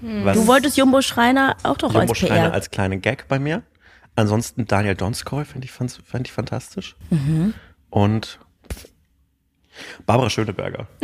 [0.02, 2.54] was Du wolltest Jumbo Schreiner auch doch Jumbo als Schreiner PR.
[2.54, 3.62] als kleinen Gag bei mir.
[4.16, 6.96] Ansonsten Daniel Donskoy finde ich, fand, fand ich fantastisch.
[7.10, 7.54] Mhm.
[7.90, 8.40] Und
[10.06, 10.88] Barbara Schöneberger.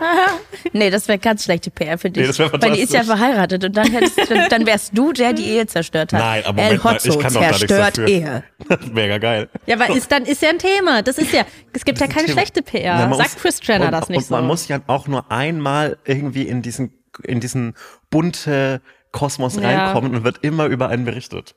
[0.72, 2.22] nee, das wäre ganz schlechte PR für dich.
[2.22, 3.06] Nee, das wär Weil die ist ja fantastisch.
[3.26, 4.18] verheiratet und dann, hättest,
[4.50, 6.20] dann, wärst du der, die Ehe zerstört hat.
[6.20, 8.08] Nein, aber El Moment mal, ich kann doch da zerstört dafür.
[8.08, 8.44] Ehe.
[8.92, 9.48] Mega geil.
[9.66, 11.02] ja, aber ist, dann ist ja ein Thema.
[11.02, 12.38] Das ist ja, es gibt ja keine Thema.
[12.38, 13.08] schlechte PR.
[13.08, 14.34] Na, Sagt Chris Jenner und, das nicht und so.
[14.34, 16.92] man muss ja auch nur einmal irgendwie in diesen,
[17.22, 17.74] in diesen
[18.10, 18.80] bunte
[19.12, 19.62] Kosmos Ja.
[19.62, 21.54] reinkommen und wird immer über einen berichtet.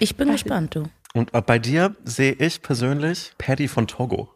[0.00, 0.84] Ich bin gespannt, du.
[1.14, 4.33] Und bei dir sehe ich persönlich Paddy von Togo.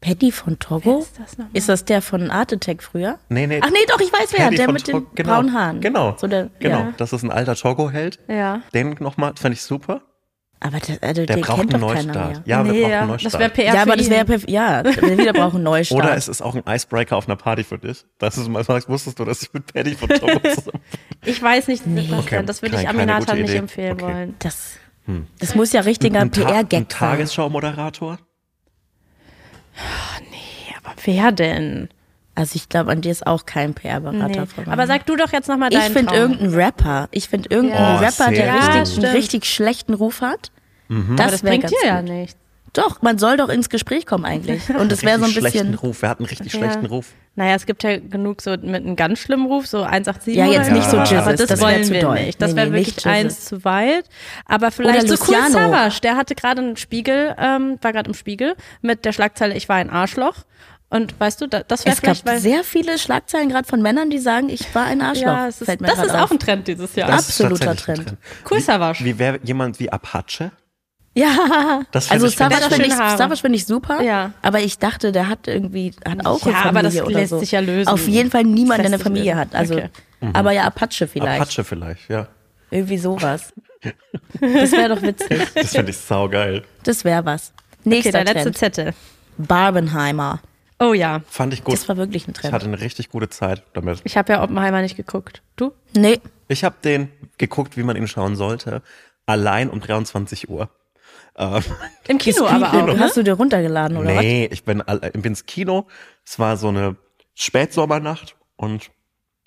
[0.00, 0.98] Paddy von Togo?
[0.98, 1.36] ist das?
[1.54, 3.18] Ist das der von Art Attack früher?
[3.30, 3.60] Nee, nee.
[3.62, 4.44] Ach nee, doch, ich weiß wer.
[4.44, 5.80] Paddy Der von mit den Togo- genau, braunen Haaren.
[5.80, 6.14] Genau.
[6.18, 6.78] So der, genau.
[6.80, 6.94] Ja.
[6.98, 8.18] Das ist ein alter Togo-Held.
[8.28, 8.60] ja.
[8.74, 10.02] Den nochmal, fand ich super.
[10.60, 12.14] Aber der, also, Der braucht kennt einen Neustart.
[12.14, 12.42] mehr.
[12.46, 12.98] Ja, wir nee, brauchen ja.
[13.00, 13.34] einen Neustart.
[13.34, 15.98] Das wäre PR Ja, aber das wäre ja, wir wieder brauchen einen Neustart.
[16.04, 18.04] Oder es ist auch ein Icebreaker auf einer Party für dich.
[18.18, 20.80] Das ist mal sagst, wusstest du, dass ich mit Paddy von Togo zusammen
[21.24, 24.02] Ich weiß nicht, Sebastian, Okay, das würde ich Aminata nicht empfehlen Okay.
[24.04, 24.34] wollen.
[24.38, 24.76] das,
[25.38, 26.88] das muss ja richtiger Ein Ta- Ein PR-Gag
[29.76, 30.26] sein.
[30.30, 30.76] Tagesschau-Moderator?
[30.84, 31.88] Aber wer denn?
[32.36, 34.46] Also ich glaube, an dir ist auch kein PR-Berater Nee.
[34.46, 34.72] voran.
[34.72, 36.16] Aber sag du doch jetzt nochmal ich deinen finde Traum.
[36.20, 37.08] irgendeinen Rapper.
[37.12, 37.98] Ich finde irgendeinen Ja.
[38.00, 39.04] Rapper, Oh, der sehr richtig, gut.
[39.04, 40.50] einen richtig schlechten Ruf hat.
[40.88, 41.14] Mhm.
[41.16, 42.36] Das, Aber das wäre bringt dir ja nichts.
[42.74, 44.68] Doch, man soll doch ins Gespräch kommen eigentlich.
[44.78, 45.74] Und es wäre so ein Richtig schlechten bisschen.
[45.88, 46.02] Ruf.
[46.02, 46.58] Wir hatten einen richtig Ja.
[46.58, 47.06] schlechten Ruf.
[47.36, 50.66] Naja, es gibt ja genug so mit einem ganz schlimmen Ruf, so 187 Ja, jetzt
[50.66, 51.16] oder nicht so so.
[51.16, 52.14] Aber das, das wollen zu wir doll.
[52.20, 52.40] nicht.
[52.42, 54.04] Das Nee, wäre nee, wirklich eins zu weit.
[54.46, 55.52] Aber vielleicht Oder so cool Luciano.
[55.72, 59.68] Savage, der hatte gerade einen Spiegel, ähm, war gerade im Spiegel mit der Schlagzeile Ich
[59.68, 60.34] war ein Arschloch.
[60.90, 63.82] Und weißt du, da- das wäre Es gab vielleicht, weil sehr viele Schlagzeilen gerade von
[63.82, 65.24] Männern, die sagen, ich war ein Arschloch.
[65.26, 66.20] ja, es ist, das ist auf.
[66.22, 67.08] auch ein Trend dieses Jahr.
[67.10, 68.14] Das- Absoluter Trend.
[68.48, 69.04] Cool Savage.
[69.04, 70.52] Wie wäre jemand wie Apache?
[71.16, 72.92] Ja, Das also ich- ich- finde ich.
[72.94, 74.32] Savage find ich super, Ja.
[74.42, 77.30] aber ich dachte, der hat irgendwie, hat auch Ja, eine aber das Familie oder lässt
[77.30, 77.38] so.
[77.38, 77.88] sich ja lösen.
[77.88, 79.54] Auf jeden Fall niemand, der eine Familie hat.
[79.54, 79.90] Also, Okay.
[80.32, 81.40] aber ja, Apache vielleicht.
[81.40, 82.26] Apache vielleicht, ja.
[82.70, 83.52] Irgendwie sowas.
[84.40, 85.46] Das wäre doch witzig.
[85.54, 86.64] Das finde ich saugeil.
[86.84, 87.52] Das wäre was.
[87.80, 88.52] Okay, Nächster der letzte.
[88.52, 88.94] Zettel.
[89.36, 90.40] Barbenheimer.
[90.80, 91.74] Oh ja, Fand ich gut.
[91.74, 92.52] Das war wirklich ein Ich Trend.
[92.54, 94.00] hatte eine richtig gute Zeit damit.
[94.04, 95.42] ich habe ja Oppenheimer nicht geguckt.
[95.56, 95.72] Du?
[95.96, 98.82] Nee, Ich habe den geguckt, wie man ihn schauen sollte.
[99.26, 100.68] Allein um 23 Uhr.
[101.36, 101.62] Ähm,
[102.08, 102.82] Im Kino aber Kino.
[102.82, 102.98] auch, ne?
[103.00, 105.86] Hast du dir runtergeladen oder nee, ich bin, all- bin ins Kino.
[106.24, 106.96] Es war so eine
[107.34, 108.90] Spätsommernacht und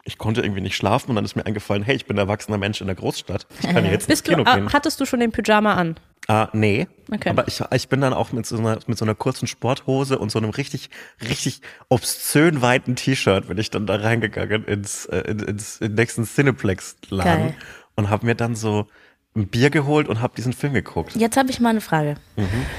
[0.03, 2.57] ich konnte irgendwie nicht schlafen und dann ist mir eingefallen, hey, ich bin ein erwachsener
[2.57, 3.45] Mensch in der Großstadt.
[3.61, 4.71] Ich kann jetzt ins Bist du, Kino ah, gehen.
[4.73, 5.95] hattest du schon den Pyjama an?
[6.29, 6.87] Ah, nee.
[7.13, 7.29] Okay.
[7.29, 10.29] Aber ich, ich bin dann auch mit so, einer, mit so einer kurzen Sporthose und
[10.29, 10.89] so einem richtig,
[11.21, 15.95] richtig obszön weiten T-Shirt bin ich dann da reingegangen ins, äh, in- ins, in den
[15.95, 17.53] nächsten Cineplex-Laden
[17.95, 18.87] und habe mir dann so
[19.35, 21.15] ein Bier geholt und habe diesen Film geguckt.
[21.15, 22.15] Jetzt habe ich mal eine Frage.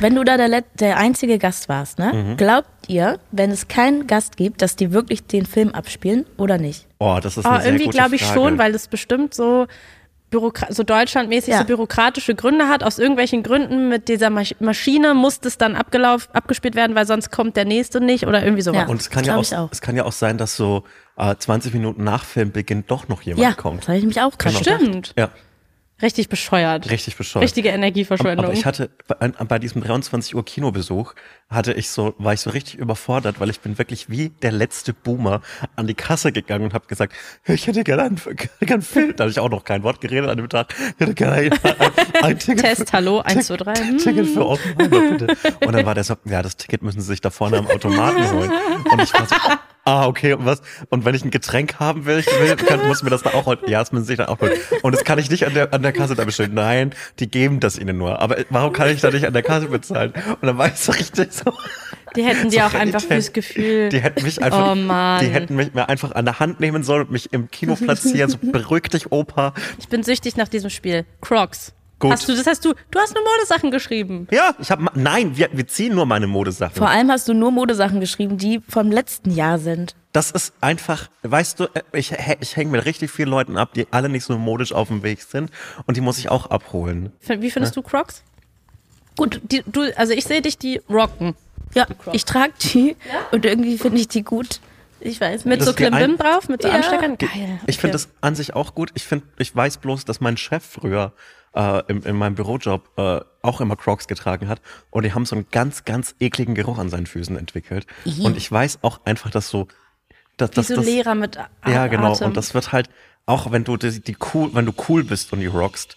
[0.00, 2.34] Wenn du da der, Let- der einzige Gast warst, ne?
[2.36, 6.86] glaubt ihr, wenn es keinen Gast gibt, dass die wirklich den Film abspielen oder nicht?
[6.98, 8.40] Oh, das ist Oh, eine sehr irgendwie glaube ich Frage.
[8.40, 9.66] schon, weil es bestimmt so
[10.30, 11.60] Bürokra so deutschlandmäßig Ja.
[11.60, 12.82] so bürokratische Gründe hat.
[12.82, 17.30] Aus irgendwelchen Gründen mit dieser Masch Maschine muss das dann abgelauf abgespielt werden, weil sonst
[17.30, 18.82] kommt der nächste nicht oder irgendwie sowas.
[18.82, 18.88] Ja.
[18.88, 19.72] Und es kann, Das ja auch, auch.
[19.72, 20.82] es kann ja auch sein, dass so
[21.16, 23.82] äh, 20 Minuten nach Filmbeginn doch noch jemand Ja, kommt.
[23.82, 24.76] das habe ich mich auch gerade Genau.
[24.78, 25.14] Stimmt.
[25.16, 25.30] Ja,
[26.00, 26.90] Richtig bescheuert.
[26.90, 27.44] richtig bescheuert.
[27.44, 28.46] Richtige Energieverschwendung.
[28.46, 31.14] Aber ich hatte bei, bei diesem 23 Uhr Kinobesuch
[31.50, 34.92] hatte ich so war ich so richtig überfordert, weil ich bin wirklich wie der letzte
[34.92, 35.40] Boomer
[35.76, 37.14] an die Kasse gegangen und habe gesagt,
[37.46, 38.20] ich hätte gerne einen,
[38.60, 39.16] einen Film.
[39.16, 40.74] Da habe ich auch noch kein Wort geredet an dem Tag.
[40.78, 41.52] Ich hätte gerne ein,
[42.22, 42.64] ein, Ticket.
[42.64, 43.74] Test, für, hallo, 1, 2, 3.
[43.96, 45.36] Ticket für Oppenheimer, bitte.
[45.64, 48.30] Und dann war der so, ja, das Ticket müssen Sie sich da vorne am Automaten
[48.30, 48.52] holen.
[48.90, 49.36] Und ich war so,
[49.88, 50.60] ah, okay, und was?
[50.90, 53.46] Und wenn ich ein Getränk haben will, ich will kann, muss mir das da auch
[53.46, 53.58] holen.
[53.66, 54.52] Ja, das müssen Sie sich dann auch holen.
[54.82, 56.52] Und das kann ich nicht an der, an der Kasse da bestellen.
[56.54, 58.20] Nein, die geben das Ihnen nur.
[58.20, 60.12] Aber warum kann ich da nicht an der Kasse bezahlen?
[60.40, 61.52] Und dann war ich so richtig so.
[62.16, 63.88] Die hätten dir so auch einfach fürs Gefühl.
[63.90, 65.24] Die hätten mich einfach, Oh Mann.
[65.24, 68.30] die hätten mich mir einfach an der Hand nehmen sollen und mich im Kino platzieren.
[68.30, 69.52] So beruhig dich, Opa.
[69.78, 71.04] Ich bin süchtig nach diesem Spiel.
[71.20, 71.72] Crocs.
[72.00, 72.12] Gut.
[72.12, 74.28] Hast du, das hast du, du hast nur Modesachen geschrieben.
[74.30, 76.76] Ja, ich habe, nein, wir, wir ziehen nur meine Modesachen.
[76.76, 79.96] Vor allem hast du nur Modesachen geschrieben, die vom letzten Jahr sind.
[80.12, 83.86] Das ist einfach, weißt du, äh, ich, ich hänge mit richtig vielen Leuten ab, die
[83.90, 85.50] alle nicht so modisch auf dem Weg sind
[85.86, 87.12] und die muss ich auch abholen.
[87.26, 88.22] Wie findest du Crocs?
[89.18, 91.34] Gut, die, du, also ich sehe dich die rocken.
[91.74, 92.96] Ja, ich trage die
[93.30, 94.60] und irgendwie finde ich die gut.
[95.00, 96.74] Ich weiß Mit so Das die Klimbim drauf, mit so Ja.
[96.74, 97.18] Ansteckern?
[97.18, 97.60] Geil.
[97.66, 97.80] Ich Okay.
[97.82, 98.90] finde das an sich auch gut.
[98.94, 101.12] Ich finde, ich weiß bloß, dass mein Chef früher
[101.54, 104.60] äh, im, in meinem Bürojob äh, auch immer Crocs getragen hat
[104.90, 107.86] und die haben so einen ganz, ganz ekligen Geruch an seinen Füßen entwickelt.
[108.04, 109.68] Und ich weiß auch einfach, dass so,
[110.36, 112.12] dass, Wie dass so das, Lehrer mit A ja genau.
[112.12, 112.28] Atem.
[112.28, 112.88] Und das wird halt
[113.26, 115.96] auch, wenn du die, die cool, wenn du cool bist und die rockst,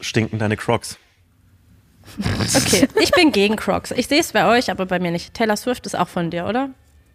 [0.00, 0.98] stinken deine Crocs.
[2.56, 3.90] Okay, ich bin gegen Crocs.
[3.92, 5.34] Ich sehe es bei euch, aber bei mir nicht.
[5.34, 6.70] Taylor Swift ist auch von dir, oder?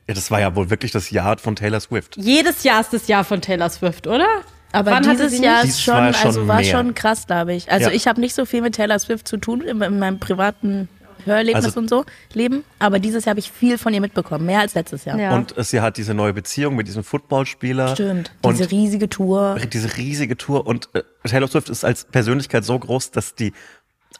[0.07, 2.17] Ja, das war ja wohl wirklich das Jahr von Taylor Swift.
[2.17, 4.27] Jedes Jahr ist das Jahr von Taylor Swift, oder?
[4.73, 6.65] Aber Wann dieses Jahr ist schon, war schon also war mehr.
[6.71, 7.71] schon krass, glaube ich.
[7.71, 7.95] Also Ja.
[7.95, 10.87] ich habe nicht so viel mit Taylor Swift zu tun in, in meinem privaten
[11.25, 14.61] Hörerlebnis Also- und so Leben, aber dieses Jahr habe ich viel von ihr mitbekommen, mehr
[14.61, 15.19] als letztes Jahr.
[15.19, 15.35] Ja.
[15.35, 17.93] Und äh, sie hat diese neue Beziehung mit diesem Footballspieler.
[17.95, 18.31] Stimmt.
[18.41, 19.57] Und Diese riesige Tour.
[19.71, 23.53] diese riesige Tour und äh, Taylor Swift ist als Persönlichkeit so groß, dass die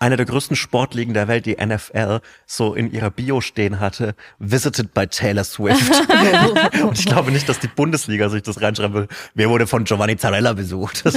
[0.02, 4.96] eine der größten Sportligen der Welt, die NFL, so in ihrer Bio stehen hatte, visited
[4.96, 5.92] by Taylor Swift.
[6.84, 9.08] und ich glaube nicht, dass die Bundesliga sich das reinschreiben will.
[9.36, 11.04] Wer wurde von Giovanni Zarella besucht?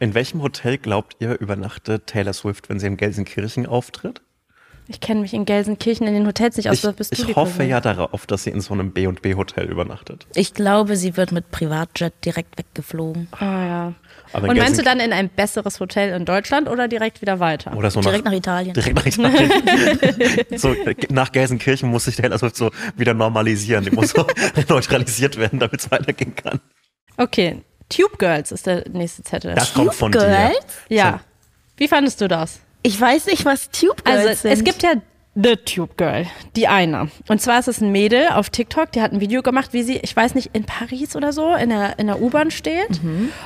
[0.00, 4.22] In welchem Hotel glaubt ihr übernachtet Taylor Swift, wenn sie in Gelsenkirchen auftritt?
[4.88, 6.82] Ich kenne mich in Gelsenkirchen in den Hotels nicht aus.
[6.82, 10.26] Ich, bist du ich hoffe ja darauf, dass sie in so einem B&B Hotel übernachtet.
[10.34, 13.28] Ich glaube, sie wird mit Privatjet direkt weggeflogen.
[13.32, 13.94] Ah, ja.
[14.32, 17.76] Aber Und meinst du dann in ein besseres Hotel in Deutschland oder direkt wieder weiter?
[17.76, 18.74] Oder so Direkt nach Italien.
[18.74, 20.46] Direkt nach Italien.
[20.56, 20.74] so,
[21.10, 23.84] nach Gelsenkirchen muss sich Taylor Swift so wieder normalisieren.
[23.84, 24.26] Die muss so
[24.68, 26.60] neutralisiert werden, damit es weitergehen kann.
[27.16, 29.54] Okay, Tube Girls ist der nächste Zettel.
[29.54, 30.20] Das kommt von dir.
[30.20, 30.66] Girls?
[30.88, 31.20] ja.
[31.76, 32.60] Wie fandest du das?
[32.82, 34.52] Ich weiß nicht, was Tube Girls Also sind.
[34.52, 34.94] es gibt ja
[35.34, 36.26] The Tube Girl,
[36.56, 37.10] die eine.
[37.28, 39.98] Und zwar ist es ein Mädel auf TikTok, die hat ein Video gemacht, wie sie,
[39.98, 43.00] ich weiß nicht, in Paris oder so, in der, in der U-Bahn steht.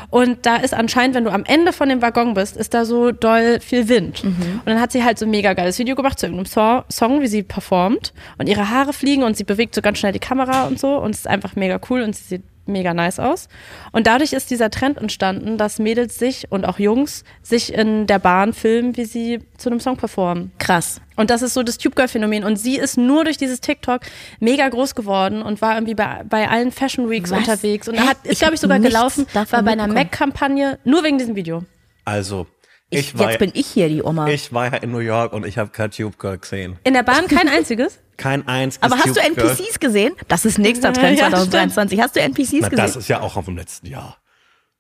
[0.09, 3.11] Und da ist anscheinend, wenn du am Ende von dem Waggon bist, ist da so
[3.11, 4.25] doll viel Wind.
[4.25, 7.21] Und dann hat sie halt so ein mega geiles Video gemacht zu irgendeinem so Song,
[7.21, 8.15] wie sie performt.
[8.39, 10.97] Und ihre Haare fliegen und sie bewegt so ganz schnell die Kamera und so.
[10.97, 12.43] Und es ist einfach mega cool und sie sieht
[12.73, 13.49] mega nice aus.
[13.93, 18.19] Und dadurch ist dieser Trend entstanden, dass Mädels sich und auch Jungs sich in der
[18.19, 20.51] Bahn filmen, wie sie zu einem Song performen.
[20.59, 21.01] krass.
[21.15, 22.43] Und das ist so das Tube Girl Phänomen.
[22.43, 24.01] Und sie ist nur durch dieses TikTok
[24.41, 27.39] mega groß geworden und war irgendwie bei, bei allen Fashion Weeks Was?
[27.41, 27.87] unterwegs.
[27.87, 28.01] Und Hä?
[28.01, 29.87] da hat, ist, Ich glaube ich, sogar gelaufen, war bei einer.
[29.87, 31.65] Mac-Kampagne, nur wegen diesem Video.
[32.07, 32.47] Also,
[32.89, 34.27] Ich, ich, war, jetzt bin ich hier die Oma.
[34.29, 36.79] ich war ja in New York und ich habe kein Tube Girl gesehen.
[36.85, 37.99] In der Bahn kein einziges.
[38.23, 39.21] Kein einziges aber hast du.
[39.21, 40.15] NPCs gesehen?
[40.29, 42.01] Das ist nächster Trend Ja, 2023.
[42.01, 42.77] Hast du NPCs Na, gesehen?
[42.77, 44.19] das ist ja auch vom letzten Jahr.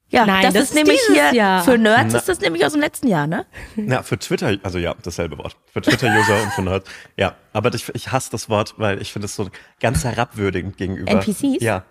[0.08, 1.64] ja, Nein, das, das ist ist nämlich hier Jahr.
[1.64, 2.18] für Nerds Na.
[2.18, 3.46] ist das nämlich aus dem letzten Jahr, ne?
[3.76, 5.56] Ja, für Twitter, also ja, dasselbe Wort.
[5.72, 6.88] Für Twitter-User und für Nerds.
[7.16, 9.48] Ja, aber ich, ich hasse das Wort, weil ich finde es so
[9.80, 11.10] ganz herabwürdigend gegenüber.
[11.10, 11.62] NPCs?
[11.62, 11.84] Ja.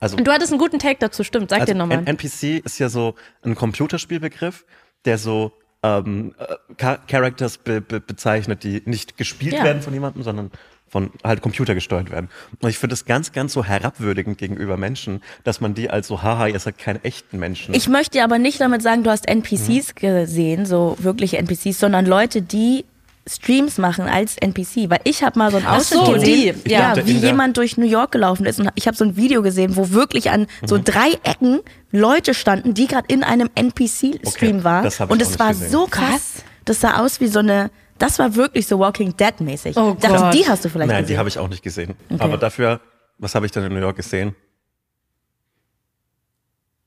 [0.00, 1.50] Also, Und du hattest einen guten Take dazu, stimmt.
[1.50, 2.02] Sag also dir nochmal.
[2.06, 4.64] NPC ist ja so ein Computerspielbegriff,
[5.04, 5.52] der so
[5.82, 9.64] ähm, äh, Char Characters be be bezeichnet, die nicht gespielt Ja.
[9.64, 10.50] werden von jemandem, sondern
[10.88, 12.28] von halt Computer gesteuert werden.
[12.60, 16.22] Und ich finde es ganz, ganz so herabwürdigend gegenüber Menschen, dass man die als so,
[16.22, 17.74] haha, ihr seid keine echten Menschen.
[17.74, 22.42] Ich möchte aber nicht damit sagen, du hast NPCs gesehen, so wirkliche NPCs, sondern Leute,
[22.42, 22.84] die
[23.28, 26.94] Streams machen als NPC, weil ich habe mal so einen Ausschnitt so, gesehen, die, ja,
[26.96, 27.06] ja.
[27.06, 29.90] wie jemand durch New York gelaufen ist und ich habe so ein Video gesehen, wo
[29.90, 31.60] wirklich an so drei Ecken
[31.92, 35.50] Leute standen, die gerade in einem NPC-Stream Okay, waren das hab ich und es war
[35.50, 35.70] gesehen.
[35.70, 39.76] so krass, das sah aus wie so eine, das war wirklich so Walking Dead mäßig.
[39.76, 40.34] Oh Ich dachte, Gott.
[40.34, 41.14] die hast du vielleicht Nein, gesehen.
[41.14, 41.94] die habe ich auch nicht gesehen.
[42.18, 42.80] Aber dafür,
[43.18, 44.34] was habe ich denn in New York gesehen?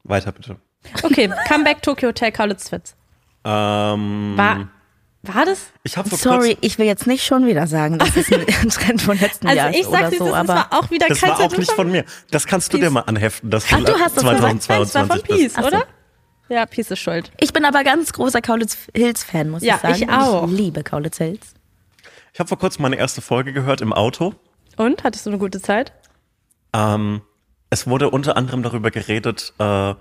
[0.04, 0.58] Weiter bitte.
[1.04, 2.96] Okay, Comeback Tokyo Hotel Kaulitz-Fitz.
[3.46, 4.68] Ähm, War,
[5.24, 5.68] war das?
[5.84, 9.02] ich habe vor Sorry, ich will jetzt nicht schon wieder sagen, das ist ein Trend
[9.02, 11.20] von letzten Also Jahr ich oder sag dir, so, das aber war auch wieder das
[11.22, 12.04] kein war auch nicht von mir.
[12.32, 14.42] Das kannst du dir mal anheften, dass Ach, du hast das gesagt.
[14.42, 15.54] Nein, das war von 2022 Peace.
[15.56, 15.84] Ach so.
[16.52, 17.32] Ja, Peace ist schuld.
[17.40, 19.96] Ich bin aber ganz großer Kaulitz Hills Fan, muss Ja, ich sagen.
[19.96, 20.46] ich auch.
[20.48, 21.54] Ich liebe Kaulitz Hills.
[22.34, 24.34] Ich habe vor kurzem meine erste Folge gehört im Auto.
[24.76, 25.06] Und?
[25.06, 25.94] Hattest du eine gute Zeit?
[26.74, 27.22] Ähm,
[27.70, 29.96] es wurde unter anderem darüber geredet, äh, äh,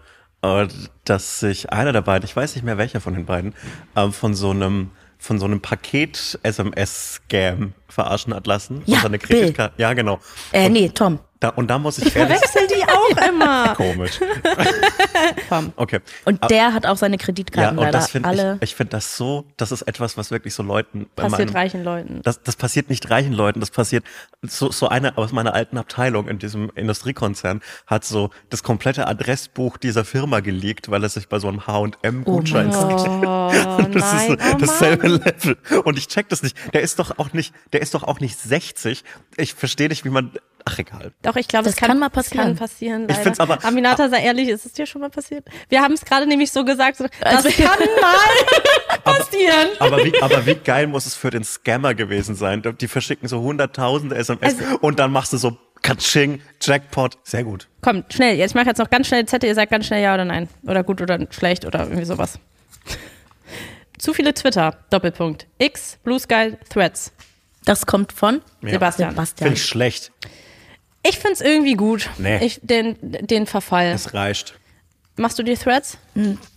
[1.04, 3.54] dass sich einer der beiden, ich weiß nicht mehr welcher von den beiden,
[3.94, 8.82] ähm, von so einem von so einem Paket-SMS-Scam verarschen hat lassen.
[8.86, 9.18] Ja, und seine.
[9.18, 9.74] Kreditkarte.
[9.78, 10.18] Ja, genau.
[10.52, 11.18] Äh, nee, Tom.
[11.40, 13.74] Da, und da muss ich ehrlich Verwechsel die auch immer.
[13.74, 14.20] komisch.
[15.76, 16.00] okay.
[16.26, 18.56] Und der hat auch seine ja, Kreditkarten und leider das finde alle.
[18.56, 21.82] ich, ich finde das so, das ist etwas, was wirklich so Leuten Passiert meinem- reichen
[21.84, 22.20] Leuten.
[22.24, 24.04] Das, das passiert nicht reichen Leuten, das passiert
[24.42, 29.78] so, so eine aus meiner alten Abteilung in diesem Industriekonzern hat so das komplette Adressbuch
[29.78, 32.72] dieser Firma geleakt, weil er sich bei so einem H&M Gutschein Oh
[33.92, 35.22] das ist so nein, oh dasselbe Mann.
[35.24, 36.56] Level und ich check das nicht.
[36.74, 39.02] Der ist doch auch nicht, der ist doch auch nicht 60.
[39.36, 40.32] Ich verstehe nicht, wie man
[40.64, 41.12] ach egal.
[41.22, 42.48] Doch, ich glaube, Das das kann, kann mal passieren.
[42.48, 45.46] Kann passieren Ich find's aber- Aminata, sei ehrlich, ist es dir schon mal passiert?
[45.70, 49.68] Wir haben es gerade nämlich so gesagt, so, das kann mal passieren.
[49.78, 52.62] Aber wie, aber wie geil muss es für den Scammer gewesen sein?
[52.80, 57.66] Die verschicken so hunderttausende SMS Also- und dann machst du so Katsching, Jackpot, sehr gut.
[57.80, 60.26] Komm, schnell, jetzt mach jetzt noch ganz schnell Zettel, ihr sagt ganz schnell ja oder
[60.26, 60.46] nein.
[60.66, 62.38] Oder gut oder schlecht oder irgendwie sowas.
[63.98, 65.46] Zu viele Twitter, Doppelpunkt.
[65.58, 67.12] X, Blue Sky, Threads.
[67.64, 68.70] Das kommt von Ja.
[68.70, 69.10] Sebastian.
[69.10, 69.46] Sebastian.
[69.48, 70.12] Finde ich schlecht.
[71.02, 72.08] Ich find's irgendwie gut.
[72.18, 72.44] Nee.
[72.44, 73.86] Ich, den, den Verfall.
[73.86, 74.58] Es reicht.
[75.16, 75.98] Machst du die Threads?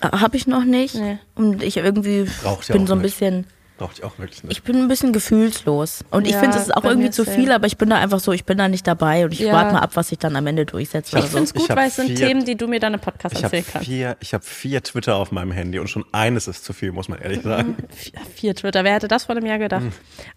[0.02, 0.96] Habe ich noch nicht.
[0.96, 1.18] Nee.
[1.36, 3.18] Und ich irgendwie Braucht bin so ein nicht.
[3.20, 3.48] bisschen,
[3.78, 4.52] Braucht ich auch wirklich nicht.
[4.58, 6.06] ich bin ein bisschen gefühlslos.
[6.12, 8.20] Und ich Ja, finde, es ist auch irgendwie zu viel, aber ich bin da einfach
[8.20, 9.52] so, ich bin da nicht dabei und ich Ja.
[9.54, 11.38] warte mal ab, was sich dann am Ende durchsetzt oder Ich so.
[11.38, 13.36] find's gut, Ich hab weil es sind vier- Themen, die du mir dann im Podcast
[13.36, 13.88] Ich habe erzählen kannst.
[13.88, 17.10] vier, ich hab vier Twitter auf meinem Handy und schon eines ist zu viel, muss
[17.10, 17.76] man ehrlich sagen.
[17.90, 19.84] Vier, vier Twitter, wer hätte das vor einem Jahr gedacht?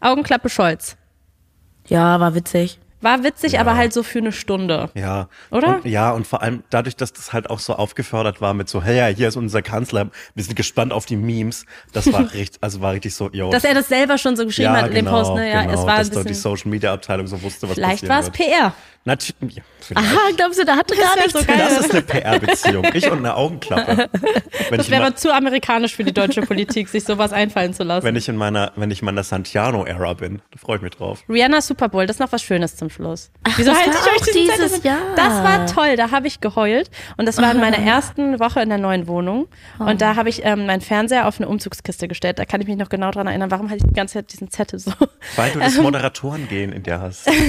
[0.01, 0.97] Augenklappe Scholz.
[1.89, 2.79] Ja, war witzig.
[3.03, 4.91] War witzig, aber halt so für eine Stunde.
[4.95, 5.29] Ja.
[5.51, 5.77] Oder?
[5.77, 8.83] Und, ja, und vor allem dadurch, dass das halt auch so aufgefördert war mit so,
[8.83, 11.67] hey, ja, hier ist unser Kanzler, wir sind gespannt auf die Memes.
[11.93, 13.51] Das war richtig, also war richtig so, yo.
[13.51, 15.51] Dass er das selber schon so geschrieben ja, hat in dem genau, Post, ne?
[15.51, 16.43] Ja, genau, es war dass ein da die bisschen.
[16.57, 18.31] Social Media Abteilung so wusste, was Vielleicht war es.
[18.31, 18.73] PR.
[19.07, 19.63] Natürlich.
[19.95, 21.33] Aha, glaubst du, da hatte gar wär nichts.
[21.41, 21.59] so geil.
[21.59, 22.85] Das ist eine PR-Beziehung.
[22.93, 24.11] Ich und eine Augenklappe.
[24.69, 28.05] Wenn Das wäre zu amerikanisch für die deutsche Politik, sich sowas einfallen zu lassen.
[28.05, 31.23] wenn ich in meiner, wenn ich in meiner Santiano-Ära bin, da freue ich mich drauf.
[31.29, 33.31] Rihanna Super Bowl, das ist noch was Schönes zum Schluss.
[33.57, 34.91] Wieso das halte ich euch diesen dieses Zettel?
[34.91, 34.99] Jahr.
[35.15, 36.91] Das war toll, da habe ich geheult.
[37.17, 39.47] Und das war in meiner ersten Woche in der neuen Wohnung.
[39.79, 42.41] Und da habe ich ähm, meinen Fernseher auf eine Umzugskiste gestellt.
[42.41, 43.53] Da kann ich mich noch genau dran erinnern.
[43.53, 44.91] Warum hatte ich die ganze Zeit diesen Zettel so?
[45.37, 47.31] Weil du das Moderatoren-Gehen in dir hast.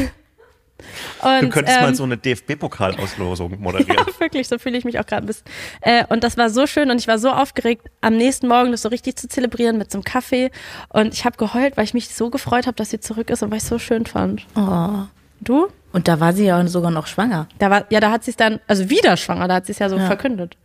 [1.22, 4.06] Und, Du könntest ähm, mal so eine DFB-Pokalauslosung moderieren.
[4.20, 5.46] Wirklich, so fühle ich mich auch gerade ein bisschen.
[5.82, 8.84] Äh, und das war so schön und ich war so aufgeregt, am nächsten Morgen das
[8.84, 10.52] so richtig zu zelebrieren mit so einem Kaffee.
[10.90, 13.50] Und ich habe geheult, weil ich mich so gefreut habe, dass sie zurück ist und
[13.52, 14.46] weil ich es so schön fand.
[14.56, 15.06] Oh.
[15.40, 15.68] Du?
[15.94, 17.48] Und da war sie ja sogar noch schwanger.
[17.60, 19.80] Da war, ja, da hat sie es dann, also wieder schwanger, da hat sie es
[19.80, 20.58] ja so verkündet.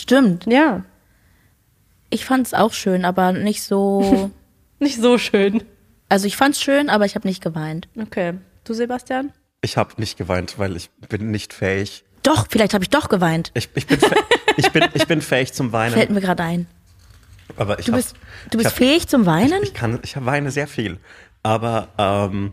[0.00, 0.46] Stimmt.
[0.46, 0.84] Ja.
[2.10, 4.30] Ich fand es auch schön, aber nicht so.
[4.80, 5.62] Nicht so schön.
[6.08, 7.88] also ich fand es schön, aber ich habe nicht geweint.
[7.98, 8.34] Okay.
[8.64, 9.32] Du, Sebastian?
[9.60, 12.04] Ich habe nicht geweint, weil ich bin nicht fähig.
[12.22, 13.50] Doch, vielleicht habe ich doch geweint.
[13.54, 13.98] Ich, ich, bin,
[14.56, 16.14] ich, bin, ich bin fähig zum Fällt Weinen.
[16.14, 16.66] mir gerade ein.
[17.56, 18.16] Aber ich Du hab- bist,
[18.50, 19.62] du bist ich hab- fähig zum Weinen?
[19.62, 20.98] Ich kann, ich weine sehr viel.
[21.42, 22.52] Aber ähm,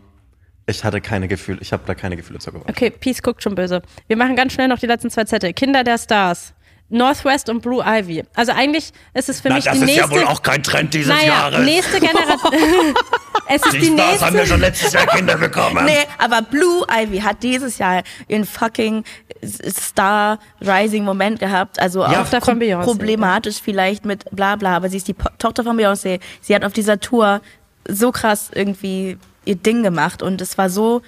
[0.66, 2.68] ich hatte keine Gefühle, ich habe da keine Gefühle zu geweint.
[2.68, 3.80] Okay, Peace guckt schon böse.
[4.06, 5.52] Wir machen ganz schnell noch die letzten zwei Zettel.
[5.54, 6.52] Kinder der Stars.
[6.92, 8.22] Northwest und Blue Ivy.
[8.34, 10.24] Also eigentlich ist es für mich die nächste.
[10.42, 12.52] kein Trend dieses naja, nächste Generation.
[13.48, 14.46] es ist die, nächste.
[14.46, 15.84] schon letztes Jahr Kinder bekommen.
[15.86, 19.04] Nee, aber Blue Ivy hat dieses Jahr ihren fucking
[19.44, 21.80] Star Rising Moment gehabt.
[21.80, 22.84] Also auch Tochter von pro- Beyoncé.
[22.84, 26.20] problematisch vielleicht mit bla bla, aber sie ist die po Tochter von Beyoncé.
[26.42, 27.40] Sie hat auf dieser Tour
[27.88, 31.02] so krass irgendwie ihr Ding gemacht und es war so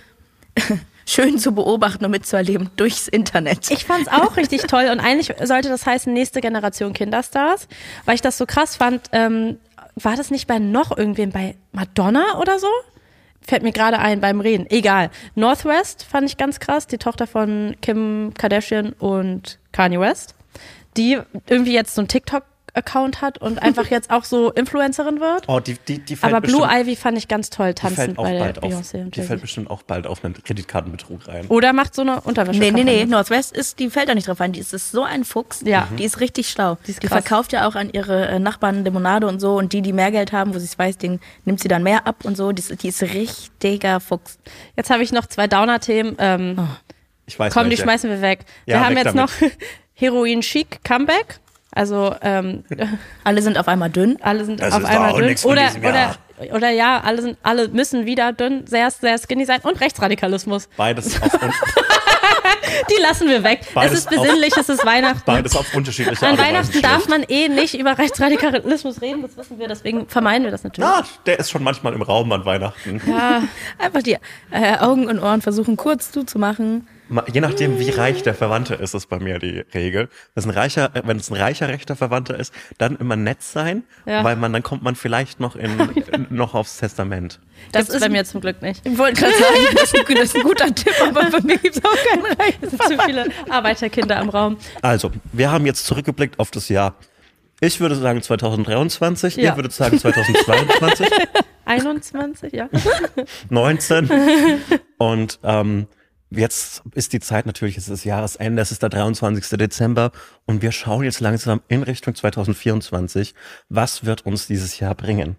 [1.07, 3.71] schön zu beobachten und mitzuerleben durchs Internet.
[3.71, 7.69] Ich fand's auch richtig toll und eigentlich sollte das heißen nächste Generation Kinderstars,
[8.05, 9.03] weil ich das so krass fand.
[9.13, 9.59] Ähm,
[9.97, 12.69] war das nicht bei noch irgendwem bei Madonna oder so?
[13.41, 14.67] Fällt mir gerade ein beim Reden.
[14.71, 15.11] Egal.
[15.35, 20.35] Northwest fand ich ganz krass, die Tochter von Kim Kardashian und Kanye West,
[20.97, 22.09] die irgendwie jetzt so einen
[22.75, 25.45] TikTok-Account hat und einfach jetzt auch so Influencerin wird.
[25.49, 28.19] Oh, die, die, die fällt Aber Blue bestimmt, Ivy fand ich ganz toll, die tanzend
[28.19, 31.27] auch bei der bald auf, Beyoncé und Die fällt bestimmt auch bald auf einen Kreditkartenbetrug
[31.29, 31.47] rein.
[31.49, 32.59] Oder macht so eine Unterwäsche.
[32.59, 34.53] Nee, nee, nee, Northwest ist, die fällt da nicht drauf ein.
[34.53, 35.61] Die ist, ist so ein Fuchs.
[35.65, 35.89] Ja.
[35.99, 36.77] Die ist richtig schlau.
[36.87, 37.11] Die, ist krass.
[37.11, 39.57] verkauft ja auch an ihre äh, Nachbarn Limonade und so.
[39.57, 42.07] Und die, die mehr Geld haben, wo sie es weiß, den nimmt sie dann mehr
[42.07, 42.53] ab und so.
[42.53, 44.39] Die, ist- die ist richtiger Fuchs.
[44.77, 46.17] Jetzt habe ich noch zwei Downer-Themen.
[46.19, 46.69] Ähm,
[47.27, 47.83] Ich weiß Komm, die welche.
[47.85, 48.41] schmeißen wir weg.
[48.67, 49.31] Wir Ja, haben weg jetzt damit.
[49.31, 49.51] noch
[49.95, 51.39] Heroin Chic Comeback.
[51.75, 52.65] Also ähm,
[53.25, 54.17] Alle sind auf einmal dünn.
[54.23, 55.37] alle sind Das auf einmal dünn.
[55.45, 56.17] Oder, oder,
[56.55, 60.69] oder ja, alle sind, alle müssen wieder dünn, sehr, sehr skinny sein und Rechtsradikalismus.
[60.77, 61.31] Beides auf,
[62.91, 63.61] Die lassen wir weg.
[63.75, 65.23] Beides es ist besinnlich, es ist Weihnachten.
[65.27, 69.69] beides auf unterschiedliche An Weihnachten darf man eh nicht über Rechtsradikalismus reden, das wissen wir,
[69.69, 70.89] deswegen vermeiden wir das natürlich.
[70.89, 73.01] Ja, der ist schon manchmal im Raum an Weihnachten.
[73.79, 74.17] Einfach die
[74.51, 76.87] äh, Augen und Ohren versuchen kurz zuzumachen.
[77.33, 80.09] Je nachdem, wie reich der Verwandte ist, ist bei mir die Regel.
[80.35, 83.43] Wenn es ein reicher, äh, wenn es ein reicher rechter Verwandter ist, dann immer nett
[83.43, 84.25] sein, Ja.
[84.25, 85.71] weil man dann kommt man vielleicht noch in
[86.31, 87.41] noch aufs Testament.
[87.73, 88.87] Das Das ist bei mir zum Glück nicht.
[88.87, 91.59] Ich wollte gerade sagen, das ist, ein, das ist ein guter Tipp, aber bei mir
[91.59, 92.55] gibt es auch keinen Reich.
[92.63, 94.57] Es sind zu viele Arbeiterkinder im Raum.
[94.81, 96.95] Also, wir haben jetzt zurückgeblickt auf das Jahr.
[97.61, 99.51] Ich würde sagen 2023, Ja.
[99.53, 101.07] ihr würdet sagen 2022,
[101.67, 102.69] 21, ja.
[103.51, 104.11] 19
[104.99, 105.87] und ähm,
[106.37, 109.59] Jetzt ist die Zeit natürlich, es ist Jahresende, es ist der 23.
[109.59, 110.11] Dezember
[110.47, 113.35] und wir schauen jetzt langsam in Richtung 2024.
[113.69, 115.37] Was wird uns dieses Jahr bringen?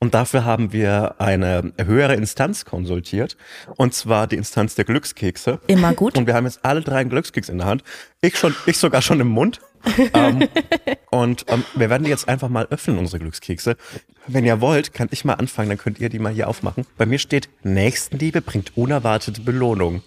[0.00, 3.36] Und dafür haben wir eine höhere Instanz konsultiert,
[3.76, 5.60] und zwar die Instanz der Glückskekse.
[5.66, 6.16] Immer gut.
[6.16, 7.84] Und wir haben jetzt alle drei einen Glückskeks in der Hand.
[8.20, 9.60] Ich schon, ich sogar schon im Mund.
[10.14, 10.48] ähm,
[11.10, 13.76] und ähm, wir werden die jetzt einfach mal öffnen, unsere Glückskekse.
[14.26, 16.84] Wenn ihr wollt, kann ich mal anfangen, dann könnt ihr die mal hier aufmachen.
[16.96, 20.02] Bei mir steht, Nächstenliebe bringt unerwartete Belohnung.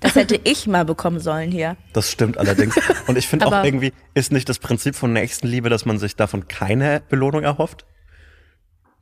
[0.00, 1.76] Das hätte ich mal bekommen sollen hier.
[1.92, 2.76] Das stimmt allerdings.
[3.06, 6.46] Und ich finde auch irgendwie, ist nicht das Prinzip von Nächstenliebe, dass man sich davon
[6.48, 7.86] keine Belohnung erhofft?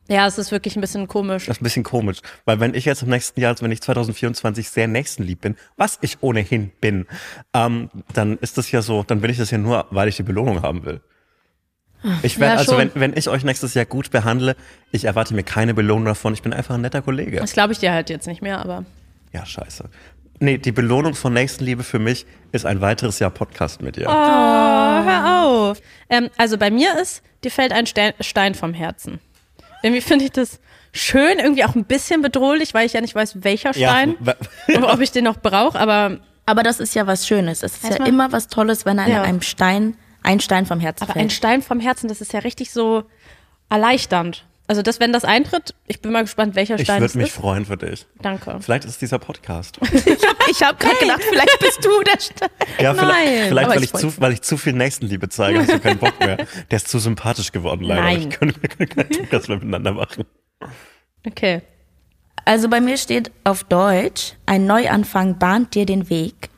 [0.08, 1.46] Ja, es ist wirklich ein bisschen komisch.
[1.46, 2.18] Das ist ein bisschen komisch.
[2.44, 5.98] Weil wenn ich jetzt im nächsten Jahr, also wenn ich 2024 sehr nächstenlieb bin, was
[6.02, 7.06] ich ohnehin bin,
[7.54, 10.22] ähm, dann ist das ja so, dann bin ich das ja nur, weil ich die
[10.22, 11.00] Belohnung haben will.
[12.22, 14.56] Ich werde, ja, also wenn, wenn ich euch nächstes Jahr gut behandle,
[14.90, 16.34] ich erwarte mir keine Belohnung davon.
[16.34, 17.38] Ich bin einfach ein netter Kollege.
[17.38, 18.84] Das glaube ich dir halt jetzt nicht mehr, aber.
[19.32, 19.88] Ja, scheiße.
[20.42, 24.08] Nee, die Belohnung von Nächstenliebe für mich ist ein weiteres Jahr Podcast mit dir.
[24.08, 25.80] Oh, hör auf.
[26.10, 29.20] Ähm, also bei mir ist, dir fällt ein Stein vom Herzen.
[29.84, 30.58] Irgendwie finde ich das
[30.92, 34.16] schön, irgendwie auch ein bisschen bedrohlich, weil ich ja nicht weiß, welcher Stein,
[34.66, 34.92] ja.
[34.92, 36.18] ob ich den noch brauche, aber.
[36.44, 37.62] Aber das ist ja was Schönes.
[37.62, 39.22] Es ist ja immer was Tolles, wenn einem, ja.
[39.22, 41.26] einem Stein, ein Stein vom Herzen aber fällt.
[41.26, 43.04] ein Stein vom Herzen, das ist ja richtig so
[43.68, 44.44] erleichternd.
[44.68, 47.66] Also das, wenn das eintritt, ich bin mal gespannt, welcher Stein Ich würde mich freuen
[47.66, 48.06] für dich.
[48.20, 48.58] Danke.
[48.60, 49.78] Vielleicht ist es dieser Podcast.
[50.50, 52.48] ich habe gerade gedacht, vielleicht bist du der Stein.
[52.80, 53.48] Ja, vielleicht, Nein.
[53.48, 56.36] vielleicht weil, ich zu, weil ich zu viel Nächstenliebe zeige, hast du keinen Bock mehr.
[56.70, 58.02] Der ist zu sympathisch geworden, leider.
[58.02, 58.20] Nein.
[58.22, 60.24] Ich könnte keinen Podcast mehr miteinander machen.
[61.26, 61.62] Okay.
[62.44, 66.50] Also bei mir steht auf Deutsch, ein Neuanfang bahnt dir den Weg.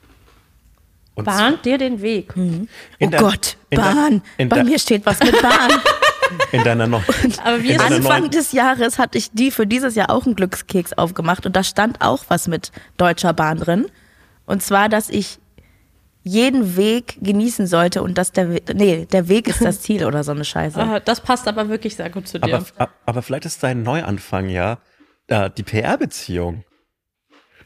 [1.15, 2.37] Und bahnt dir den Weg.
[2.37, 2.69] Mhm.
[3.01, 4.23] Oh der, Gott, Bahn.
[4.49, 5.71] Bei mir steht was mit Bahn.
[6.53, 7.03] In deiner noch.
[7.45, 11.47] Aber wie Anfang des Jahres hatte ich die für dieses Jahr auch einen Glückskeks aufgemacht
[11.47, 13.87] und da stand auch was mit Deutscher Bahn drin.
[14.47, 15.39] Und zwar, dass ich
[16.23, 20.25] jeden Weg genießen sollte und dass der We nee, der Weg ist das Ziel oder
[20.25, 21.03] so eine Scheiße.
[21.05, 22.57] Das passt aber wirklich sehr gut zu dir.
[22.77, 24.79] Aber, aber vielleicht ist dein Neuanfang ja
[25.29, 26.65] äh, die PR-Beziehung.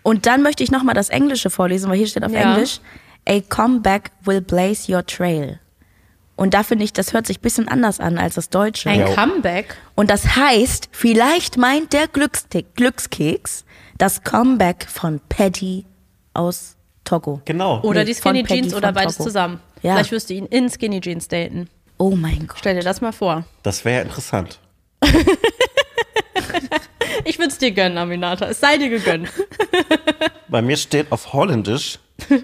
[0.02, 2.52] Und dann möchte ich nochmal das Englische vorlesen, weil hier steht auf ja.
[2.52, 2.80] Englisch,
[3.28, 5.60] a comeback will blaze your trail.
[6.38, 8.88] Und da finde ich, das hört sich ein bisschen anders an als das Deutsche.
[8.88, 9.76] Ein Comeback.
[9.96, 13.64] Und das heißt, vielleicht meint der Glückstick, Glückskeks
[13.98, 15.84] das Comeback von Paddy
[16.34, 17.42] aus Togo.
[17.44, 17.80] Genau.
[17.80, 19.24] Oder nee, die Skinny Jeans oder beides Togo.
[19.24, 19.58] zusammen.
[19.82, 19.94] Ja.
[19.94, 21.68] Vielleicht wirst du ihn in Skinny Jeans daten.
[21.98, 22.58] Oh mein Gott.
[22.60, 23.44] Stell dir das mal vor.
[23.64, 24.60] Das wäre interessant.
[27.24, 28.46] ich würde es dir gönnen, Aminata.
[28.46, 29.28] Es sei dir gegönnt.
[30.46, 31.98] Bei mir steht auf Holländisch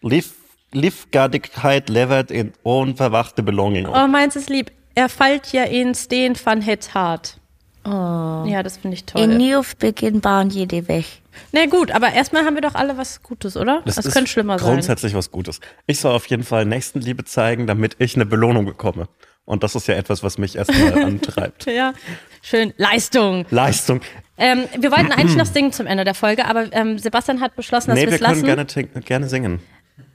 [0.00, 0.32] Live
[0.72, 3.86] Liefgardigkeit levert in unverwachte Belonging.
[3.86, 4.70] Oh, meins ist lieb.
[4.94, 7.38] Er fällt ja in Steen van het hart.
[7.84, 8.44] Oh.
[8.46, 9.22] Ja, das finde ich toll.
[9.22, 11.06] In Beginn bauen jede weg.
[11.52, 13.82] Na gut, aber erstmal haben wir doch alle was Gutes, oder?
[13.84, 14.72] Das, das könnte schlimmer sein.
[14.72, 15.60] Grundsätzlich was Gutes.
[15.86, 19.08] Ich soll auf jeden Fall Nächstenliebe zeigen, damit ich eine Belohnung bekomme.
[19.44, 21.66] Und das ist ja etwas, was mich erstmal antreibt.
[21.66, 21.94] ja,
[22.42, 22.74] schön.
[22.76, 23.46] Leistung.
[23.50, 24.00] Leistung.
[24.36, 27.90] Ähm, wir wollten eigentlich noch singen zum Ende der Folge, aber ähm, Sebastian hat beschlossen,
[27.90, 28.42] dass nee, wir es lassen.
[28.42, 29.60] Nee, wir können gerne, gerne singen.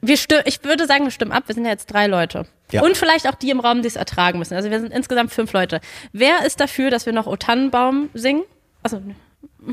[0.01, 0.15] Wir
[0.45, 1.43] ich würde sagen, wir stimmen ab.
[1.47, 2.45] Wir sind ja jetzt drei Leute.
[2.71, 2.81] Ja.
[2.81, 4.55] Und vielleicht auch die im Raum, die es ertragen müssen.
[4.55, 5.79] Also wir sind insgesamt fünf Leute.
[6.11, 8.43] Wer ist dafür, dass wir noch O Tannenbaum singen?
[8.81, 9.01] Also,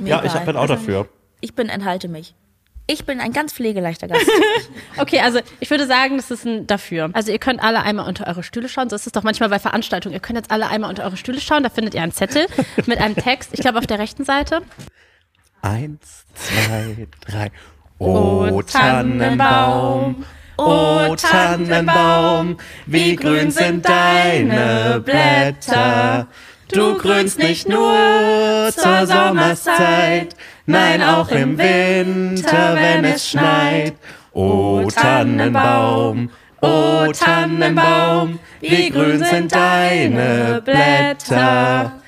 [0.05, 1.09] ja, ich bin auch dafür.
[1.41, 2.35] Ich bin enthalte mich.
[2.87, 4.28] Ich bin ein ganz pflegeleichter Gast.
[4.99, 7.11] okay, also ich würde sagen, das ist ein dafür.
[7.12, 8.91] Also ihr könnt alle einmal unter eure Stühle schauen.
[8.91, 10.12] So ist es doch manchmal bei Veranstaltungen.
[10.12, 11.62] Ihr könnt jetzt alle einmal unter eure Stühle schauen.
[11.62, 12.47] Da findet ihr einen Zettel
[12.87, 13.51] mit einem Text.
[13.53, 14.62] Ich glaube auf der rechten Seite.
[15.62, 17.53] Eins, zwei, drei.
[18.01, 20.24] O Tannenbaum,
[20.56, 22.56] o Tannenbaum,
[22.86, 26.27] wie grün sind deine Blätter.
[26.72, 33.97] Du grünst nicht nur zur Sommerszeit, nein auch im Winter, wenn es schneit.
[34.32, 36.31] O Tannenbaum,
[36.62, 41.99] o Tannenbaum, wie grün sind deine Blätter.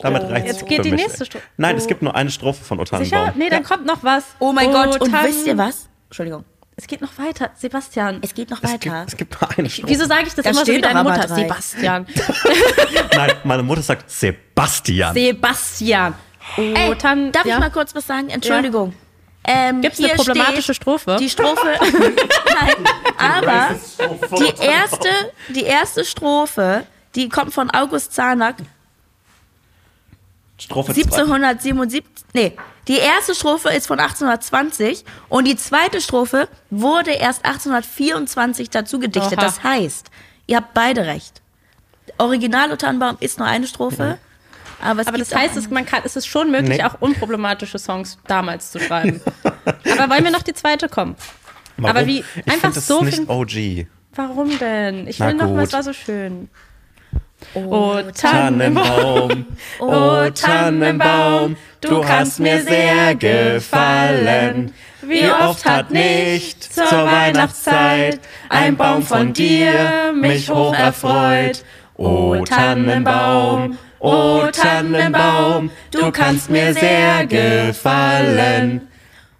[0.00, 0.28] Damit oh.
[0.28, 1.44] reicht Jetzt geht die nächste Strophe.
[1.56, 1.78] Nein, oh.
[1.78, 3.32] es gibt nur eine Strophe von O Tannenbaum.
[3.36, 3.68] Nee, dann ja.
[3.68, 4.24] kommt noch was.
[4.38, 5.88] Oh mein oh, Gott, und wisst ihr was?
[6.06, 6.44] Entschuldigung.
[6.76, 8.20] Es geht noch weiter, Sebastian.
[8.22, 9.00] Es geht noch es weiter.
[9.00, 9.92] Gibt, es gibt nur eine Strophe.
[9.92, 11.26] Wieso sage ich das, das immer so wie deine Mutter?
[11.26, 11.42] Drei.
[11.42, 12.06] Sebastian.
[13.16, 15.12] Nein, meine Mutter sagt Sebastian.
[15.12, 16.14] Sebastian.
[16.56, 17.54] Oh, Ey, Tan darf ja?
[17.54, 18.28] ich mal kurz was sagen?
[18.30, 18.90] Entschuldigung.
[18.90, 19.70] Ja.
[19.70, 21.16] Ähm, Gibt es eine problematische Strophe?
[21.18, 21.78] Die Strophe.
[21.80, 22.74] Nein,
[23.16, 23.74] aber
[24.38, 25.08] die erste,
[25.48, 26.84] die erste Strophe,
[27.14, 28.56] die kommt von August Zarnack
[30.58, 32.04] Strophe 1777,
[32.34, 32.56] nee,
[32.88, 39.38] die erste Strophe ist von 1820 und die zweite Strophe wurde erst 1824 dazu gedichtet.
[39.38, 39.44] Oha.
[39.44, 40.10] Das heißt,
[40.46, 41.42] ihr habt beide recht.
[42.18, 44.18] Original Tannenbaum ist nur eine Strophe.
[44.20, 44.28] Mhm.
[44.80, 46.84] Aber, aber das heißt, es, man kann, es ist schon möglich, nee.
[46.84, 49.20] auch unproblematische Songs damals zu schreiben.
[49.44, 51.16] aber wollen wir noch die zweite kommen?
[51.76, 51.96] Warum?
[51.96, 53.86] Aber wie ich einfach das so nicht OG.
[54.14, 55.06] Warum denn?
[55.06, 56.48] Ich will noch mal, es war so schön.
[57.54, 59.46] O Tannenbaum,
[59.80, 64.74] o Tannenbaum, du kannst mir sehr gefallen.
[65.02, 68.20] Wie oft hat nicht zur Weihnachtszeit
[68.50, 71.64] ein Baum von dir mich hoch erfreut.
[71.96, 78.88] O Tannenbaum, o Tannenbaum, du kannst mir sehr gefallen.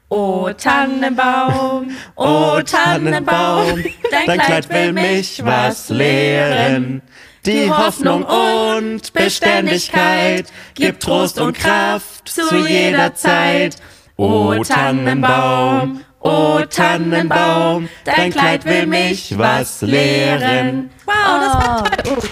[0.08, 7.02] O Tannenbaum, o Tannenbaum, dein Kleid will mich was lehren.
[7.48, 13.76] Die Hoffnung und Beständigkeit gibt Trost und Kraft zu jeder Zeit.
[14.16, 20.90] O Tannenbaum, o Tannenbaum, dein Kleid will mich was lehren.
[21.06, 22.18] Wow, das war toll.
[22.18, 22.22] Oh.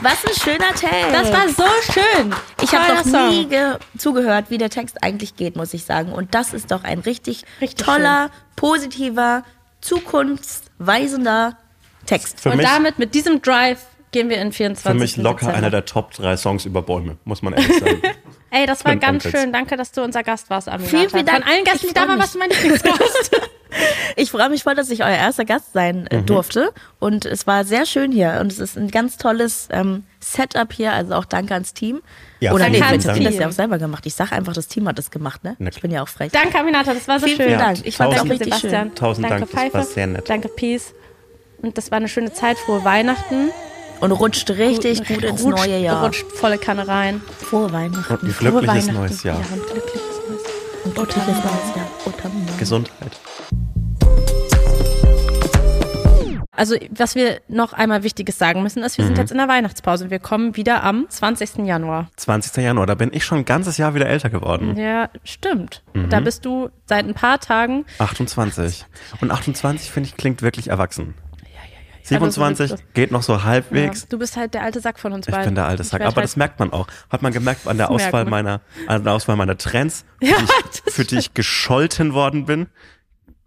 [0.00, 1.12] Was ein schöner Text.
[1.12, 2.34] Das war so schön.
[2.62, 3.48] Ich habe noch nie
[3.96, 6.12] zugehört, wie der Text eigentlich geht, muss ich sagen.
[6.12, 8.56] Und das ist doch ein richtig, richtig toller, schön.
[8.56, 9.44] positiver,
[9.80, 11.56] zukunftsweisender
[12.06, 12.40] Text.
[12.40, 13.78] Für Und damit, mit diesem Drive,
[14.12, 14.90] gehen wir in 24.
[14.90, 15.58] Für mich locker Dezember.
[15.58, 18.02] einer der Top drei Songs über Bäume, muss man ehrlich sagen.
[18.50, 19.52] Ey, das war ganz schön.
[19.52, 20.96] Danke, dass du unser Gast warst, Aminata.
[20.96, 21.44] Vielen, vielen Dank.
[21.44, 23.30] Von allen Gästen, die da waren, warst du mein Lieblingsgast.
[24.16, 26.26] ich freue mich voll, dass ich euer erster Gast sein äh, mhm.
[26.26, 26.72] durfte.
[26.98, 28.38] Und es war sehr schön hier.
[28.40, 30.92] Und es ist ein ganz tolles ähm, Setup hier.
[30.92, 32.00] Also auch danke ans Team.
[32.40, 34.06] Ja, Oder nee, das Team das ja auch selber gemacht.
[34.06, 35.56] Ich sage einfach, das Team hat das gemacht, ne?
[35.58, 36.32] Ich bin ja auch frech.
[36.32, 37.46] Danke, Aminata, das war so vielen, schön.
[37.48, 37.78] Vielen Dank.
[37.84, 38.86] Ich fand das richtig Sebastian.
[38.88, 38.94] schön.
[38.94, 39.76] Tausend danke, Dank, Pfeife.
[39.76, 40.28] das war sehr nett.
[40.28, 40.94] Danke, Peace.
[41.62, 42.58] Und das war eine schöne Zeit.
[42.58, 43.50] Frohe Weihnachten.
[44.00, 46.04] Und rutscht richtig gut, gut ins rutscht, neue Jahr.
[46.04, 47.20] Rutscht volle Kanne rein.
[47.38, 48.14] Frohe Weihnachten.
[48.14, 49.38] Und ein glückliches neues Jahr.
[49.38, 50.84] Ja, ein glückliches neues Jahr.
[50.84, 52.58] Ein glückliches neues Jahr.
[52.58, 53.20] Gesundheit.
[56.56, 59.08] Also, was wir noch einmal Wichtiges sagen müssen, ist, wir mhm.
[59.08, 60.10] sind jetzt in der Weihnachtspause.
[60.10, 61.66] Wir kommen wieder am 20.
[61.66, 62.08] Januar.
[62.16, 62.64] 20.
[62.64, 64.74] Januar, da bin ich schon ein ganzes Jahr wieder älter geworden.
[64.76, 65.82] Ja, stimmt.
[65.92, 66.08] Mhm.
[66.08, 67.84] Da bist du seit ein paar Tagen.
[67.98, 68.86] 28.
[69.20, 71.14] Und 28, finde ich, klingt wirklich erwachsen.
[72.06, 74.02] 27 also, geht noch so halbwegs.
[74.02, 75.40] Ja, du bist halt der alte Sack von uns beiden.
[75.40, 76.86] Ich bin der alte Sack, aber halt das merkt man auch.
[77.10, 80.44] Hat man gemerkt an der Auswahl meiner, an der Auswahl meiner Trends, ja, für, die
[80.86, 82.68] ich, für die ich gescholten worden bin.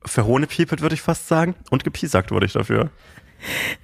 [0.06, 1.56] Verhohnepiepelt, würde ich fast sagen.
[1.69, 2.90] Und gepiesackt wurde ich dafür.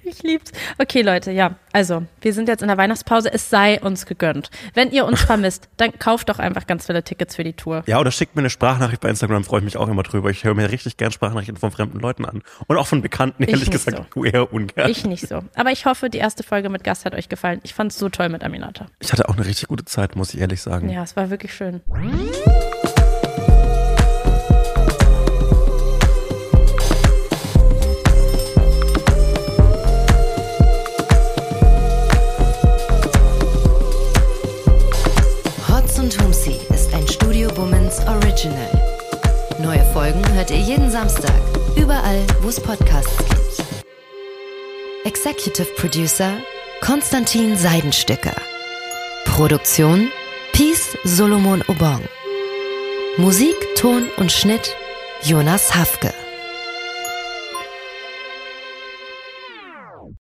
[0.02, 0.52] Ich lieb's.
[0.78, 1.56] Okay, Leute, ja.
[1.72, 3.32] Also, wir sind jetzt in der Weihnachtspause.
[3.32, 4.50] Es sei uns gegönnt.
[4.74, 7.82] Wenn ihr uns vermisst, dann kauft doch einfach ganz viele Tickets für die Tour.
[7.86, 10.30] Ja, oder schickt mir eine Sprachnachricht bei Instagram, freue ich mich auch immer drüber.
[10.30, 12.42] Ich höre mir richtig gern Sprachnachrichten von fremden Leuten an.
[12.66, 14.24] Und auch von Bekannten, ehrlich gesagt, so.
[14.24, 14.90] eher ungern.
[14.90, 15.42] Ich nicht so.
[15.54, 17.60] Aber ich hoffe, die erste Folge mit Gast hat euch gefallen.
[17.62, 18.86] Ich fand's so toll mit Aminata.
[19.00, 20.88] Ich hatte auch eine richtig gute Zeit, muss ich ehrlich sagen.
[20.88, 21.80] Ja, es war wirklich schön.
[40.46, 41.34] Hört ihr jeden Samstag,
[41.76, 43.66] überall, wo es Podcasts gibt.
[45.04, 46.34] Executive Producer
[46.80, 48.34] Konstantin Seidenstücker.
[49.24, 50.08] Produktion
[50.52, 52.02] Peace Solomon Obong.
[53.16, 54.76] Musik, Ton und Schnitt
[55.22, 56.14] Jonas Hafke.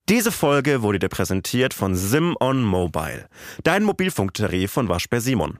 [0.07, 3.27] Diese Folge wurde dir präsentiert von Sim on Mobile,
[3.63, 5.57] dein Mobilfunktarif von Waschbär Simon.